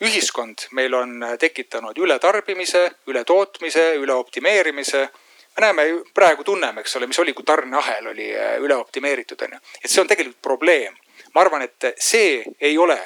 [0.06, 5.08] ühiskond meil on tekitanud ületarbimise, ületootmise, üleoptimeerimise
[5.58, 8.32] me näeme, praegu tunneme, eks ole, mis oli, kui tarneahel oli
[8.64, 9.60] üle optimeeritud on ju.
[9.84, 10.96] et see on tegelikult probleem.
[11.36, 13.00] ma arvan, et see ei ole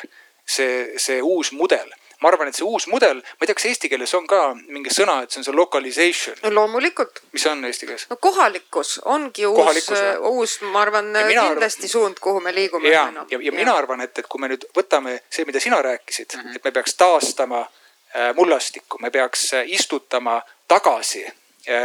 [0.46, 1.90] see, see uus mudel
[2.24, 4.94] ma arvan, et see uus mudel, ma ei tea, kas eesti keeles on ka mingi
[4.96, 6.38] sõna, et see on see localization.
[6.46, 7.20] no loomulikult.
[7.36, 8.08] mis on eesti keeles?
[8.12, 9.92] no kohalikkus ongi uus,
[10.32, 11.94] uus, ma arvan, kindlasti arvan...
[11.96, 12.88] suund, kuhu me liigume.
[12.88, 15.82] ja, ja, ja, ja mina arvan, et, et kui me nüüd võtame see, mida sina
[15.84, 16.56] rääkisid mm, -hmm.
[16.56, 21.40] et me peaks taastama äh, mullastikku, me peaks äh, istutama tagasi äh,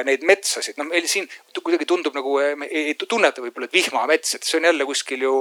[0.04, 4.46] neid metsasid, noh, meil siin kuidagi tundub nagu, me ei tunneta võib-olla, et vihmamets, et
[4.46, 5.34] see on jälle kuskil ju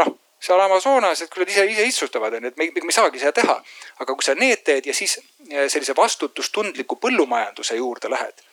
[0.00, 3.34] noh seal Amazonas, et nad ise, ise istutavad, onju, et me, me ei saagi seda
[3.40, 3.56] teha.
[3.98, 8.44] aga kui sa need teed ja siis eh, sellise vastutustundliku põllumajanduse juurde lähed,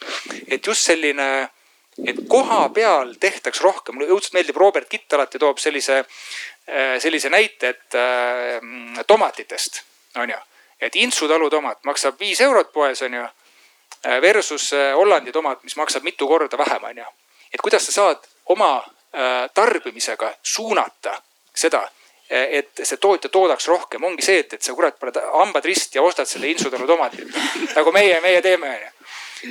[0.48, 1.28] et just selline,
[2.06, 6.02] et koha peal tehtaks rohkem, mulle õudselt meeldib, Robert Kitt alati toob sellise,
[7.00, 9.84] sellise näite, et äh, tomatitest,
[10.18, 10.42] onju.
[10.82, 13.28] et Intsu talutomat maksab viis eurot poes, onju.
[14.22, 17.06] Versus Hollandi tomat, mis maksab mitu korda vähem, onju.
[17.54, 21.16] et kuidas sa saad oma äh, tarbimisega suunata
[21.56, 21.82] seda,
[22.30, 26.04] et see tootja toodaks rohkem, ongi see, et, et sa kurat paned hambad risti ja
[26.04, 27.28] ostad selle Insutalu tomatit.
[27.76, 28.94] nagu meie, meie teeme onju.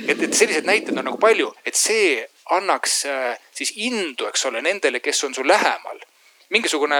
[0.07, 2.19] et, et selliseid näiteid on nagu palju, et see
[2.55, 6.03] annaks äh, siis indu, eks ole, nendele, kes on sul lähemal
[6.53, 6.97] mingisugune,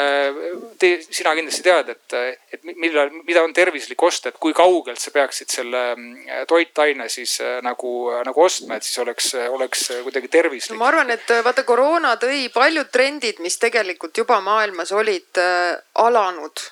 [0.81, 2.15] te, sina kindlasti tead, et,
[2.55, 7.37] et millal, mida on tervislik osta, et kui kaugelt sa peaksid selle mm, toitaine siis
[7.43, 7.93] äh, nagu,
[8.25, 10.81] nagu ostma, et siis oleks, oleks kuidagi tervislik no,.
[10.81, 16.65] ma arvan, et vaata koroona tõi paljud trendid, mis tegelikult juba maailmas olid äh, alanud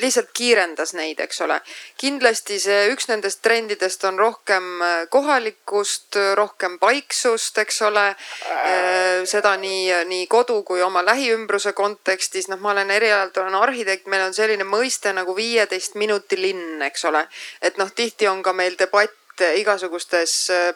[0.00, 1.58] lihtsalt kiirendas neid, eks ole.
[2.00, 8.06] kindlasti see üks nendest trendidest on rohkem äh, kohalikkust, rohkem paiksust, eks ole.
[8.08, 14.06] Äh, seda nii, nii kodu kui oma lähiümbruse kontekstis, noh, ma olen erialalt olen arhitekt,
[14.06, 17.26] meil on selline mõiste nagu viieteist minuti linn, eks ole.
[17.62, 19.21] et noh, tihti on ka meil debatt
[19.58, 20.74] igasugustes äh,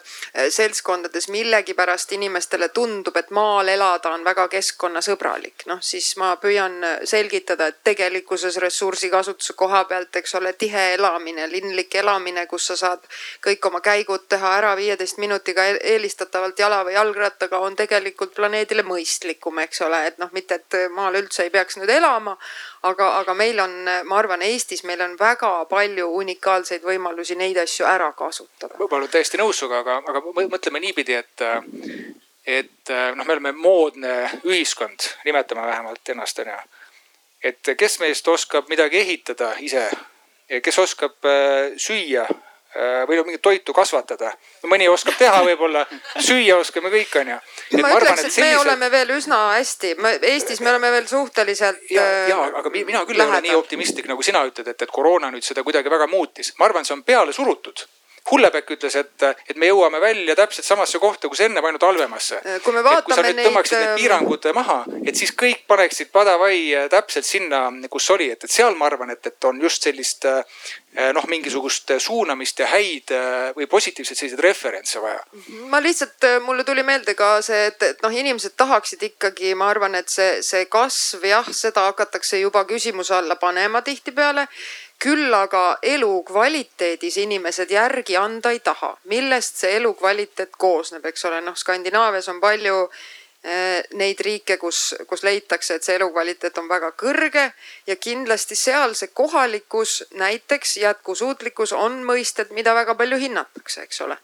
[0.49, 5.65] seltskondades millegipärast inimestele tundub, et maal elada on väga keskkonnasõbralik.
[5.65, 11.95] noh, siis ma püüan selgitada, et tegelikkuses ressursikasutuse koha pealt, eks ole, tihe elamine, linlik
[11.95, 13.07] elamine, kus sa saad
[13.45, 19.59] kõik oma käigud teha ära viieteist minutiga eelistatavalt jala või jalgrattaga, on tegelikult planeedile mõistlikum,
[19.65, 22.37] eks ole, et noh, mitte et maal üldse ei peaks nüüd elama,
[22.81, 23.75] aga, aga meil on,
[24.05, 28.75] ma arvan, Eestis meil on väga palju unikaalseid võimalusi neid asju ära kasutada.
[28.79, 31.45] ma olen täiesti nõus sinuga, aga, aga mõtleme niipidi, et,
[32.45, 36.59] et noh, me oleme moodne ühiskond, nimetame vähemalt ennast onju.
[37.43, 39.89] et kes meist oskab midagi ehitada ise,
[40.63, 42.27] kes oskab äh, süüa
[43.07, 44.31] või no mingit toitu kasvatada.
[44.69, 45.85] mõni oskab teha võib-olla,
[46.19, 47.37] süüa oskame kõik, onju.
[47.81, 48.41] ma ütleks, et sellise...
[48.41, 51.79] me oleme veel üsna hästi, Eestis me oleme veel suhteliselt.
[51.89, 54.91] ja, ja äh, aga mina küll ei ole nii optimistlik, nagu sina ütled, et, et
[54.91, 56.53] koroona nüüd seda kuidagi väga muutis.
[56.59, 57.87] ma arvan, see on peale surutud
[58.31, 62.41] Hullebeck ütles, et, et me jõuame välja täpselt samasse kohta, kus ennem, ainult halvemasse.
[62.63, 64.77] kui me vaatame kui sa nüüd tõmbaksid neid, need piirangud maha,
[65.07, 66.57] et siis kõik paneksid padavai
[66.91, 67.63] täpselt sinna,
[67.93, 70.27] kus oli, et, et seal ma arvan, et, et on just sellist
[71.13, 73.11] noh, mingisugust suunamist ja häid
[73.55, 75.19] või positiivseid selliseid referentse vaja.
[75.69, 79.95] ma lihtsalt, mulle tuli meelde ka see, et, et noh, inimesed tahaksid ikkagi, ma arvan,
[79.99, 84.47] et see, see kasv jah, seda hakatakse juba küsimuse alla panema tihtipeale
[84.99, 88.97] küll aga elukvaliteedis inimesed järgi anda ei taha.
[89.03, 92.95] millest see elukvaliteet koosneb, eks ole, noh, Skandinaavias on palju eh,
[93.95, 97.45] neid riike, kus, kus leitakse, et see elukvaliteet on väga kõrge
[97.87, 104.17] ja kindlasti seal see kohalikkus, näiteks jätkusuutlikkus on mõisted, mida väga palju hinnatakse, eks ole.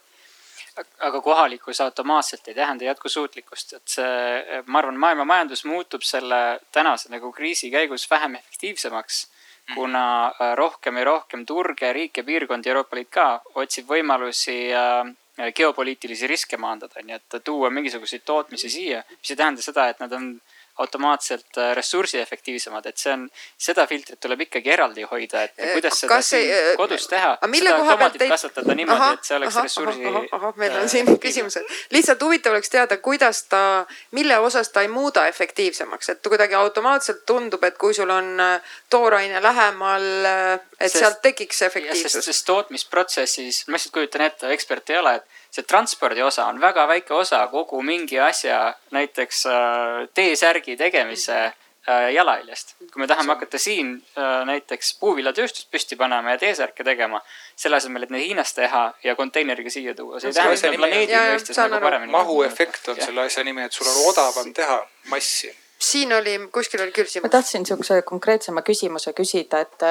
[1.06, 7.14] Aga kohalikkus automaatselt ei tähenda jätkusuutlikkust, et see, ma arvan, maailma majandus muutub selle tänase
[7.14, 9.28] nagu kriisi käigus vähem efektiivsemaks
[9.76, 15.06] kuna äh, rohkem ja rohkem turge, riike, piirkondi, Euroopa Liit ka otsib võimalusi äh,
[15.56, 20.12] geopoliitilisi riske maandada, nii et tuua mingisuguseid tootmisi siia, mis ei tähenda seda, et nad
[20.14, 20.28] on
[20.78, 23.28] automaatselt äh, ressursiefektiivsemad, et see on,
[23.62, 27.36] seda filtrit tuleb ikkagi eraldi hoida, et äh, kuidas seda ei, äh, kodus teha.
[27.44, 28.32] seda tomatit teid...
[28.34, 30.14] kasvatada niimoodi, et see oleks aha, ressursi.
[30.32, 31.76] ahah, meil on siin küsimused.
[31.94, 33.62] lihtsalt huvitav oleks teada, kuidas ta,
[34.18, 38.42] mille osas ta ei muuda efektiivsemaks, et kuidagi automaatselt tundub, et kui sul on
[38.90, 40.10] tooraine lähemal,
[40.80, 42.26] et sest, sealt tekiks efektiivsus.
[42.26, 46.88] sest tootmisprotsessis, ma lihtsalt kujutan ette, ekspert ei ole, et see transpordi osa on väga
[46.90, 51.52] väike osa kogu mingi asja, näiteks äh, T-särgi tegemise
[52.14, 52.76] jalajäljest.
[52.94, 53.98] kui me tahame hakata siin
[54.46, 57.20] näiteks puuviljatööstust püsti panema ja T-särke tegema,
[57.60, 61.18] selle asemel, et need Hiinas teha ja konteineriga siia tuua, see ei tähenda, et planeedi
[61.18, 62.12] mõistes nagu paremini.
[62.16, 64.80] mahuefekt on selle asja nimi, et sul on odavam teha
[65.12, 65.52] massi
[65.84, 67.24] siin oli, kuskil oli küsimus.
[67.24, 69.86] ma tahtsin sihukese konkreetsema küsimuse küsida, et,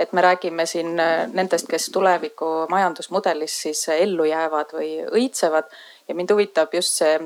[0.00, 5.70] et me räägime siin äh, nendest, kes tuleviku majandusmudelis siis ellu jäävad või õitsevad.
[6.08, 7.18] ja mind huvitab just see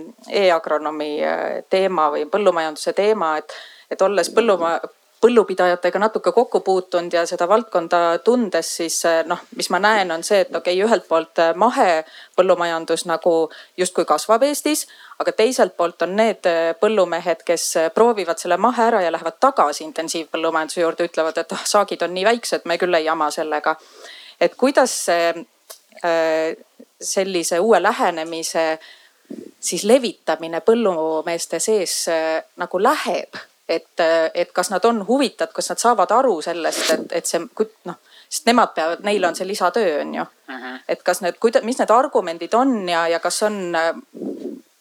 [0.45, 3.57] e-agronoomi äh, teema või põllumajanduse teema, et,
[3.91, 4.81] et olles põllumaa
[5.21, 10.25] põllupidajatega natuke kokku puutunud ja seda valdkonda tundes, siis eh, noh, mis ma näen, on
[10.25, 13.35] see, et okei okay,, ühelt poolt eh, mahepõllumajandus nagu
[13.77, 14.87] justkui kasvab Eestis,
[15.21, 19.85] aga teiselt poolt on need eh, põllumehed, kes proovivad selle mahe ära ja lähevad tagasi
[19.91, 23.77] intensiivpõllumajanduse juurde, ütlevad, et ah, saagid on nii väiksed, me küll ei jama sellega.
[24.41, 25.35] et kuidas see
[27.01, 28.79] sellise uue lähenemise
[29.61, 32.07] siis levitamine põllumeeste sees
[32.57, 33.37] nagu läheb
[33.71, 34.03] et,
[34.35, 37.43] et kas nad on huvitatud, kas nad saavad aru sellest, et, et see
[37.89, 37.99] noh,
[38.31, 40.25] sest nemad peavad, neil on see lisatöö on ju.
[40.25, 40.63] Mhm.
[40.63, 40.81] -huh.
[40.89, 43.77] et kas need, kuida-, mis need argumendid on ja, ja kas on,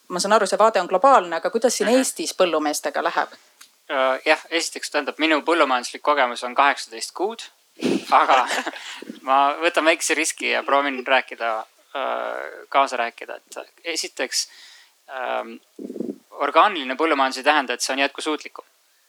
[0.08, 1.96] ma saan aru, see vaade on globaalne, aga kuidas siin mhm.
[1.96, 2.00] -huh.
[2.00, 3.38] Eestis põllumeestega läheb?
[3.92, 7.42] Äh, jah, esiteks tähendab, minu põllumajanduslik kogemus on kaheksateist kuud.
[8.12, 8.48] aga
[9.28, 14.50] ma võtan väikse riski ja proovin rääkida, äh, kaasa rääkida, et esiteks
[15.10, 15.54] ähm,
[16.30, 18.66] orgaaniline põllumajandus ei tähenda, et see on jätkusuutlikum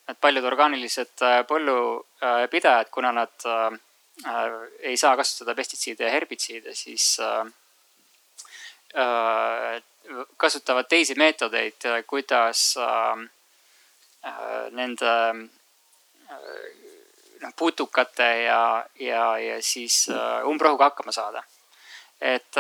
[0.09, 3.79] et paljud orgaanilised äh, põllupidajad, kuna nad äh,
[4.27, 4.49] äh,
[4.93, 7.17] ei saa kasutada pestitsiide ja herbitsiide, siis
[10.37, 12.73] kasutavad teisi meetodeid, kuidas
[14.75, 15.13] nende
[17.45, 18.65] noh, putukate ja,
[18.99, 20.09] ja, ja siis
[20.51, 21.45] umbrohuga hakkama saada.
[22.21, 22.59] et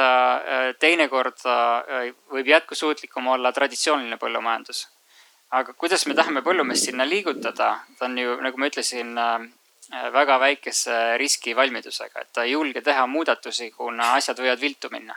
[0.78, 1.42] teinekord
[2.30, 4.86] võib jätkusuutlikum olla traditsiooniline põllumajandus
[5.50, 10.38] aga kuidas me tahame põllumeest sinna liigutada, ta on ju, nagu ma ütlesin, äh, väga
[10.38, 15.16] väikese riskivalmidusega, et ta ei julge teha muudatusi, kuna asjad võivad viltu minna.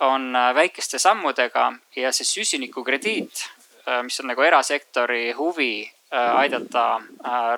[0.00, 3.44] on äh, väikeste sammudega ja see süsinikukrediit,
[3.86, 7.00] äh, mis on nagu erasektori huvi aidata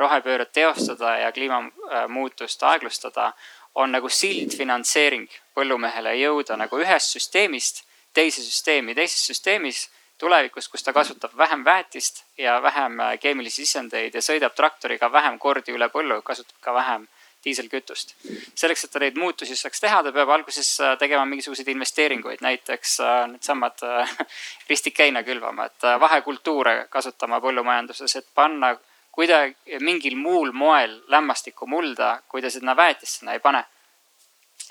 [0.01, 3.33] rohepööret teostada ja kliimamuutust aeglustada,
[3.75, 7.83] on nagu sildfinantseering põllumehele jõuda nagu ühest süsteemist
[8.17, 9.83] teise süsteemi, teises süsteemis
[10.19, 15.39] tulevikus, kus ta kasutab vähem väetist ja vähem äh, keemilisi sisendeid ja sõidab traktoriga vähem
[15.39, 17.07] kordi üle põllu, kasutab ka vähem
[17.45, 18.15] diiselkütust.
[18.55, 22.99] selleks, et ta neid muutusi saaks teha, ta peab alguses äh, tegema mingisuguseid investeeringuid, näiteks
[23.01, 23.85] äh, needsamad
[24.71, 28.75] ristikeina külvama, et vahekultuure kasutama põllumajanduses, et panna
[29.13, 33.65] kuidagi mingil muul moel lämmastikku mulda, kui ta sinna väetist sinna ei pane.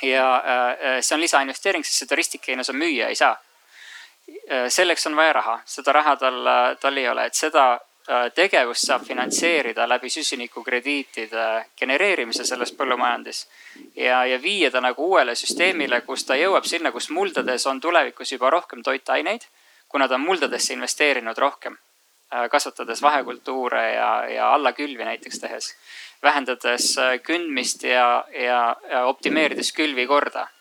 [0.04, 0.44] ja
[1.00, 3.38] see on lisainvesteering, sest seda ristikeina sa müüa ei saa
[4.70, 6.48] selleks on vaja raha, seda raha tal,
[6.80, 11.46] tal ei ole, et seda äh, tegevust saab finantseerida läbi süsinikukrediitide
[11.78, 13.46] genereerimise selles põllumajandis.
[13.96, 18.32] ja, ja viia ta nagu uuele süsteemile, kus ta jõuab sinna, kus muldades on tulevikus
[18.32, 19.48] juba rohkem toitaineid,
[19.90, 21.78] kuna ta on muldadesse investeerinud rohkem,
[22.34, 25.76] äh, kasvatades vahekultuure ja, ja allakülvi näiteks tehes,
[26.24, 30.48] vähendades kündmist ja, ja, ja optimeerides külvi korda.
[30.48, 30.55] Äh,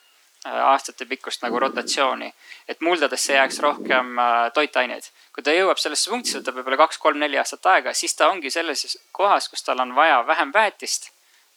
[0.44, 2.28] aastatepikkust nagu rotatsiooni,
[2.68, 5.08] et muldadesse jääks rohkem äh, toitaineid.
[5.32, 9.48] kui ta jõuab sellesse punkti, võtab võib-olla kaks-kolm-neli aastat aega, siis ta ongi selles kohas,
[9.48, 11.10] kus tal on vaja vähem väetist,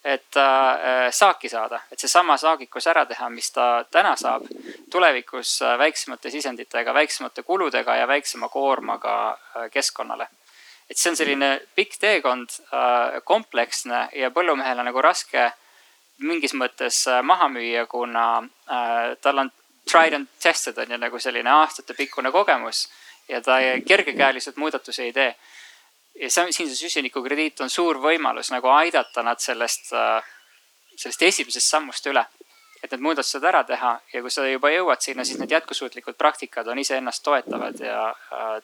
[0.03, 4.47] et äh, saaki saada, et seesama saagikus ära teha, mis ta täna saab,
[4.91, 9.38] tulevikus väiksemate sisenditega, väiksemate kuludega ja väiksema koormaga
[9.72, 10.27] keskkonnale.
[10.89, 12.53] Et see on selline pikk teekond,
[13.27, 15.49] kompleksne ja põllumehel on nagu raske
[16.26, 19.52] mingis mõttes äh, maha müüa, kuna äh, tal on
[19.89, 22.88] tried and tested on ju nagu selline aastatepikkune kogemus
[23.30, 25.35] ja ta kergekäeliselt muudatusi ei tee.
[26.22, 30.23] ja see, siin see süsinikukrediit on suur võimalus nagu aidata nad sellest, äh,
[30.95, 32.26] sellest esimesest sammust üle.
[32.84, 36.68] et need muudatused ära teha ja kui sa juba jõuad sinna, siis need jätkusuutlikud praktikad
[36.68, 38.14] on iseennast toetavad ja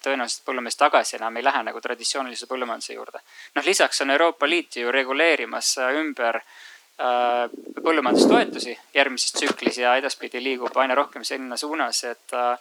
[0.06, 3.20] tõenäoliselt põllumees tagasi enam ei lähe nagu traditsioonilise põllumajanduse juurde.
[3.56, 10.78] noh, lisaks on Euroopa Liit ju reguleerimas ümber Äh, põllumajandustoetusi järgmises tsüklis ja edaspidi liigub
[10.78, 12.60] aina rohkem sinna suunas, et, äh,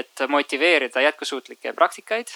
[0.00, 2.32] et motiveerida jätkusuutlikke praktikaid.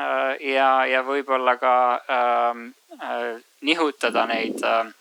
[0.00, 4.92] Äh, ja, ja võib-olla ka äh, nihutada neid äh,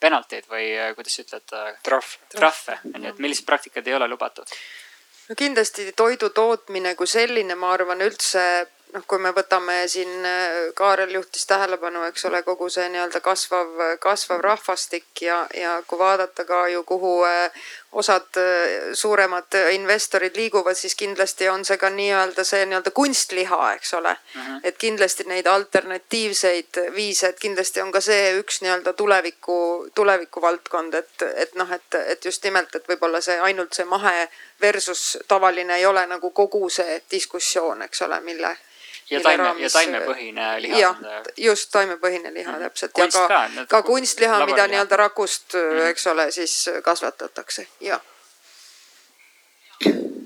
[0.00, 1.54] penalteid või kuidas sa ütled?
[1.82, 2.16] trahv.
[2.36, 4.52] trahve, on ju, et millised praktikad ei ole lubatud
[5.28, 8.44] no kindlasti toidu tootmine kui selline, ma arvan üldse
[8.94, 10.26] noh, kui me võtame siin,
[10.78, 13.72] Kaarel juhtis tähelepanu, eks ole, kogu see nii-öelda kasvav,
[14.02, 17.14] kasvav rahvastik ja, ja kui vaadata ka ju, kuhu
[17.94, 18.38] osad
[18.94, 24.40] suuremad investorid liiguvad, siis kindlasti on see ka nii-öelda see nii-öelda kunstliha, eks ole mm.
[24.40, 24.60] -hmm.
[24.64, 30.94] et kindlasti neid alternatiivseid viise, et kindlasti on ka see üks nii-öelda tuleviku, tuleviku valdkond,
[30.94, 34.28] et, et noh, et, et just nimelt, et võib-olla see ainult see mahe
[34.60, 38.56] versus tavaline ei ole nagu kogu see diskussioon, eks ole, mille
[39.10, 40.78] ja taime ja taimepõhine liha.
[40.78, 40.96] jah,
[41.36, 42.64] just taimepõhine liha mm -hmm.
[42.64, 45.86] täpselt ja ka, ka, ka kunstliha, mida nii-öelda rakust mm, -hmm.
[45.92, 48.00] eks ole, siis kasvatatakse, jah.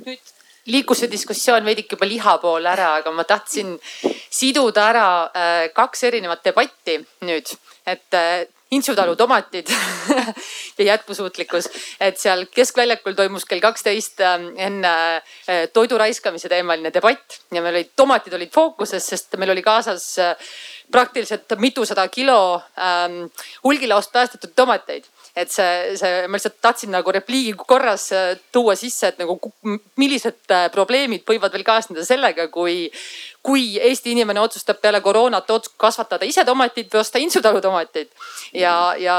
[0.06, 0.20] nüüd
[0.68, 3.78] liikus see diskussioon veidike juba liha poole ära, aga ma tahtsin
[4.30, 7.54] siduda ära äh, kaks erinevat debatti nüüd,
[7.86, 9.70] et äh, Intsutalu tomatid
[10.78, 11.70] ja jätkusuutlikkus,
[12.00, 17.78] et seal keskväljakul toimus kell kaksteist ähm, enne äh, toidu raiskamise teemaline debatt ja meil
[17.78, 20.34] olid, tomatid olid fookuses, sest meil oli kaasas äh,
[20.92, 23.30] praktiliselt mitusada kilo ähm,
[23.64, 25.08] hulgilaost päästetud tomateid.
[25.36, 29.38] Et see, see, ma lihtsalt tahtsin nagu repliigi korras äh, tuua sisse, et nagu
[29.96, 32.88] millised probleemid võivad veel kaasneda sellega, kui,
[33.48, 35.48] kui Eesti inimene otsustab peale koroonat
[35.80, 38.10] kasvatada ise tomatit või osta Insutalu tomateid
[38.52, 39.18] ja, ja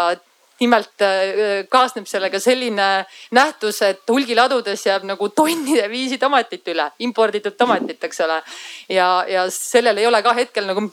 [0.60, 2.88] nimelt äh, kaasneb sellega selline
[3.35, 8.41] nähtus, et hulgiladudes jääb nagu tonnide viisi tomatit üle, imporditud tomatit, eks ole.
[8.89, 10.84] ja, ja sellel ei ole ka hetkel nagu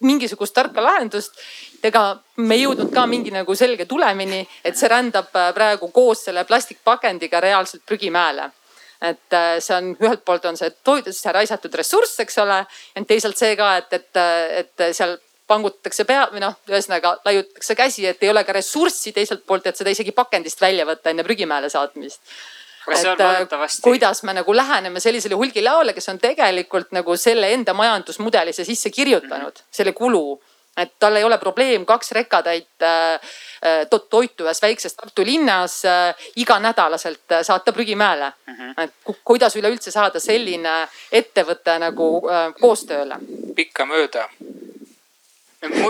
[0.00, 1.38] mingisugust tarka lahendust.
[1.82, 6.24] ega me ei jõudnud ka mingi nagu selge tulemini, et see rändab äh, praegu koos
[6.24, 8.50] selle plastikpakendiga reaalselt prügimäele
[9.02, 12.62] et äh, see on ühelt poolt on see toidudesse raisatud ressurss, eks ole,
[12.94, 14.22] ja teisalt see ka, et, et,
[14.62, 15.16] et seal
[15.50, 19.78] pangutatakse pea või noh, ühesõnaga laiutatakse käsi, et ei ole ka ressurssi teiselt poolt, et
[19.78, 22.22] seda isegi pakendist välja võtta enne prügimäele saatmist
[22.90, 28.64] et äh, kuidas me nagu läheneme sellisele hulgilaole, kes on tegelikult nagu selle enda majandusmudelisse
[28.64, 29.68] sisse kirjutanud mm -hmm.
[29.70, 30.42] selle kulu
[30.76, 33.20] et tal ei ole probleem kaks rekatäit äh,
[33.62, 38.54] äh toitu ühes väikses Tartu linnas äh, iganädalaselt äh, saata prügimäele mm.
[38.54, 38.82] -hmm.
[38.84, 43.18] et kuidas üleüldse saada selline ettevõte nagu äh, koostööle?
[43.56, 44.28] pikkamööda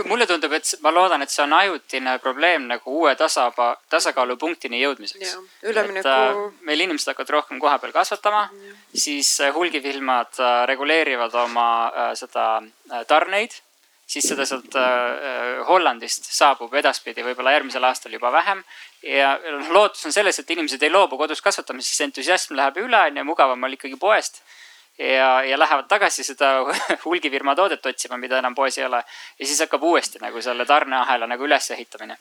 [0.05, 5.39] mulle tundub, et ma loodan, et see on ajutine probleem nagu uue tasapa, tasakaalupunktini jõudmiseks.
[5.63, 6.09] Ülemineku...
[6.09, 8.51] et äh, meil inimesed hakkavad rohkem kohapeal kasvatama,
[8.95, 11.69] siis äh, hulgifirmad reguleerivad oma
[12.15, 12.63] seda
[13.07, 13.63] tarneid
[14.13, 18.65] siis seda sealt äh, Hollandist saabub edaspidi võib-olla järgmisel aastal juba vähem.
[19.03, 19.37] ja
[19.71, 23.25] lootus on selles, et inimesed ei loobu kodus kasvatamisest, siis entusiasm läheb üle, on ju,
[23.25, 24.43] mugavam on ikkagi poest.
[24.99, 26.53] ja, ja lähevad tagasi seda
[27.05, 29.03] hulgifirma toodet otsima, mida enam poes ei ole.
[29.39, 32.19] ja siis hakkab uuesti nagu selle tarneahela nagu ülesehitamine.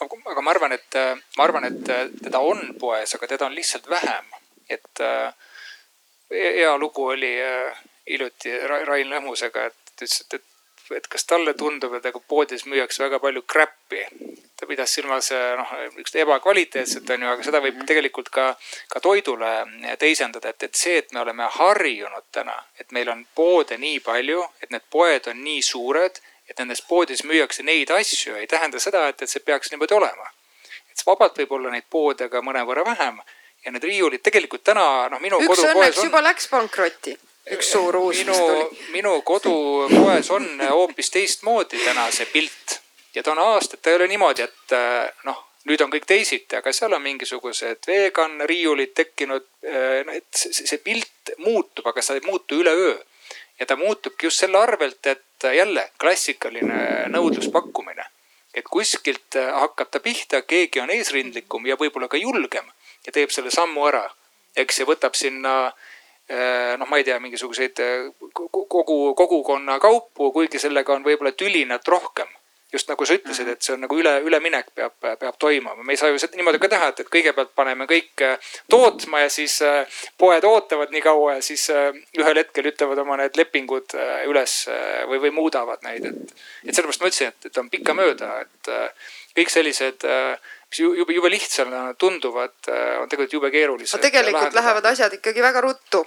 [0.00, 1.00] aga ma arvan, et,
[1.36, 4.32] ma arvan, et teda on poes, aga teda on lihtsalt vähem.
[4.68, 5.34] et äh,
[6.30, 10.53] hea lugu oli äh, hiljuti Rain Lõhmusega, et ütles, et, et
[10.92, 14.04] et kas talle tundub, et nagu poodides müüakse väga palju crap'i.
[14.56, 18.44] ta pidas silmas noh, niisugust ebakvaliteetset on ju, aga seda võib tegelikult ka,
[18.88, 19.50] ka toidule
[19.98, 24.44] teisendada, et, et see, et me oleme harjunud täna, et meil on poode nii palju,
[24.62, 29.08] et need poed on nii suured, et nendes poodides müüakse neid asju, ei tähenda seda,
[29.08, 30.30] et, et see peaks niimoodi olema.
[30.92, 33.18] et vabalt võib olla neid poode ka mõnevõrra vähem
[33.64, 36.10] ja need riiulid tegelikult täna noh, minu üks õnneks on...
[36.10, 37.16] juba läks pankrotti
[37.52, 42.78] üks suur uus minu, minu kodupoes on hoopis teistmoodi täna see pilt
[43.14, 46.56] ja ta on aastaid, ta ei ole niimoodi, et äh, noh, nüüd on kõik teisiti,
[46.56, 49.46] aga seal on mingisugused vegan riiulid tekkinud.
[49.64, 52.96] Äh, et see, see pilt muutub, aga see ei muutu üleöö.
[53.60, 58.04] ja ta muutubki just selle arvelt, et jälle klassikaline nõudluspakkumine.
[58.54, 62.66] et kuskilt hakkab ta pihta, keegi on eesrindlikum ja võib-olla ka julgem
[63.06, 64.08] ja teeb selle sammu ära.
[64.56, 65.93] eks ja võtab sinna äh, Äh,
[66.78, 72.28] noh, ma ei tea, mingisuguseid äh, kogu, kogukonna kaupu, kuigi sellega on võib-olla tülinat rohkem.
[72.74, 75.84] just nagu sa ütlesid, et see on nagu üle, üleminek peab, peab toimuma.
[75.86, 79.20] me ei saa ju seda niimoodi ka teha, et, et kõigepealt paneme kõik äh, tootma
[79.22, 79.60] ja siis
[80.18, 83.94] poed ootavad nii kaua ja siis ühel hetkel ütlevad oma need lepingud
[84.26, 84.56] üles
[85.06, 86.34] või, või muudavad neid, et.
[86.64, 88.72] et sellepärast ma ütlesin, et, et on pikkamööda, et
[89.34, 90.38] kõik sellised äh,
[90.70, 94.00] mis jube, jube lihtsana tunduvad, äh, on tegelikult jube keerulised.
[94.00, 96.04] tegelikult lähevad asjad ikkagi väga ruttu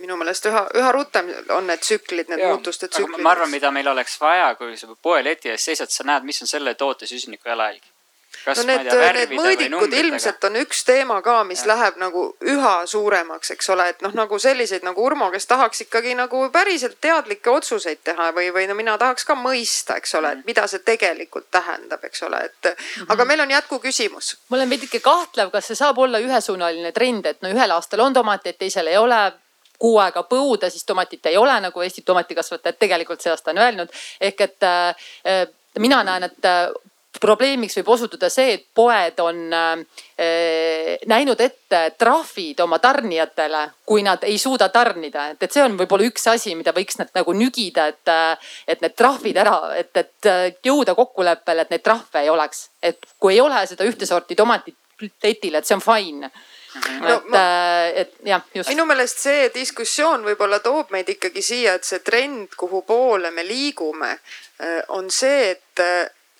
[0.00, 3.22] minu meelest üha, üha rutem on need tsüklid, need ja, muutuste tsüklid.
[3.22, 6.50] ma arvan, mida meil oleks vaja, kui sa poeleti ees seisad, sa näed, mis on
[6.50, 7.93] selle toote süsiniku jalajälg
[8.44, 11.70] kas no need, need mõõdikud ilmselt on üks teema ka, mis ja.
[11.72, 16.14] läheb nagu üha suuremaks, eks ole, et noh, nagu selliseid nagu Urmo, kes tahaks ikkagi
[16.18, 20.42] nagu päriselt teadlikke otsuseid teha või, või no mina tahaks ka mõista, eks ole, et
[20.42, 20.48] mm.
[20.50, 23.12] mida see tegelikult tähendab, eks ole, et mm -hmm.
[23.16, 24.36] aga meil on jätkuküsimus.
[24.48, 28.12] ma olen veidike kahtlev, kas see saab olla ühesuunaline trend, et no ühel aastal on
[28.12, 29.32] tomateid, teisel ei ole
[29.78, 33.88] kuu aega põuda, siis tomatit ei ole, nagu Eesti tomatikasvatajad tegelikult see aasta on öelnud.
[34.20, 35.48] ehk et äh,
[35.78, 36.68] mina näen, et äh,
[37.20, 39.82] probleemiks võib osutuda see, et poed on äh,
[41.10, 46.08] näinud ette trahvid oma tarnijatele, kui nad ei suuda tarnida, et, et see on võib-olla
[46.08, 50.30] üks asi, mida võiks nad nagu nügida, et, äh, et need trahvid ära, et, et
[50.30, 52.68] äh, jõuda kokkuleppele, et neid trahve ei oleks.
[52.82, 54.76] et kui ei ole seda ühte sorti tomatit
[55.22, 56.30] letil, et see on fine
[56.74, 57.40] No, et ma...,
[57.94, 58.68] et jah, just.
[58.72, 63.44] minu meelest see diskussioon võib-olla toob meid ikkagi siia, et see trend, kuhu poole me
[63.46, 64.10] liigume,
[64.96, 65.82] on see, et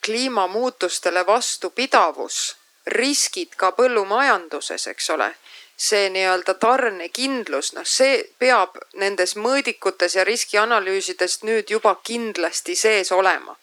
[0.05, 2.57] kliimamuutustele vastupidavus,
[2.87, 5.33] riskid ka põllumajanduses, eks ole
[5.77, 13.57] see nii-öelda tarnekindlus, noh, see peab nendes mõõdikutes ja riskianalüüsides nüüd juba kindlasti sees olema.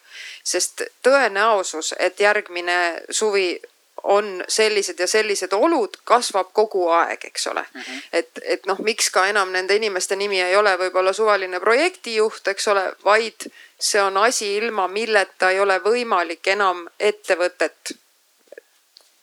[0.44, 3.60] sest tõenäosus, et järgmine suvi
[4.02, 7.80] on sellised ja sellised olud, kasvab kogu aeg, eks ole mm.
[7.80, 8.02] -hmm.
[8.12, 12.68] et, et noh, miks ka enam nende inimeste nimi ei ole võib-olla suvaline projektijuht, eks
[12.68, 13.46] ole, vaid
[13.78, 17.94] see on asi, ilma milleta ei ole võimalik enam ettevõtet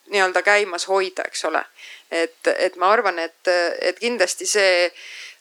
[0.10, 1.64] nii-öelda käimas hoida, eks ole.
[2.12, 3.48] et, et ma arvan, et,
[3.82, 4.92] et kindlasti see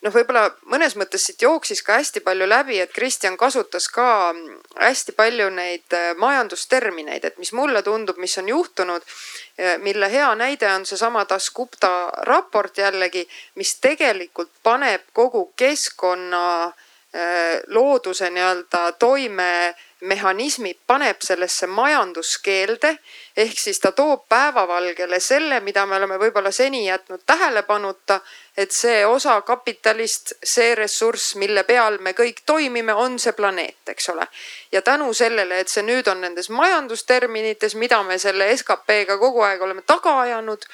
[0.03, 4.35] noh, võib-olla mõnes mõttes siit jooksis ka hästi palju läbi, et Kristjan kasutas ka
[4.79, 9.03] hästi palju neid äh, majandustermineid, et mis mulle tundub, mis on juhtunud.
[9.83, 18.31] mille hea näide on seesama Dasgupta raport jällegi, mis tegelikult paneb kogu keskkonna äh, looduse
[18.31, 22.99] nii-öelda toime mehhanismid paneb sellesse majanduskeelde.
[23.39, 28.21] Ehk siis ta toob päevavalgele selle, mida me oleme võib-olla seni jätnud tähelepanuta.
[28.57, 34.09] et see osa kapitalist, see ressurss, mille peal me kõik toimime, on see planeet, eks
[34.09, 34.27] ole.
[34.73, 39.63] ja tänu sellele, et see nüüd on nendes majandusterminites, mida me selle SKP-ga kogu aeg
[39.63, 40.67] oleme taga ajanud.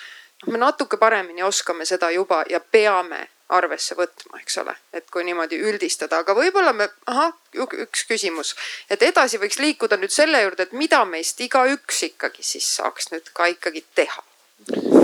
[0.47, 5.25] noh, me natuke paremini oskame seda juba ja peame arvesse võtma, eks ole, et kui
[5.25, 8.55] niimoodi üldistada, aga võib-olla me, ahah, üks küsimus,
[8.91, 13.29] et edasi võiks liikuda nüüd selle juurde, et mida meist igaüks ikkagi siis saaks nüüd
[13.37, 14.25] ka ikkagi teha.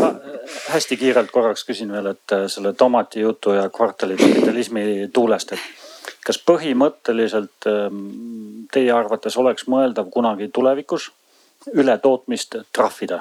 [0.01, 0.15] ma
[0.73, 6.41] hästi kiirelt korraks küsin veel, et äh, selle tomati jutu ja kvartalikapitalismi tuulest, et kas
[6.49, 8.01] põhimõtteliselt ähm,
[8.73, 11.11] teie arvates oleks mõeldav kunagi tulevikus
[11.75, 13.21] ületootmist trahvida?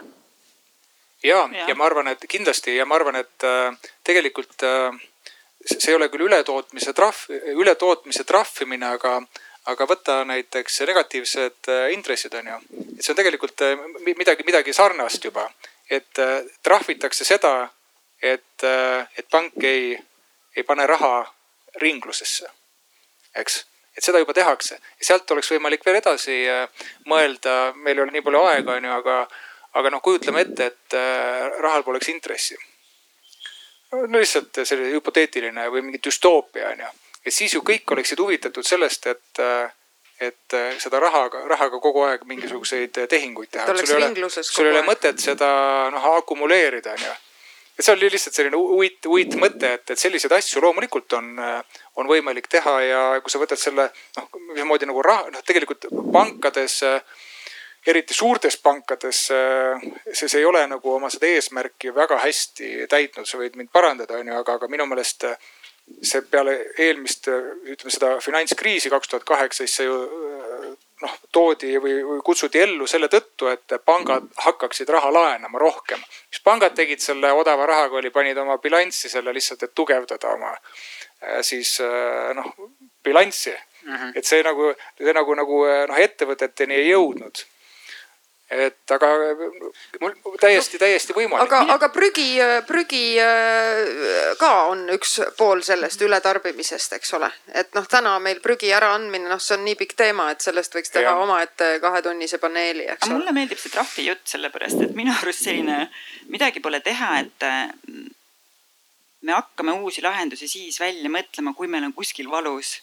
[1.24, 3.76] Ja, ja., ja ma arvan, et kindlasti ja ma arvan, et äh,
[4.08, 5.00] tegelikult äh,
[5.66, 9.18] see ei ole küll ületootmise trahv, ületootmise trahvimine, aga,
[9.72, 12.60] aga võta näiteks negatiivsed äh, intressid on ju.
[12.98, 13.76] et see on tegelikult äh,
[14.18, 15.50] midagi, midagi sarnast juba,
[15.90, 17.70] et äh, trahvitakse seda,
[18.22, 18.64] et,
[19.16, 19.94] et pank ei,
[20.56, 21.24] ei pane raha
[21.80, 22.50] ringlusesse,
[23.36, 23.66] eks
[23.96, 26.36] et seda juba tehakse ja sealt oleks võimalik veel edasi
[27.08, 29.16] mõelda, meil ei ole nii palju aega, on ju, aga,
[29.78, 31.00] aga noh, kujutleme ette, et
[31.62, 32.58] rahal poleks intressi
[33.92, 36.90] no lihtsalt selline hüpoteetiline või mingi düstoopia on ju.
[37.26, 39.42] et siis ju kõik oleksid huvitatud sellest, et,
[40.20, 43.66] et seda rahaga, rahaga kogu aeg mingisuguseid tehinguid teha.
[43.66, 45.50] sul ei ole, sul ei ole mõtet seda
[45.94, 47.16] noh akumuleerida on ju.
[47.80, 51.32] et see oli lihtsalt selline uit, uitmõte, et, et selliseid asju loomulikult on,
[51.96, 56.84] on võimalik teha ja kui sa võtad selle noh, mismoodi nagu raha, noh tegelikult pankades
[56.86, 57.02] äh,
[57.90, 59.82] eriti suurtes pankades äh,
[60.14, 64.20] see, see ei ole nagu oma seda eesmärki väga hästi täitnud, sa võid mind parandada,
[64.20, 65.50] onju, aga, aga minu meelest äh,
[66.06, 70.00] see peale eelmist, äh, ütleme seda finantskriisi kaks tuhat kaheksa, siis see ju
[71.00, 76.02] noh, toodi või, või kutsuti ellu selle tõttu, et pangad hakkaksid raha laenama rohkem.
[76.30, 80.52] mis pangad tegid selle odava rahaga oli, panid oma bilanssi selle lihtsalt, et tugevdada oma
[81.44, 81.78] siis
[82.36, 82.52] noh
[83.04, 83.96] bilanssi mm.
[83.96, 84.12] -hmm.
[84.16, 87.46] et see nagu, see nagu, nagu noh ettevõteteni ei jõudnud
[88.50, 89.10] et aga
[90.02, 91.46] mul täiesti, täiesti võimalik.
[91.46, 97.30] aga, aga prügi, prügi äh, ka on üks pool sellest ületarbimisest, eks ole.
[97.54, 100.94] et noh, täna meil prügi äraandmine, noh, see on nii pikk teema, et sellest võiks
[100.96, 103.20] teha omaette kahetunnise paneeli, eks ole.
[103.20, 105.84] mulle meeldib see trahvi jutt sellepärast, et minu arust selline
[106.34, 108.10] midagi pole teha, et mm,
[109.30, 112.80] me hakkame uusi lahendusi siis välja mõtlema, kui meil on kuskil valus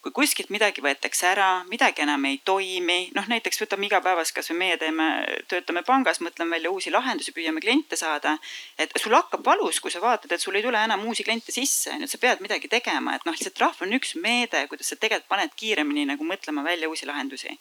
[0.00, 4.78] kui kuskilt midagi võetakse ära, midagi enam ei toimi, noh näiteks võtame igapäevast, kasvõi meie
[4.80, 5.08] teeme,
[5.50, 8.38] töötame pangas, mõtleme välja uusi lahendusi, püüame kliente saada.
[8.78, 11.92] et sul hakkab valus, kui sa vaatad, et sul ei tule enam uusi kliente sisse,
[11.92, 14.88] on ju, et sa pead midagi tegema, et noh, see trahv on üks meede, kuidas
[14.88, 17.52] sa tegelikult paned kiiremini nagu mõtlema välja uusi lahendusi.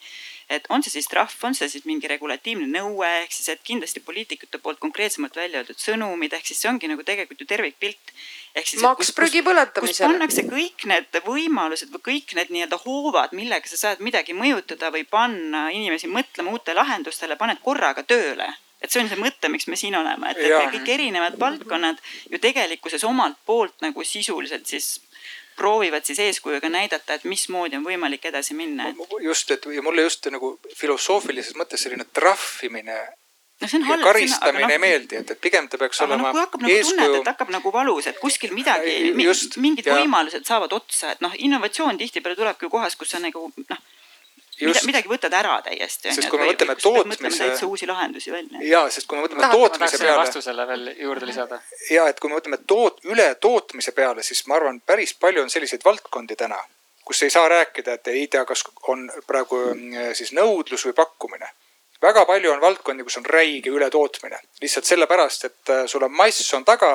[0.49, 4.01] Et on see siis trahv, on see siis mingi regulatiivne nõue, ehk siis, et kindlasti
[4.05, 8.13] poliitikute poolt konkreetsemalt välja öeldud sõnumid, ehk siis see ongi nagu tegelikult ju tervikpilt.
[8.81, 10.09] Maks prügi põletamisele.
[10.09, 15.05] pannakse kõik need võimalused või kõik need nii-öelda hoovad, millega sa saad midagi mõjutada või
[15.05, 18.49] panna inimesi mõtlema uute lahendustele, paned korraga tööle.
[18.81, 20.39] Et see on see mõte, miks me siin oleme, et,
[20.73, 21.99] kõik erinevad valdkonnad
[22.31, 25.01] ju tegelikkuses omalt poolt nagu sisuliselt siis
[25.59, 28.89] proovivad siis eeskujuga näidata, et mismoodi on võimalik edasi minna.
[29.21, 32.99] just, et ja mulle just nagu filosoofilises mõttes selline trahvimine
[33.59, 34.03] no see on halb.
[34.07, 36.75] karistamine no, ei meeldi, et, et pigem ta peaks aga olema no, kui hakkab nagu
[36.75, 36.97] eeskuju...
[36.97, 39.99] tunned, et hakkab nagu valus, et kuskil midagi, mingid ja...
[39.99, 43.87] võimalused saavad otsa, et noh, innovatsioon tihtipeale tulebki kohas, kus sa nagu noh
[44.59, 44.85] Just.
[44.87, 46.11] midagi võtad ära täiesti.
[46.13, 47.37] sest kui me mõtleme tootmise.
[47.37, 48.59] täitsa uusi lahendusi välja.
[48.67, 50.17] ja, sest kui me mõtleme Tahad, tootmise peale.
[50.19, 51.61] vastusele veel juurde lisada.
[51.89, 55.85] ja et kui me mõtleme toot-, ületootmise peale, siis ma arvan, päris palju on selliseid
[55.85, 56.59] valdkondi täna,
[57.05, 61.53] kus ei saa rääkida, et ei tea, kas on praegu mm, siis nõudlus või pakkumine
[62.01, 66.53] väga palju on valdkondi, kus on räige ületootmine, lihtsalt sellepärast, et äh, sul on mass
[66.55, 66.91] on taga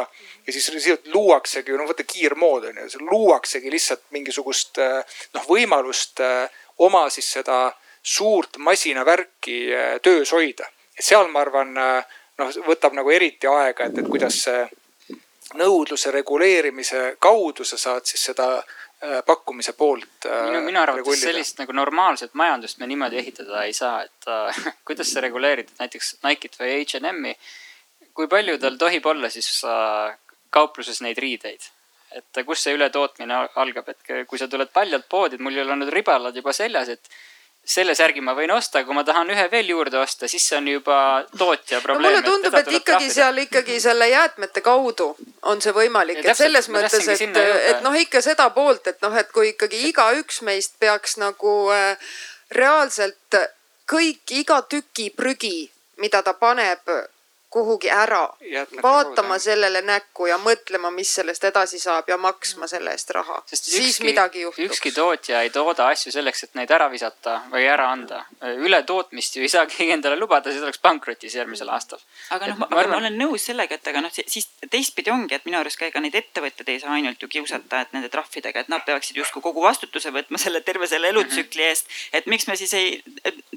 [0.46, 6.24] ja siis lihtsalt luuaksegi, no võta kiirmood on ju, luuaksegi lihtsalt mingisugust äh, noh, võimalust
[6.24, 7.72] äh, oma siis seda
[8.02, 9.58] suurt masinavärki
[10.02, 10.66] töös hoida.
[10.98, 11.74] et seal ma arvan,
[12.38, 14.44] noh, võtab nagu eriti aega, et, et kuidas
[15.54, 18.64] nõudluse reguleerimise kaudu sa saad siis seda
[19.04, 20.24] Äh, pakkumise poolt.
[20.24, 25.10] Minu, minu arvates sellist nagu normaalset majandust me niimoodi ehitada ei saa, et äh, kuidas
[25.12, 27.34] sa reguleerid näiteks Nike'it või HNM-i.
[28.14, 30.14] kui palju tal tohib olla siis äh,
[30.54, 31.68] kaupluses neid riideid?
[32.14, 35.78] Et kus see ületootmine algab, et kui sa tuled paljalt poodi, et mul ei ole
[35.80, 37.16] nüüd ribalad juba seljas, et
[37.64, 40.68] selle särgi ma võin osta, kui ma tahan ühe veel juurde osta, siis see on
[40.68, 40.98] juba
[41.38, 42.20] tootja probleem no,.
[42.20, 43.14] mulle tundub, et ikkagi trahvida.
[43.14, 45.08] seal ikkagi selle jäätmete kaudu
[45.50, 49.32] on see võimalik, et selles mõttes, et, et noh, ikka seda poolt, et noh, et
[49.32, 52.12] kui ikkagi igaüks meist peaks nagu äh,
[52.52, 53.40] reaalselt
[53.88, 55.70] kõik, iga tüki prügi,
[56.04, 56.84] mida ta paneb
[57.54, 58.28] kuhugi ära,
[58.82, 63.36] vaatama sellele näkku ja mõtlema, mis sellest edasi saab ja maksma selle eest raha.
[63.46, 64.64] siis ükski, midagi juhtub.
[64.64, 68.24] ükski tootja ei tooda asju selleks, et neid ära visata või ära anda.
[68.66, 72.02] ületootmist ju ei saa keegi endale lubada, siis oleks pankrotis järgmisel aastal.
[72.34, 72.96] aga noh, ma, ma, arvan...
[72.96, 76.02] ma olen nõus sellega, et aga noh, siis teistpidi ongi, et minu arust ka ega
[76.02, 79.62] neid ettevõtteid ei saa ainult ju kiusata, et nende trahvidega, et nad peaksid justkui kogu
[79.62, 81.70] vastutuse võtma selle terve selle elutsükli mhm.
[81.70, 81.96] eest.
[82.18, 82.98] et miks me siis ei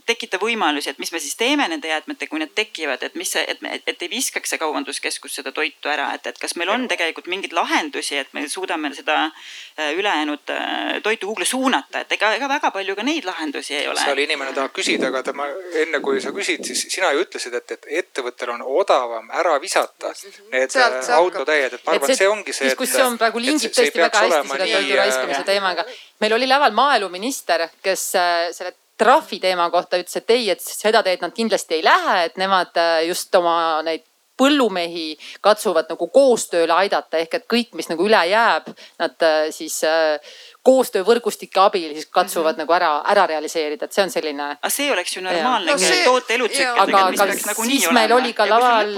[0.05, 3.41] tekita võimalusi, et mis me siis teeme nende jäätmetega, kui need tekivad, et mis see,
[3.49, 6.87] et me, et ei viskaks see kaubanduskeskus seda toitu ära, et, et kas meil on
[6.91, 12.33] tegelikult mingeid lahendusi, et me suudame seda äh, ülejäänud äh, toitu kuhugi suunata, et ega,
[12.35, 13.99] ega väga palju ka neid lahendusi ei ole.
[14.01, 15.47] seal inimene tahab küsida, aga tema
[15.83, 20.11] enne kui sa küsid, siis sina ju ütlesid, et, et ettevõttel on odavam ära visata
[20.51, 22.71] need Sealt äh, autotäied, et ma arvan, et see ongi see.
[22.71, 25.87] diskussioon praegu lingib tõesti väga hästi selle toidu raiskamise teemaga.
[26.19, 28.09] meil oli laval maaeluminister, kes
[28.57, 32.37] selle trahvi teema kohta ütles, et ei, et seda teed nad kindlasti ei lähe, et
[32.41, 34.05] nemad äh, just oma neid
[34.37, 38.69] põllumehi katsuvad nagu koostööle aidata, ehk et kõik, mis nagu üle jääb,
[39.01, 40.35] nad äh, siis äh,
[40.67, 42.65] koostöövõrgustike abil siis katsuvad mm -hmm.
[42.65, 44.47] nagu ära, ära realiseerida, et see on selline.
[44.61, 46.03] aga see oleks ju normaalne no, see...
[46.05, 46.79] toote elutsükkel.
[46.83, 48.19] aga, aga nagu siis meil olema.
[48.19, 48.91] oli ka laval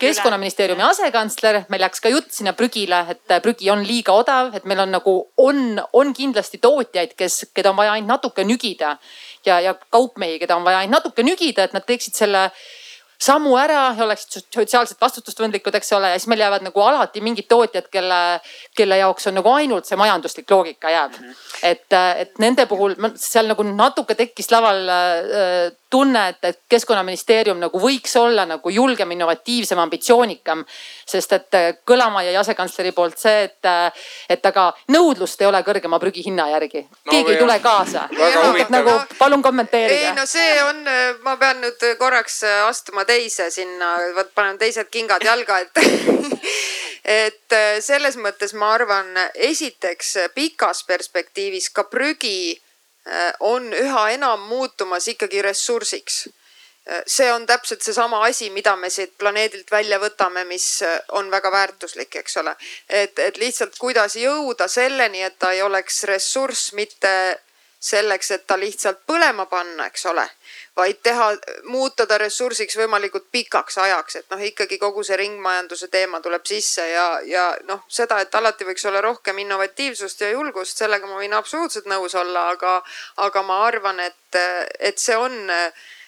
[0.00, 4.80] keskkonnaministeeriumi asekantsler, meil läks ka jutt sinna prügile, et prügi on liiga odav, et meil
[4.80, 8.98] on nagu, on, on kindlasti tootjaid, kes, keda on vaja ainult natuke nügida
[9.46, 12.48] ja, ja kaupmehi, keda on vaja ainult natuke nügida, et nad teeksid selle
[13.24, 17.46] sammu ära ja oleksid sotsiaalselt vastutustundlikud, eks ole, ja siis meil jäävad nagu alati mingid
[17.48, 18.20] tootjad, kelle,
[18.76, 21.28] kelle jaoks on nagu ainult see majanduslik loogika jääb mm.
[21.28, 21.54] -hmm.
[21.70, 27.80] et, et nende puhul seal nagu natuke tekkis laval äh, tunne, et, et keskkonnaministeerium nagu
[27.80, 30.64] võiks olla nagu julgem, innovatiivsem, ambitsioonikam.
[31.06, 35.62] sest et äh, kõlama jäi asekantsleri poolt see, et, äh, et aga nõudlust ei ole
[35.66, 37.10] kõrgema prügihinna järgi no,.
[37.10, 38.08] keegi ei tule kaasa.
[38.74, 40.08] nagu palun kommenteerige.
[40.08, 40.82] ei no see on,
[41.22, 45.84] ma pean nüüd korraks astuma teise sinna, vot panen teised kingad jalga, et
[47.22, 52.63] et äh, selles mõttes ma arvan, esiteks pikas perspektiivis ka prügi äh,
[53.40, 56.26] on üha enam muutumas ikkagi ressursiks
[56.88, 60.82] äh, see on täpselt seesama asi, mida me siit planeedilt välja võtame, mis
[61.12, 62.56] on väga väärtuslik, eks ole.
[62.88, 67.14] et, et lihtsalt kuidas jõuda selleni, et ta ei oleks ressurss mitte
[67.84, 70.28] selleks, et ta lihtsalt põlema panna, eks ole
[70.76, 71.28] vaid teha,
[71.70, 76.86] muuta ta ressursiks võimalikult pikaks ajaks, et noh, ikkagi kogu see ringmajanduse teema tuleb sisse
[76.90, 81.36] ja, ja noh, seda, et alati võiks olla rohkem innovatiivsust ja julgust, sellega ma võin
[81.38, 82.80] absoluutselt nõus olla, aga,
[83.22, 84.40] aga ma arvan, et,
[84.80, 85.36] et see on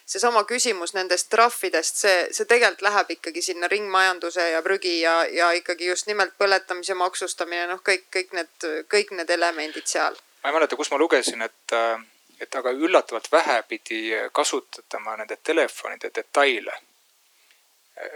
[0.07, 5.53] seesama küsimus nendest trahvidest, see, see tegelikult läheb ikkagi sinna ringmajanduse ja prügi ja, ja
[5.55, 10.19] ikkagi just nimelt põletamise maksustamine, noh, kõik, kõik need, kõik need elemendid seal.
[10.43, 11.97] ma ei mäleta, kus ma lugesin, et äh
[12.41, 14.03] et aga üllatavalt vähe pidi
[14.33, 16.75] kasutatama nende telefonide detaile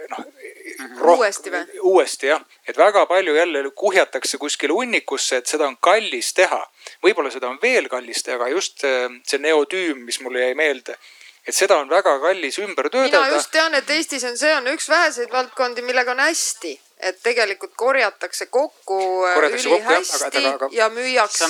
[0.09, 1.09] noh mm -hmm.
[1.09, 1.79] uuesti või?
[1.81, 6.61] uuesti jah, et väga palju jälle kuhjatakse kuskile hunnikusse, et seda on kallis teha.
[7.03, 8.79] võib-olla seda on veel kallis teha, aga just
[9.23, 10.97] see neotüüm, mis mulle jäi meelde,
[11.47, 13.25] et seda on väga kallis ümber töödelda.
[13.25, 17.17] mina just tean, et Eestis on, see on üks väheseid valdkondi, millega on hästi et
[17.23, 20.69] tegelikult korjatakse kokku äh, korjatakse ülihästi kokku, aga, aga, aga...
[20.71, 21.45] ja müüakse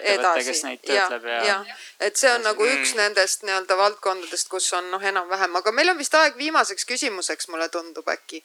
[0.00, 0.78] edasi.
[0.88, 1.58] ja, ja, ja,
[2.00, 3.02] et see on nagu üks mm.
[3.02, 7.68] nendest nii-öelda valdkondadest, kus on noh, enam-vähem, aga meil on vist aeg viimaseks küsimuseks, mulle
[7.68, 8.42] tundub äkki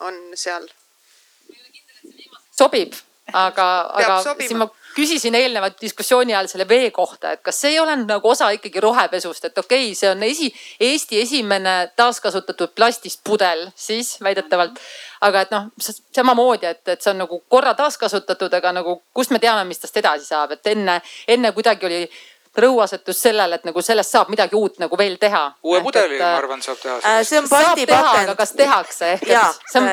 [0.00, 0.68] on seal.
[2.56, 2.96] sobib,
[3.32, 3.68] aga,
[4.00, 7.96] aga siin ma küsisin eelnevalt diskussiooni ajal selle vee kohta, et kas see ei ole
[8.00, 10.50] nagu osa ikkagi rohepesust, et okei okay,, see on esi,
[10.80, 14.80] Eesti esimene taaskasutatud plastist pudel siis väidetavalt.
[15.20, 15.66] aga et noh,
[16.16, 19.96] samamoodi, et, et see on nagu korra taaskasutatud, aga nagu kust me teame, mis tast
[20.00, 20.94] edasi saab, et enne,
[21.28, 21.98] enne kuidagi oli
[22.58, 25.42] rõhuasetus sellele, et nagu sellest saab midagi uut nagu veel teha.
[25.62, 27.22] uue pudeli, ma arvan, saab teha äh,.
[27.26, 28.34] see on pandipakend.
[28.36, 29.26] kas tehakse ehk?
[29.30, 29.88] jaa, äh,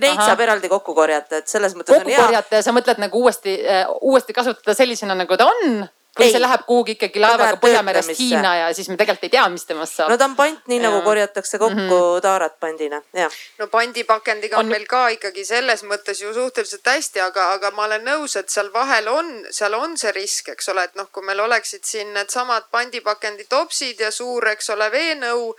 [0.00, 0.26] neid aha.
[0.26, 2.16] saab eraldi kokku korjata, et selles mõttes kokku on hea.
[2.16, 5.88] kokku korjata ja sa mõtled nagu uuesti äh,, uuesti kasutada sellisena, nagu ta on
[6.20, 9.46] või ei, see läheb kuhugi ikkagi laevaga Põhjamerest Hiina ja siis me tegelikult ei tea,
[9.52, 10.12] mis temast saab.
[10.12, 12.22] no ta on pant, nii nagu korjatakse kokku mm -hmm.
[12.26, 13.36] taarat pandina, jah.
[13.58, 17.84] no pandipakendiga on, on meil ka ikkagi selles mõttes ju suhteliselt hästi, aga, aga ma
[17.88, 21.24] olen nõus, et seal vahel on, seal on see risk, eks ole, et noh, kui
[21.26, 25.54] meil oleksid siin needsamad pandipakendi topsid ja suur, eks ole, veenõu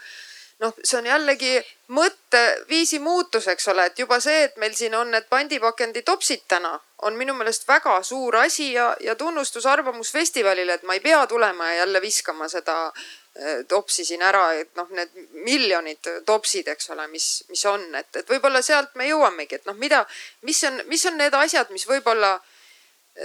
[0.61, 1.55] noh, see on jällegi
[1.95, 6.75] mõtteviisi muutus, eks ole, et juba see, et meil siin on need pandipakendi topsid täna,
[7.07, 11.71] on minu meelest väga suur asi ja, ja tunnustus Arvamusfestivalile, et ma ei pea tulema
[11.71, 17.07] ja jälle viskama seda eh, topsi siin ära, et noh, need miljonid topsid, eks ole,
[17.11, 20.05] mis, mis on, et, et võib-olla sealt me jõuamegi, et noh, mida,
[20.47, 22.37] mis on, mis on need asjad, mis võib-olla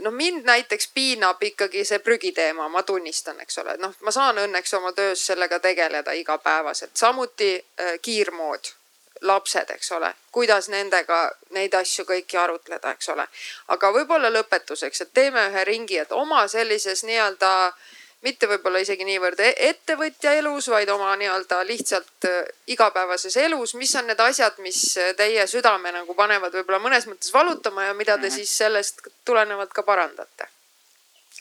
[0.01, 4.75] noh, mind näiteks piinab ikkagi see prügiteema, ma tunnistan, eks ole, noh, ma saan õnneks
[4.79, 8.73] oma töös sellega tegeleda igapäevaselt, samuti äh, kiirmood,
[9.21, 11.21] lapsed, eks ole, kuidas nendega
[11.57, 13.29] neid asju kõiki arutleda, eks ole.
[13.69, 19.05] aga võib-olla lõpetuseks, et teeme ühe ringi, et oma sellises nii-öelda äh, mitte võib-olla isegi
[19.05, 24.59] niivõrd e-, ettevõtja elus, vaid oma nii-öelda lihtsalt äh, igapäevases elus, mis on need asjad,
[24.65, 28.37] mis äh, teie südame nagu panevad võib-olla mõnes mõttes valutama ja mida te mhm.
[28.39, 30.53] siis sellest tulenevalt ka parandate?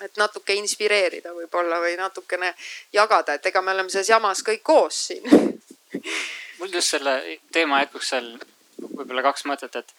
[0.03, 2.49] et natuke inspireerida võib-olla või natukene
[2.93, 5.23] jagada, et ega me oleme selles jamas kõik koos siin
[6.60, 7.14] mul just selle
[7.56, 8.27] teema jätkuks seal
[8.81, 9.93] võib-olla kaks mõtet, et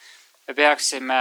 [0.48, 1.20] me peaksime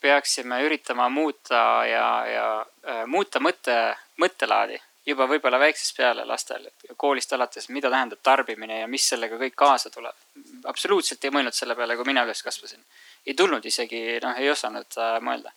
[0.00, 2.46] peaksime üritama muuta ja, ja
[2.86, 6.66] äh, muuta mõtte, mõttelaadi juba võib-olla väiksest peale lastel,
[6.98, 10.16] koolist alates, mida tähendab tarbimine ja mis sellega kõik kaasa tuleb.
[10.64, 12.82] absoluutselt ei mõelnud selle peale, kui mina üles kasvasin.
[13.26, 15.52] ei tulnud isegi, noh, ei osanud äh, mõelda.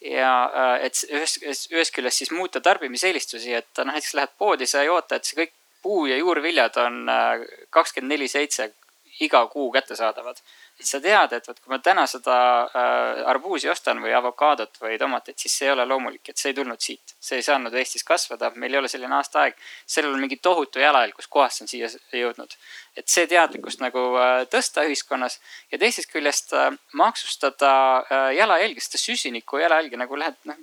[0.00, 1.42] ja äh, et ühest,
[1.72, 5.42] ühest küljest siis muuta tarbimiseelistusi, et noh, näiteks lähed poodi, sa ei oota, et see
[5.42, 5.52] kõik
[5.82, 8.72] puu- ja juurviljad on äh, kakskümmend neli seitse
[9.20, 10.40] iga kuu kättesaadavad
[10.76, 12.36] et sa tead, et vot kui ma täna seda
[12.68, 16.58] äh, arbuusi ostan või avokaadot või tomatit, siis see ei ole loomulik, et see ei
[16.58, 17.15] tulnud siit.
[17.26, 19.56] See ei saanud Eestis kasvada, meil ei ole selline aastaaeg.
[19.86, 22.54] sellel on mingi tohutu jalajälg, kuskohast see on siia jõudnud.
[22.96, 25.38] et see teadlikkust nagu äh, tõsta ühiskonnas
[25.72, 30.60] ja teisest küljest äh, maksustada äh, jalajälge, seda süsiniku jalajälge nagu lähed, noh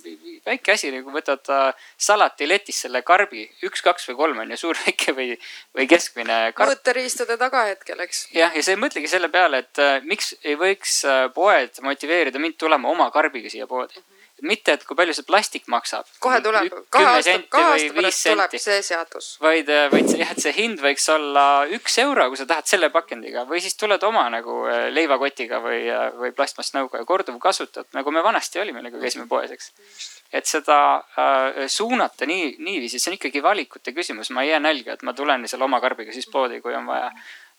[0.47, 4.61] väike asi nagu võtad äh, salati letis selle karbi, üks, kaks või kolm on ju
[4.63, 5.29] suur, väike või,
[5.75, 6.73] või keskmine karp.
[6.73, 8.27] mõtteriistade tagahetkel, eks.
[8.37, 11.01] jah, ja sa ei mõtlegi selle peale, et miks ei võiks
[11.35, 13.99] poed motiveerida mind tulema oma karbiga siia poodi.
[13.99, 14.12] -hmm
[14.43, 16.07] mitte, et kui palju see plastik maksab.
[16.23, 19.29] kohe tuleb, kahe aasta, kahe aasta pärast tuleb see seadus.
[19.43, 21.45] vaid, äh, vaid see jah, et see hind võiks olla
[21.77, 25.85] üks euro, kui sa tahad selle pakendiga või siis tuled oma nagu äh, leivakotiga või,
[26.19, 29.71] või plastmassnõuga ja korduvkasutad, nagu me vanasti olime, nagu käisime poes, eks.
[30.31, 34.97] et seda äh, suunata nii, niiviisi, see on ikkagi valikute küsimus, ma ei jää nälga,
[34.97, 37.11] et ma tulen selle oma karbiga siis poodi, kui on vaja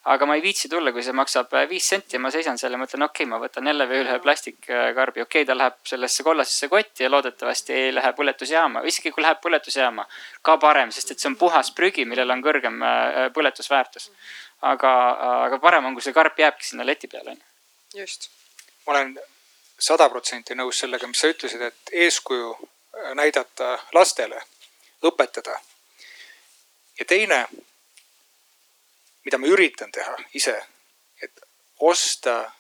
[0.05, 2.75] aga ma ei viitsi tulla, kui see maksab äh, viis senti ja ma seisan seal
[2.77, 6.27] ja mõtlen, okei okay,, ma võtan jälle veel ühe plastikkarbi, okei okay,, ta läheb sellesse
[6.27, 10.05] kollasesse kotti ja loodetavasti ei lähe põletusjaama, isegi kui läheb põletusjaama,
[10.45, 14.11] ka parem, sest et see on puhas prügi, millel on kõrgem äh, põletusväärtus.
[14.65, 14.91] aga,
[15.49, 18.01] aga parem on, kui see karp jääbki sinna leti peale, on ju.
[18.05, 18.31] just.
[18.87, 19.17] ma olen
[19.79, 24.45] sada protsenti nõus sellega, mis sa ütlesid, et eeskuju äh, näidata lastele,
[25.05, 25.57] õpetada.
[26.99, 27.47] ja teine
[29.25, 30.55] mida ma üritan teha ise,
[31.23, 31.41] et
[31.81, 32.53] osta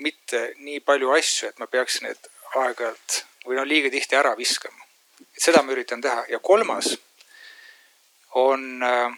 [0.00, 4.84] mitte nii palju asju, et ma peaks need aeg-ajalt või no liiga tihti ära viskama.
[5.34, 6.96] et seda ma üritan teha ja kolmas
[8.36, 9.16] on äh,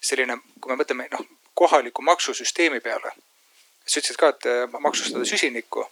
[0.00, 3.12] selline, kui me mõtleme noh, kohaliku maksusüsteemi peale.
[3.86, 5.86] sa ütlesid ka, et äh, maksustada süsinikku.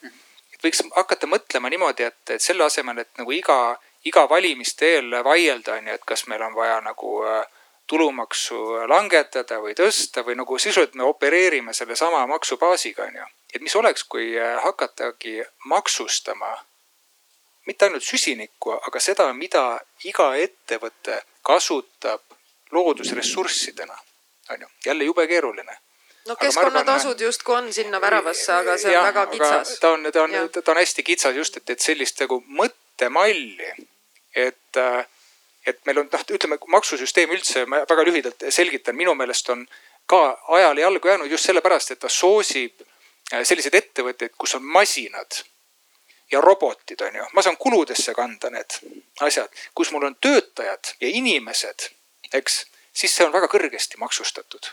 [0.55, 5.19] et võiks hakata mõtlema niimoodi, et, et selle asemel, et nagu iga, iga valimiste eel
[5.25, 7.45] vaielda, on ju, et kas meil on vaja nagu äh,
[7.93, 8.59] tulumaksu
[8.89, 13.27] langetada või tõsta või nagu sisuliselt me opereerime sellesama maksubaasiga, on ju.
[13.55, 16.55] et mis oleks, kui äh, hakatagi maksustama
[17.69, 19.65] mitte ainult süsinikku, aga seda, mida
[20.09, 22.25] iga ettevõte kasutab
[22.73, 23.99] loodusressurssidena,
[24.51, 25.77] on ju, jälle jube keeruline
[26.27, 29.77] no keskkonnatasud justkui on sinna väravasse, aga see on ja, väga kitsas.
[29.81, 33.73] ta on, ta on, ta on hästi kitsas just, et, et sellist nagu mõttemalli,
[34.35, 34.83] et,
[35.67, 39.67] et meil on noh, ütleme maksusüsteem üldse, ma väga lühidalt selgitan, minu meelest on
[40.07, 40.23] ka
[40.59, 42.83] ajale jalgu jäänud just sellepärast, et ta soosib
[43.43, 45.43] selliseid ettevõtteid, kus on masinad
[46.33, 48.77] ja robotid, on ju, ma saan kuludesse kanda need
[49.21, 51.89] asjad, kus mul on töötajad ja inimesed,
[52.33, 54.73] eks, siis see on väga kõrgesti maksustatud.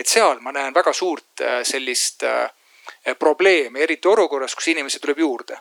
[0.00, 2.50] et seal ma näen väga suurt äh, sellist äh,
[3.18, 5.58] probleemi, eriti olukorras, kus inimesi tuleb juurde.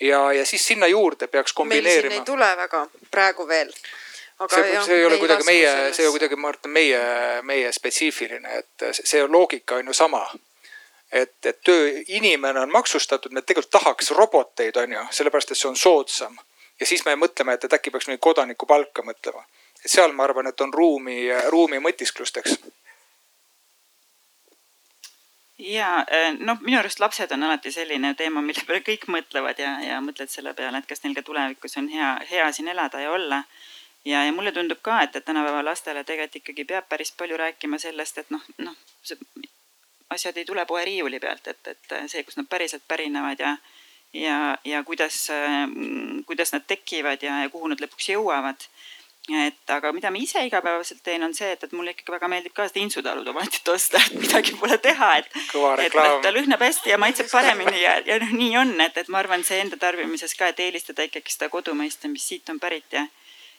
[0.00, 2.02] Ja, ja siis sinna juurde peaks kombineerima.
[2.02, 3.72] meil siin ei tule väga praegu veel.
[4.38, 7.02] Aga see, jah, see ei ole kuidagi meie, see ei ole kuidagi, ma arvan, meie,
[7.46, 10.24] meie spetsiifiline, et see loogika on ju sama
[11.14, 15.78] et, et tööinimene on maksustatud, me tegelikult tahaks roboteid, on ju, sellepärast et see on
[15.78, 16.38] soodsam.
[16.80, 19.44] ja siis me mõtleme, et, et äkki peaks mingi kodanikupalka mõtlema.
[19.84, 22.58] et seal ma arvan, et on ruumi, ruumi mõtisklusteks
[25.58, 26.06] ja
[26.38, 30.32] noh, minu arust lapsed on alati selline teema, mille peale kõik mõtlevad ja, ja mõtled
[30.32, 33.42] selle peale, et kas neil ka tulevikus on hea, hea siin elada ja olla.
[34.04, 37.78] ja, ja mulle tundub ka, et, et tänapäeva lastele tegelikult ikkagi peab päris palju rääkima
[37.78, 38.76] sellest, et noh, noh,
[40.10, 43.56] asjad ei tule poe riiuli pealt, et, et see, kust nad päriselt pärinevad ja
[44.14, 45.28] ja, ja kuidas,
[46.26, 48.68] kuidas nad tekivad ja, ja kuhu nad lõpuks jõuavad.
[49.32, 52.52] Et aga mida ma ise igapäevaselt teen, on see, et, et mulle ikkagi väga meeldib
[52.52, 55.30] ka seda insutalu tomatit osta, et midagi pole teha, et.
[55.86, 59.22] et ta lõhnab hästi ja maitseb paremini ja, ja noh, nii on, et, et ma
[59.22, 63.06] arvan, see enda tarbimises ka, et eelistada ikkagi seda kodumaist, mis siit on pärit ja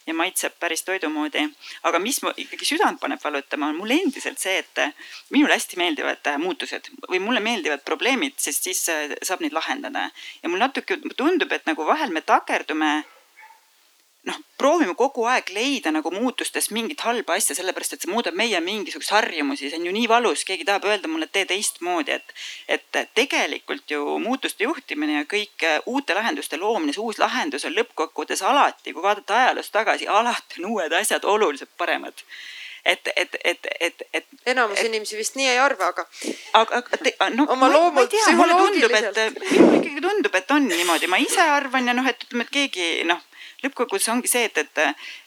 [0.06, 1.42] ja maitseb päris toidu moodi.
[1.84, 4.82] aga mis mu ikkagi südant paneb valutama, on mulle endiselt see, et
[5.34, 10.12] minule hästi meeldivad muutused või mulle meeldivad probleemid, sest siis saab neid lahendada.
[10.44, 13.04] ja mulle natuke tundub, et nagu vahel me takerdume
[14.26, 18.60] noh, proovime kogu aeg leida nagu muutustes mingit halba asja, sellepärast et see muudab meie
[18.64, 22.36] mingisuguseid harjumusi, see on ju nii valus, keegi tahab öelda mulle, et tee teistmoodi, et.
[22.68, 27.76] et tegelikult ju muutuste juhtimine ja kõik äh, uute lahenduste loomine, see uus lahendus on
[27.76, 32.26] lõppkokkuvõttes alati, kui vaadata ajaloos tagasi, alati on uued asjad oluliselt paremad
[32.86, 34.26] et, et, et, et, et.
[34.46, 36.06] enamus et, inimesi vist nii ei arva, aga.
[36.54, 39.22] aga, aga ma, ma ei tea, mulle tundub, et
[39.52, 42.90] minule ikkagi tundub, et on niimoodi, ma ise arvan ja noh, et ütleme, et keegi
[43.10, 43.24] noh
[43.64, 44.84] lõppkokkuvõttes ongi see, et, et,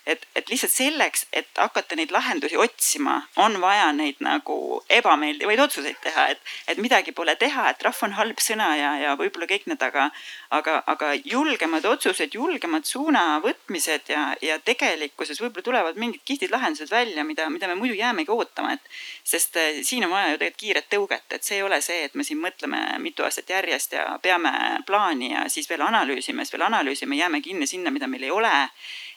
[0.08, 6.00] et, et lihtsalt selleks, et hakata neid lahendusi otsima, on vaja neid nagu ebameeldivaid otsuseid
[6.02, 9.68] teha, et, et midagi pole teha, et trahv on halb sõna ja, ja võib-olla kõik
[9.70, 10.08] need, aga,
[10.54, 16.90] aga, aga julgemad otsused, julgemad suuna võtmised ja, ja tegelikkuses võib-olla tulevad mingid kihvtid lahendused
[16.92, 20.56] välja, mida, mida me muidu jäämegi ootama, et sest eh, siin on vaja ju tegelikult
[20.58, 24.06] kiiret tõuget, et see ei ole see, et me siin mõtleme mitu aastat järjest ja
[24.22, 24.52] peame
[24.86, 28.54] plaani ja siis veel analüüsime, siis veel analüüsime, jääme kinni sinna, mida meil ei ole.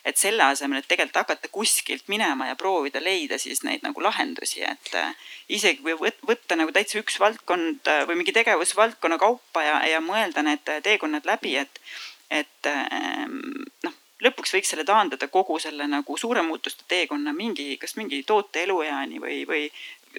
[0.04, 4.64] Et selle asemel, et tegelikult hakata kuskilt minema ja proovida leida siis neid nagu lahendusi,
[4.66, 5.14] et äh,
[5.48, 10.44] isegi kui võtta nagu täitsa üks valdkond äh, või mingi tegevusvaldkonna kaupa ja, ja mõelda
[10.46, 11.82] need teekonnad läbi, et,
[12.30, 13.38] et ähm,
[13.86, 18.66] noh, lõpuks võiks selle taandada kogu selle nagu suure muutuste teekonna mingi, kas mingi toote
[18.66, 19.66] elueani või, või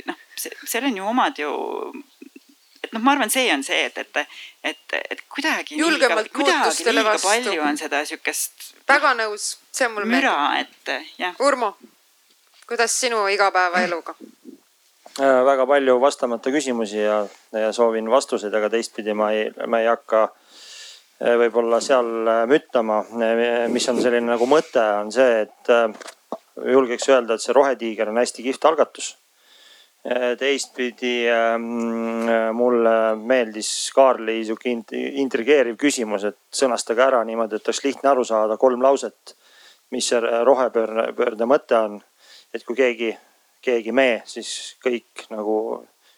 [0.07, 1.51] noh, seal on ju omad ju
[2.93, 4.17] et noh, ma arvan, see on see, et, et,
[4.69, 7.25] et, et kuidagi julgemalt liiga vastu.
[7.25, 8.73] palju on seda siukest.
[8.87, 11.33] väga nõus, see on mulle müra, et jah.
[11.41, 11.73] Urmo,
[12.69, 14.13] kuidas sinu igapäevaeluga?
[15.19, 17.23] Äh, väga palju vastamata küsimusi ja,
[17.57, 23.01] ja soovin vastuseid, aga teistpidi ma ei, ma ei hakka äh, võib-olla seal äh, müttama.
[23.73, 25.73] mis on selline nagu mõte, on see, et
[26.69, 29.15] julgeks öelda, et see Rohetiiger on hästi kihvt algatus
[30.39, 34.73] teistpidi ähm, äh, mulle meeldis Kaarli sihuke
[35.23, 39.37] intrigeeriv küsimus, et sõnastage ära niimoodi, et oleks lihtne aru saada, kolm lauset.
[39.93, 41.99] mis see rohepöörde, pöörde mõte on,
[42.49, 43.11] et kui keegi,
[43.61, 45.57] keegi me, siis kõik nagu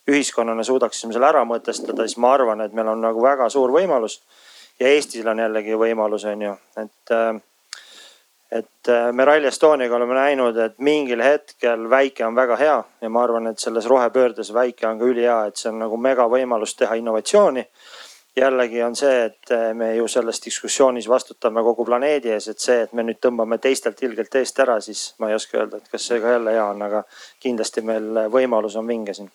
[0.07, 4.21] ühiskonnana suudaksime selle ära mõtestada, siis ma arvan, et meil on nagu väga suur võimalus.
[4.79, 7.35] ja Eestil on jällegi võimalus, on ju, et äh,
[8.51, 13.09] et äh, me Rally Estoniaga oleme näinud, et mingil hetkel väike on väga hea ja
[13.09, 16.75] ma arvan, et selles rohepöördes väike on ka ülihea, et see on nagu mega võimalus
[16.77, 17.65] teha innovatsiooni.
[18.35, 22.81] jällegi on see, et äh, me ju selles diskussioonis vastutame kogu planeedi ees, et see,
[22.83, 26.07] et me nüüd tõmbame teistelt ilgelt eest ära, siis ma ei oska öelda, et kas
[26.07, 27.03] see ka jälle hea on, aga
[27.39, 29.31] kindlasti meil võimalus on vinge siin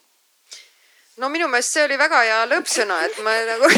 [1.20, 3.68] no minu meelest see oli väga hea lõppsõna, et ma nagu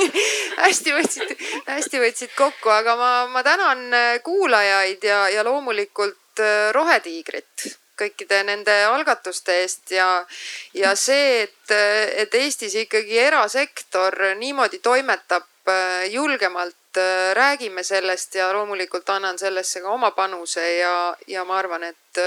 [0.56, 1.32] hästi võtsid,
[1.66, 7.66] hästi võtsid kokku, aga ma, ma tänan äh, kuulajaid ja, ja loomulikult äh, Rohetiigrit
[7.96, 10.08] kõikide nende algatuste eest ja,
[10.76, 11.76] ja see, et,
[12.24, 19.80] et Eestis ikkagi erasektor niimoodi toimetab äh, julgemalt äh, räägime sellest ja loomulikult annan sellesse
[19.80, 22.20] ka oma panuse ja, ja ma arvan, et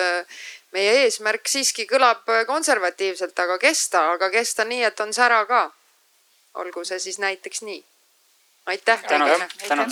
[0.74, 5.70] meie eesmärk siiski kõlab konservatiivselt, aga kesta, aga kesta nii, et on sära ka.
[6.60, 7.84] olgu see siis näiteks nii.
[8.66, 9.04] Aitäh.
[9.04, 9.92] tänud, tänud.